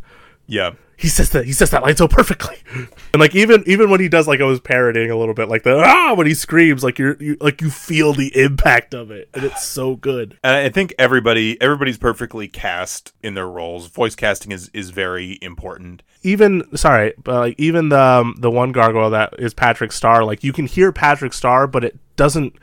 [0.48, 0.72] Yeah.
[1.00, 2.58] He says that he says that line so perfectly
[3.14, 5.64] and like even even when he does like i was parodying a little bit like
[5.64, 9.30] the ah when he screams like you're you, like you feel the impact of it
[9.34, 13.88] and it's so good And I think everybody everybody's perfectly cast in their roles.
[13.88, 16.04] Voice casting is is very important.
[16.24, 20.44] even sorry but like even the um, the one gargoyle that is patrick star like
[20.44, 22.54] you can hear patrick star but it doesn't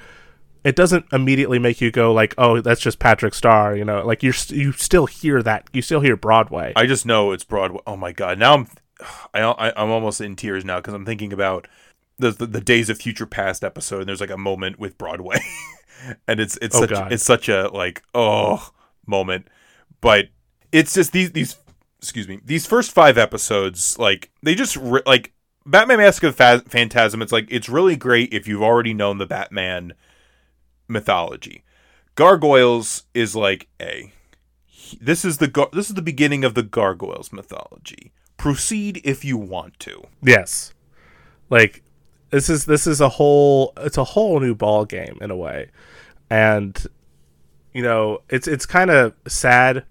[0.67, 4.23] it doesn't immediately make you go like oh that's just patrick star you know like
[4.23, 7.81] you're st- you still hear that you still hear broadway I just know it's Broadway.
[7.87, 8.39] Oh my god!
[8.39, 8.69] Now I'm
[9.35, 11.69] I, I I'm almost in tears now because I'm thinking about
[12.19, 14.01] the, the the Days of Future Past episode.
[14.01, 15.39] And there's like a moment with Broadway,
[16.29, 17.13] and it's it's Oh, such God.
[17.13, 18.71] it's such a like oh
[19.07, 19.49] moment,
[20.01, 20.29] but
[20.73, 21.57] it's just these these
[22.01, 25.33] excuse me these first five episodes like they just re- like
[25.67, 27.21] Batman Mask of Fa- Phantasm.
[27.23, 29.93] It's like it's really great if you've already known the Batman
[30.89, 31.65] mythology.
[32.15, 34.13] Gargoyles is like a
[35.01, 38.13] this is the this is the beginning of the gargoyles mythology.
[38.37, 40.07] Proceed if you want to.
[40.23, 40.73] Yes.
[41.51, 41.83] Like
[42.31, 45.71] this is this is a whole it's a whole new ball game in a way.
[46.31, 46.87] And
[47.73, 49.85] you know, it's it's kind of sad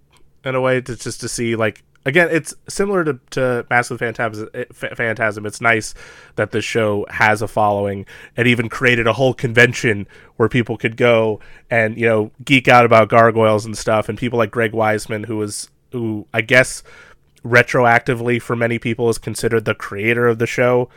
[0.44, 4.50] in a way to just to see like again, it's similar to to Massive Phantasm
[4.54, 5.46] eh, Phantasm.
[5.46, 5.94] It's nice
[6.36, 8.06] that the show has a following
[8.38, 10.08] and even created a whole convention
[10.38, 14.08] where people could go and, you know, geek out about gargoyles and stuff.
[14.08, 16.84] And people like Greg Weisman who was who I guess
[17.44, 20.90] retroactively for many people is considered the creator of the show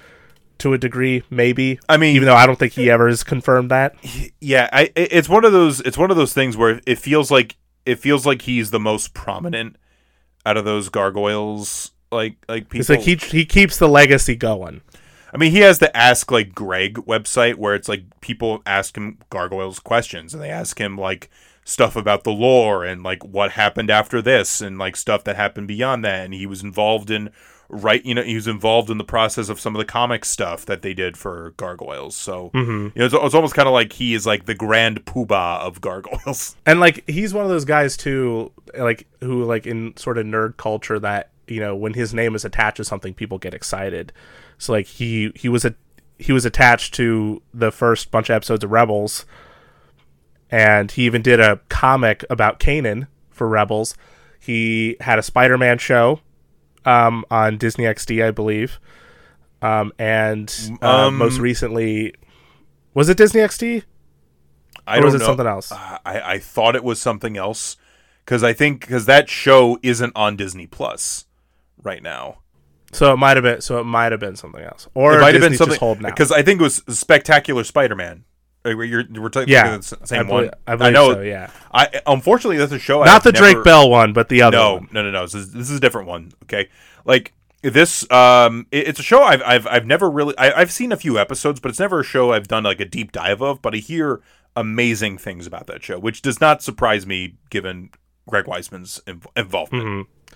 [0.58, 1.78] to a degree maybe.
[1.88, 3.94] I mean, even though i don't think he ever has confirmed that.
[4.40, 7.56] yeah, I it's one of those it's one of those things where it feels like
[7.86, 9.76] it feels like he's the most prominent
[10.46, 12.80] out of those gargoyles like like people.
[12.80, 14.80] it's like he, he keeps the legacy going
[15.32, 19.18] I mean, he has the Ask Like Greg website where it's like people ask him
[19.30, 21.30] gargoyles questions and they ask him like
[21.64, 25.68] stuff about the lore and like what happened after this and like stuff that happened
[25.68, 26.24] beyond that.
[26.24, 27.30] And he was involved in
[27.68, 30.64] right, you know, he was involved in the process of some of the comic stuff
[30.66, 32.16] that they did for gargoyles.
[32.16, 32.70] So mm-hmm.
[32.70, 35.80] you know, it's, it's almost kind of like he is like the grand poobah of
[35.80, 36.56] gargoyles.
[36.66, 40.56] and like he's one of those guys too like who like in sort of nerd
[40.56, 44.12] culture that you know when his name is attached to something people get excited.
[44.56, 45.74] So like he he was a
[46.18, 49.26] he was attached to the first bunch of episodes of rebels.
[50.50, 53.94] And he even did a comic about Kanan for rebels.
[54.40, 56.20] He had a spider-man show
[56.84, 58.78] um on disney xd i believe
[59.62, 62.14] um and uh, Um, most recently
[62.94, 63.82] was it disney xd
[64.86, 65.26] I or was don't it know.
[65.30, 67.76] something else Uh, I, I thought it was something else
[68.24, 71.24] because I think because that show isn't on Disney Plus
[71.82, 72.38] right now.
[72.92, 73.60] So it might have been.
[73.62, 76.30] So it might have been something else, or it might have been something holding because
[76.32, 78.24] I think it was Spectacular Spider-Man.
[78.64, 80.54] We're, you're, we're talking Yeah, the s- I same believe, one.
[80.66, 81.12] I believe know.
[81.14, 81.20] so.
[81.20, 83.02] Yeah, I unfortunately that's a show.
[83.04, 84.88] not the Drake Bell one, but the other No, one.
[84.92, 85.22] no, no, no.
[85.22, 86.32] This is, this is a different one.
[86.44, 86.68] Okay,
[87.04, 87.32] like
[87.62, 88.10] this.
[88.10, 90.36] Um, it- it's a show I've I've I've never really.
[90.38, 92.84] I, I've seen a few episodes, but it's never a show I've done like a
[92.84, 93.60] deep dive of.
[93.62, 94.20] But I hear
[94.56, 97.90] amazing things about that show, which does not surprise me given
[98.28, 99.84] Greg Weisman's inv- involvement.
[99.84, 100.34] Mm-hmm.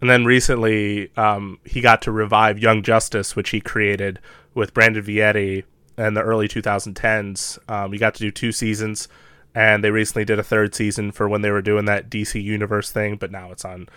[0.00, 4.20] And then recently, um, he got to revive Young Justice, which he created
[4.54, 5.64] with Brandon Vietti
[5.96, 7.58] in the early 2010s.
[7.68, 9.08] Um, he got to do two seasons,
[9.54, 12.90] and they recently did a third season for when they were doing that DC Universe
[12.90, 13.88] thing, but now it's on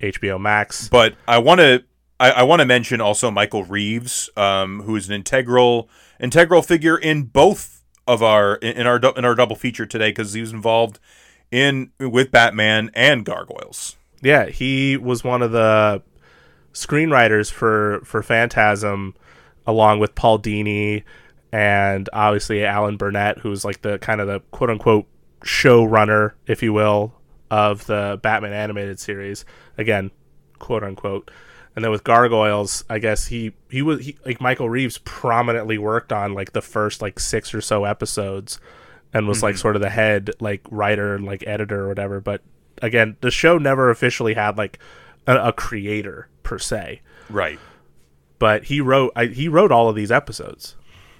[0.00, 0.88] HBO Max.
[0.88, 1.84] But I want to
[2.20, 5.88] I, I want to mention also Michael Reaves, um, who is an integral
[6.20, 10.32] integral figure in both of our in, in our in our double feature today because
[10.32, 10.98] he was involved
[11.50, 13.96] in with Batman and Gargoyles.
[14.20, 16.02] Yeah, he was one of the
[16.72, 19.14] screenwriters for for Phantasm,
[19.66, 21.04] along with Paul Dini
[21.52, 25.06] and obviously Alan Burnett, who's like the kind of the quote unquote
[25.42, 27.14] showrunner, if you will,
[27.50, 29.44] of the Batman animated series.
[29.76, 30.10] Again,
[30.58, 31.30] quote unquote.
[31.74, 36.12] And then with Gargoyles, I guess he he was he, like Michael Reaves prominently worked
[36.12, 38.58] on like the first like six or so episodes,
[39.14, 39.60] and was like mm-hmm.
[39.60, 42.20] sort of the head like writer and like editor or whatever.
[42.20, 42.42] But
[42.82, 44.78] again, the show never officially had like
[45.26, 47.00] a, a creator per se.
[47.30, 47.60] Right.
[48.40, 50.74] But he wrote I, he wrote all of these episodes,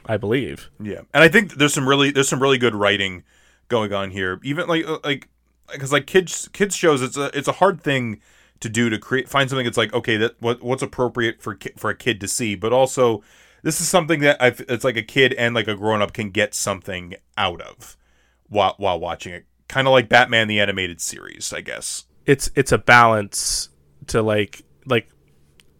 [0.08, 0.70] I believe.
[0.82, 3.22] Yeah, and I think there's some really there's some really good writing
[3.68, 4.40] going on here.
[4.42, 5.28] Even like uh, like
[5.70, 8.20] because like kids kids shows it's a it's a hard thing
[8.60, 11.72] to do to create find something that's like okay that what what's appropriate for ki-
[11.76, 13.22] for a kid to see, but also
[13.62, 16.30] this is something that I've, it's like a kid and like a grown up can
[16.30, 17.96] get something out of
[18.48, 19.44] while while watching it.
[19.68, 22.06] Kind of like Batman the animated series, I guess.
[22.24, 23.68] it's it's a balance
[24.06, 25.08] to like like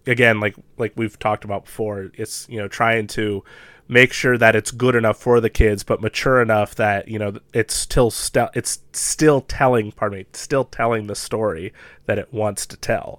[0.06, 3.42] again like like we've talked about before it's you know trying to
[3.89, 7.39] make sure that it's good enough for the kids but mature enough that you know
[7.55, 11.73] it's still st- it's still telling pardon me still telling the story
[12.06, 13.19] that it wants to tell.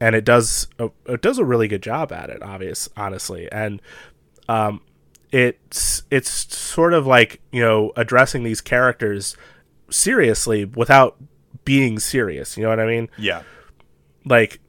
[0.00, 3.50] And it does a, it does a really good job at it obvious honestly.
[3.52, 3.80] And
[4.48, 4.80] um
[5.32, 9.36] it's it's sort of like you know addressing these characters
[9.90, 11.16] seriously without
[11.64, 13.08] being serious you know what i mean?
[13.18, 13.42] Yeah,
[14.24, 14.60] like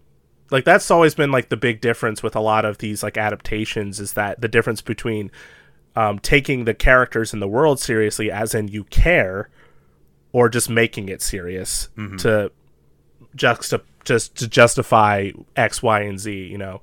[0.52, 4.00] like that's always been like the big difference with a lot of these like adaptations
[4.00, 5.32] is that the difference between
[5.96, 9.50] um, taking the characters in the world seriously as in you care
[10.32, 12.52] or just making it serious to
[13.36, 16.82] just to just to justify x y and z you know?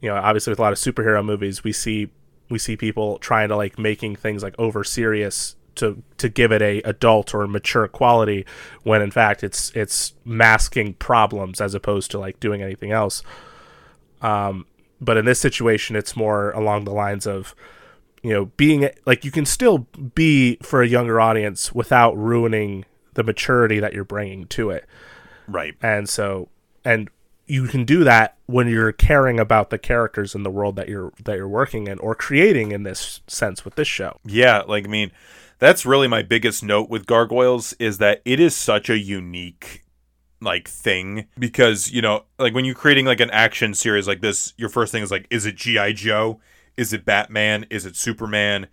[0.00, 2.10] You know obviously with a lot of superhero movies we see
[2.50, 6.62] we see people trying to like making things like over serious to to give it
[6.62, 8.44] a adult or mature quality
[8.82, 13.22] when in fact it's it's masking problems as opposed to like doing anything else.
[14.20, 14.66] Um
[15.00, 17.54] but in this situation it's more along the lines of
[18.22, 22.84] you know being like you can still be for a younger audience without ruining
[23.14, 24.86] the maturity that you're bringing to it.
[25.48, 25.74] Right.
[25.82, 26.48] and so
[26.84, 27.10] and
[27.46, 31.12] you can do that when you're caring about the characters in the world that you're
[31.24, 34.18] that you're working in or creating in this sense with this show.
[34.24, 35.10] Yeah, like I mean,
[35.62, 39.84] that's really my biggest note with Gargoyles is that it is such a unique
[40.40, 44.54] like thing because you know like when you're creating like an action series like this
[44.56, 46.40] your first thing is like is it gi joe?
[46.76, 47.64] Is it batman?
[47.70, 48.66] Is it superman?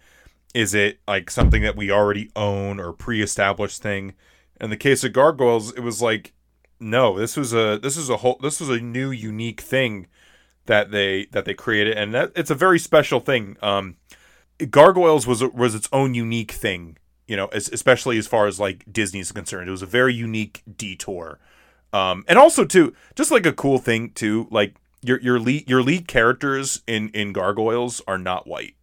[0.55, 4.15] Is it like something that we already own or pre-established thing?
[4.59, 6.33] In the case of gargoyles it was like
[6.79, 10.07] no this was a this is a whole this was a new unique thing
[10.65, 11.95] that they that they created.
[11.95, 13.57] And that it's a very special thing.
[13.61, 13.97] Um
[14.69, 18.85] Gargoyles was was its own unique thing, you know, as, especially as far as like
[18.91, 19.67] Disney's concerned.
[19.67, 21.39] It was a very unique detour,
[21.93, 25.81] um, and also too, just like a cool thing too, like your your lead your
[25.81, 28.75] lead characters in in Gargoyles are not white.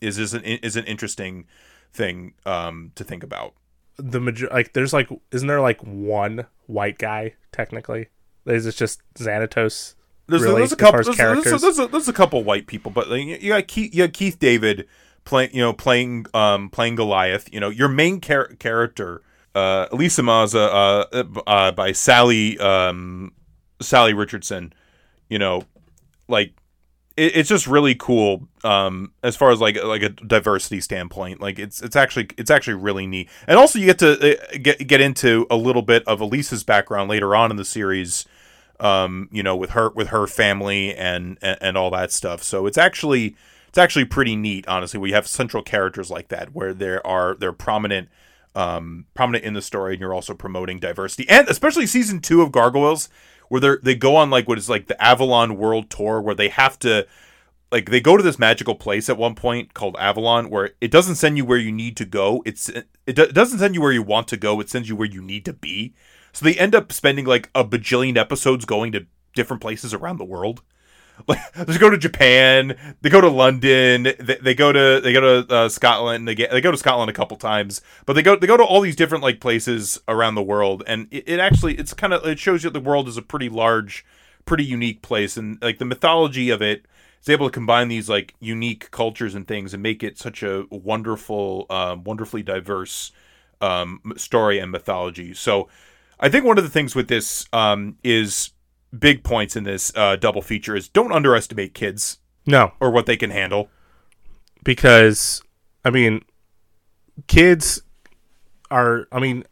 [0.00, 1.46] Is is an is an interesting
[1.92, 3.54] thing um, to think about.
[3.98, 8.08] the major like there's like isn't there like one white guy technically
[8.46, 9.94] is it just xanatos
[10.28, 11.02] There's, really, there's a couple.
[11.02, 11.62] There's, there's, characters?
[11.62, 14.38] there's, a, there's a couple white people, but like, you got Keith, you got Keith
[14.38, 14.86] David
[15.28, 17.52] playing, you know, playing um playing Goliath.
[17.52, 19.22] You know, your main char- character,
[19.54, 23.32] uh, Elisa Maza, uh, uh, by Salli um
[23.80, 24.72] Salli Richardson.
[25.28, 25.62] You know,
[26.28, 26.54] like
[27.18, 31.58] it, it's just really cool um as far as like like a diversity standpoint like
[31.58, 35.00] it's it's actually it's actually really neat and also you get to uh, get get
[35.00, 38.26] into a little bit of elisa's background later on in the series
[38.80, 42.66] um you know with her with her family and and, and all that stuff so
[42.66, 43.36] it's actually
[43.78, 47.52] it's actually pretty neat honestly we have central characters like that where there are they're
[47.52, 48.08] prominent
[48.56, 52.50] um prominent in the story and you're also promoting diversity and especially season two of
[52.50, 53.08] gargoyles
[53.48, 56.48] where they they go on like what is like the avalon world tour where they
[56.48, 57.06] have to
[57.70, 61.16] like they go to this magical place at one point called Avalon where it doesn't
[61.16, 62.42] send you where you need to go.
[62.46, 64.58] It's it, it doesn't send you where you want to go.
[64.58, 65.94] It sends you where you need to be.
[66.32, 70.24] So they end up spending like a bajillion episodes going to different places around the
[70.24, 70.62] world.
[71.26, 75.42] Like they go to Japan, they go to London, they, they go to they go
[75.42, 76.28] to uh, Scotland.
[76.28, 78.64] They get they go to Scotland a couple times, but they go they go to
[78.64, 82.24] all these different like places around the world, and it, it actually it's kind of
[82.24, 84.04] it shows you that the world is a pretty large,
[84.44, 86.86] pretty unique place, and like the mythology of it
[87.20, 90.66] is able to combine these like unique cultures and things and make it such a
[90.70, 93.12] wonderful, um, wonderfully diverse
[93.60, 95.34] um, story and mythology.
[95.34, 95.68] So
[96.20, 98.50] I think one of the things with this um, is
[98.96, 103.16] big points in this uh, double feature is don't underestimate kids no or what they
[103.16, 103.68] can handle.
[104.64, 105.42] because
[105.84, 106.24] i mean
[107.26, 107.82] kids
[108.70, 109.44] are i mean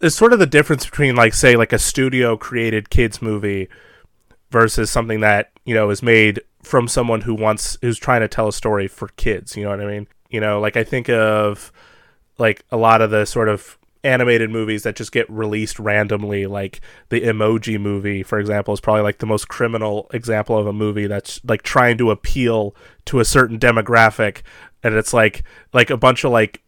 [0.00, 3.68] it's sort of the difference between like say like a studio created kids movie
[4.50, 8.48] versus something that you know is made from someone who wants who's trying to tell
[8.48, 11.72] a story for kids you know what i mean you know like i think of
[12.38, 16.80] like a lot of the sort of animated movies that just get released randomly like
[17.08, 21.06] the emoji movie for example is probably like the most criminal example of a movie
[21.06, 22.74] that's like trying to appeal
[23.06, 24.42] to a certain demographic.
[24.82, 26.62] And it's like like a bunch of like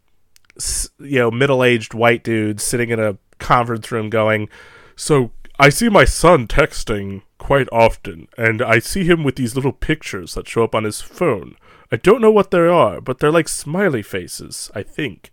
[0.98, 4.48] you know middle-aged white dudes sitting in a conference room going
[4.96, 9.72] so i see my son texting quite often and i see him with these little
[9.72, 11.56] pictures that show up on his phone.
[11.92, 15.30] I don't know what they are but they're like smiley faces i think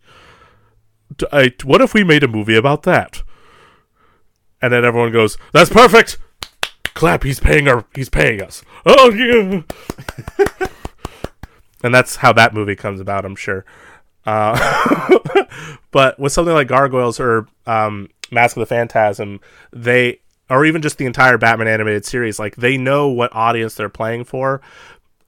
[1.32, 3.24] I, what if we made a movie about that?
[4.62, 6.18] And then everyone goes, "That's perfect."
[6.94, 7.24] Clap.
[7.24, 7.86] He's paying our.
[7.96, 8.64] He's paying us.
[8.86, 9.64] Oh yeah.
[11.84, 13.26] and that's how that movie comes about.
[13.26, 13.66] I'm sure.
[14.26, 15.20] Uh,
[15.92, 19.42] but with something like Gargoyles or um, Mask of the Phantasm,
[19.72, 20.20] they
[20.50, 24.24] or even just the entire Batman animated series, like they know what audience they're playing
[24.24, 24.62] for,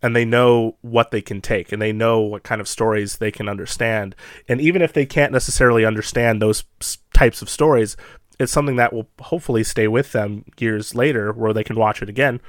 [0.05, 3.31] and they know what they can take, and they know what kind of stories they
[3.31, 4.15] can understand.
[4.47, 6.63] And even if they can't necessarily understand those
[7.11, 7.97] types of stories,
[8.37, 12.09] it's something that will hopefully stay with them years later, where they can watch it
[12.09, 12.39] again,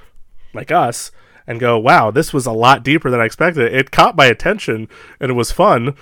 [0.53, 1.11] like us,
[1.47, 3.73] and go, "Wow, this was a lot deeper than I expected.
[3.73, 4.87] It caught my attention,
[5.19, 5.95] and it was fun."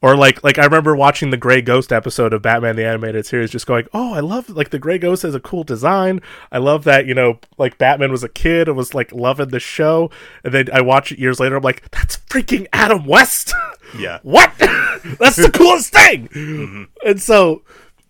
[0.00, 3.50] Or like like I remember watching the Gray Ghost episode of Batman the Animated Series,
[3.50, 6.20] just going, "Oh, I love like the Gray Ghost has a cool design.
[6.52, 9.58] I love that you know like Batman was a kid and was like loving the
[9.58, 10.10] show."
[10.44, 13.52] And then I watch it years later, I'm like, "That's freaking Adam West."
[13.98, 14.18] Yeah.
[14.22, 14.52] what?
[14.58, 16.88] That's the coolest thing.
[17.02, 17.62] And so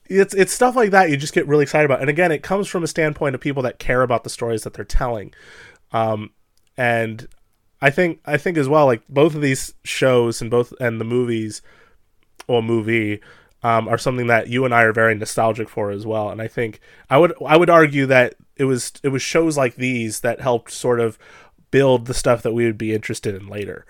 [0.06, 2.00] it's it's stuff like that you just get really excited about.
[2.00, 4.74] And again, it comes from a standpoint of people that care about the stories that
[4.74, 5.32] they're telling.
[5.92, 6.30] Um,
[6.76, 7.28] and
[7.80, 11.04] I think I think as well, like both of these shows and both and the
[11.04, 11.62] movies
[12.46, 13.20] or movie
[13.62, 16.30] um, are something that you and I are very nostalgic for as well.
[16.30, 16.80] And I think
[17.10, 20.70] I would I would argue that it was it was shows like these that helped
[20.70, 21.18] sort of
[21.70, 23.86] build the stuff that we would be interested in later.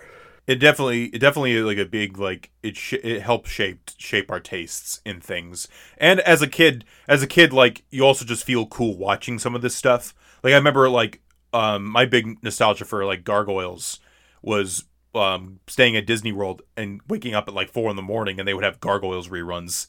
[0.47, 2.74] It definitely, it definitely is like a big like it.
[2.74, 5.69] Sh- it helped shape shape our tastes in things.
[5.98, 9.55] And as a kid, as a kid, like you also just feel cool watching some
[9.55, 10.15] of this stuff.
[10.43, 11.20] Like I remember, like
[11.52, 14.00] um, my big nostalgia for like gargoyles
[14.42, 14.84] was
[15.14, 18.46] um staying at Disney World and waking up at like four in the morning, and
[18.46, 19.86] they would have gargoyles reruns.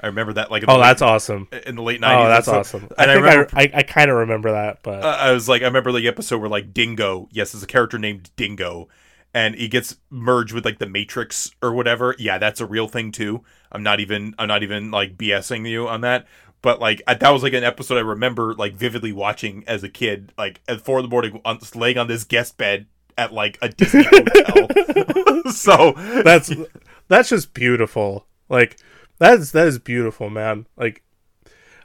[0.00, 1.48] I remember that like Oh, late- that's awesome.
[1.66, 2.26] in the late nineties.
[2.26, 2.88] Oh, that's awesome.
[2.98, 5.32] I And I think remember I, I, I kind of remember that, but uh, I
[5.32, 8.88] was like, I remember the episode where like Dingo, yes, there's a character named Dingo,
[9.34, 12.14] and he gets merged with like the Matrix or whatever.
[12.18, 13.42] Yeah, that's a real thing too.
[13.70, 16.26] I'm not even, I'm not even like BSing you on that.
[16.62, 19.88] But like I- that was like an episode I remember like vividly watching as a
[19.88, 22.86] kid, like at four in the morning, on, laying on this guest bed
[23.18, 24.68] at like a Disney hotel.
[25.52, 25.92] so
[26.24, 26.52] that's
[27.08, 28.26] that's just beautiful.
[28.48, 28.78] Like
[29.18, 30.66] that is that is beautiful, man.
[30.76, 31.02] Like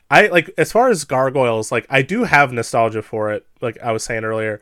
[0.09, 3.45] I like as far as gargoyles, like I do have nostalgia for it.
[3.61, 4.61] Like I was saying earlier,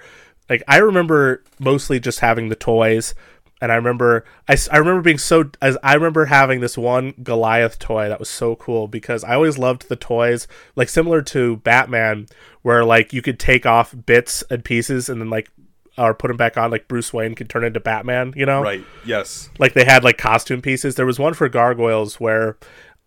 [0.50, 3.14] like I remember mostly just having the toys,
[3.62, 7.80] and I remember I, I remember being so as I remember having this one Goliath
[7.80, 12.28] toy that was so cool because I always loved the toys, like similar to Batman,
[12.62, 15.50] where like you could take off bits and pieces and then like
[15.98, 18.62] or put them back on, like Bruce Wayne could turn into Batman, you know?
[18.62, 20.96] right, yes, like they had like costume pieces.
[20.96, 22.58] There was one for gargoyles where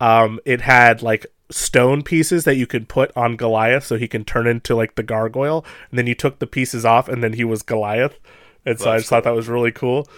[0.00, 4.24] um it had like stone pieces that you could put on Goliath so he can
[4.24, 7.44] turn into like the gargoyle and then you took the pieces off and then he
[7.44, 8.18] was Goliath.
[8.68, 10.08] And so I That's just thought that was really cool.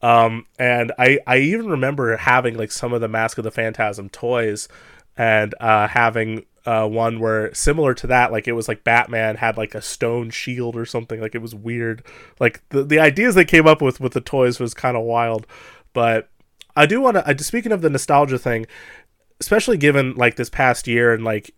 [0.00, 4.08] Um and I I even remember having like some of the Mask of the Phantasm
[4.08, 4.68] toys
[5.16, 9.56] and uh having uh, one where similar to that, like it was like Batman had
[9.56, 11.18] like a stone shield or something.
[11.18, 12.04] Like it was weird.
[12.38, 15.46] Like the the ideas they came up with with the toys was kind of wild.
[15.94, 16.28] But
[16.76, 17.42] I do want to.
[17.42, 18.66] Speaking of the nostalgia thing,
[19.40, 21.54] especially given like this past year and like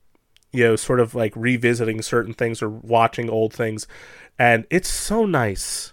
[0.52, 3.88] you know sort of like revisiting certain things or watching old things,
[4.38, 5.92] and it's so nice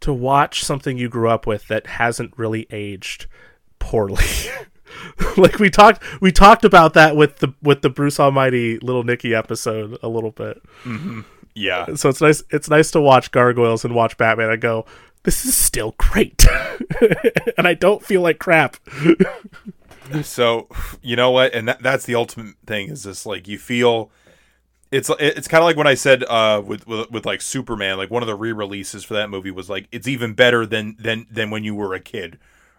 [0.00, 3.26] to watch something you grew up with that hasn't really aged
[3.78, 4.24] poorly.
[5.36, 9.34] like we talked we talked about that with the with the Bruce Almighty Little Nicky
[9.34, 10.62] episode a little bit.
[10.84, 11.20] Mm-hmm.
[11.54, 11.94] yeah.
[11.94, 14.86] So it's nice it's nice to watch Gargoyles and watch Batman and go,
[15.24, 16.46] this is still great.
[17.58, 18.76] and I don't feel like crap.
[20.22, 20.68] So
[21.02, 24.10] you know what, and that, that's the ultimate thing is this like you feel.
[24.90, 28.10] It's it's kind of like when I said uh with, with with like Superman, like
[28.10, 31.50] one of the re-releases for that movie was like it's even better than than than
[31.50, 32.38] when you were a kid,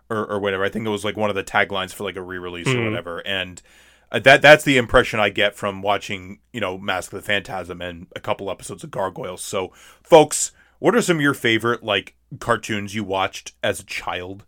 [0.10, 0.64] or or whatever.
[0.64, 3.20] I think it was like one of the taglines for like a re-release or whatever,
[3.26, 3.62] and.
[4.12, 7.80] Uh, that that's the impression I get from watching, you know, Mask of the Phantasm
[7.80, 9.44] and a couple episodes of Gargoyles.
[9.44, 9.72] So,
[10.02, 14.46] folks, what are some of your favorite like cartoons you watched as a child?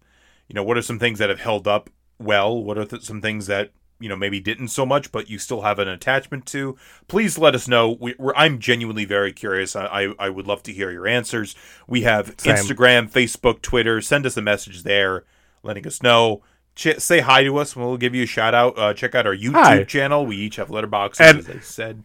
[0.47, 2.59] You know, what are some things that have held up well?
[2.63, 3.71] What are th- some things that
[4.01, 6.75] you know maybe didn't so much, but you still have an attachment to?
[7.07, 7.97] Please let us know.
[7.99, 9.75] We, we're, I'm genuinely very curious.
[9.75, 11.55] I, I I would love to hear your answers.
[11.87, 12.55] We have Same.
[12.55, 14.01] Instagram, Facebook, Twitter.
[14.01, 15.23] Send us a message there,
[15.63, 16.41] letting us know.
[16.75, 18.77] Ch- say hi to us, and we'll give you a shout out.
[18.79, 19.83] Uh, check out our YouTube Hi.
[19.83, 20.25] channel.
[20.25, 22.03] We each have Letterboxds, And- as I said.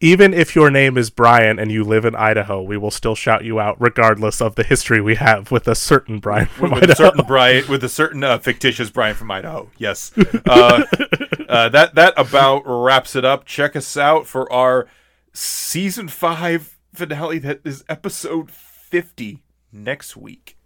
[0.00, 3.44] Even if your name is Brian and you live in Idaho, we will still shout
[3.44, 6.92] you out regardless of the history we have with a certain Brian from with a
[6.92, 6.94] Idaho.
[6.94, 9.70] certain Brian, with a certain uh, fictitious Brian from Idaho.
[9.76, 10.12] Yes,
[10.46, 10.84] uh,
[11.48, 13.44] uh, that that about wraps it up.
[13.44, 14.86] Check us out for our
[15.32, 17.38] season five finale.
[17.40, 19.42] That is episode fifty
[19.72, 20.56] next week.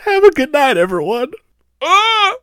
[0.00, 1.32] Have a good night, everyone.
[1.80, 2.34] Ah!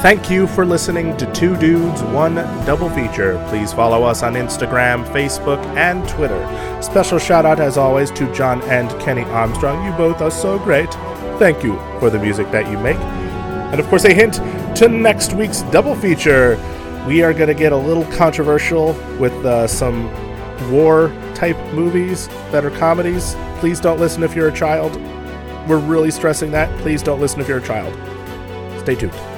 [0.00, 3.44] Thank you for listening to Two Dudes, One Double Feature.
[3.50, 6.40] Please follow us on Instagram, Facebook, and Twitter.
[6.82, 9.84] Special shout out, as always, to John and Kenny Armstrong.
[9.84, 10.90] You both are so great.
[11.38, 12.96] Thank you for the music that you make.
[12.96, 14.34] And of course, a hint
[14.76, 16.56] to next week's double feature.
[17.06, 20.08] We are going to get a little controversial with uh, some
[20.70, 23.36] war type movies that are comedies.
[23.58, 24.96] Please don't listen if you're a child.
[25.68, 26.74] We're really stressing that.
[26.80, 27.94] Please don't listen if you're a child.
[28.80, 29.29] Stay tuned.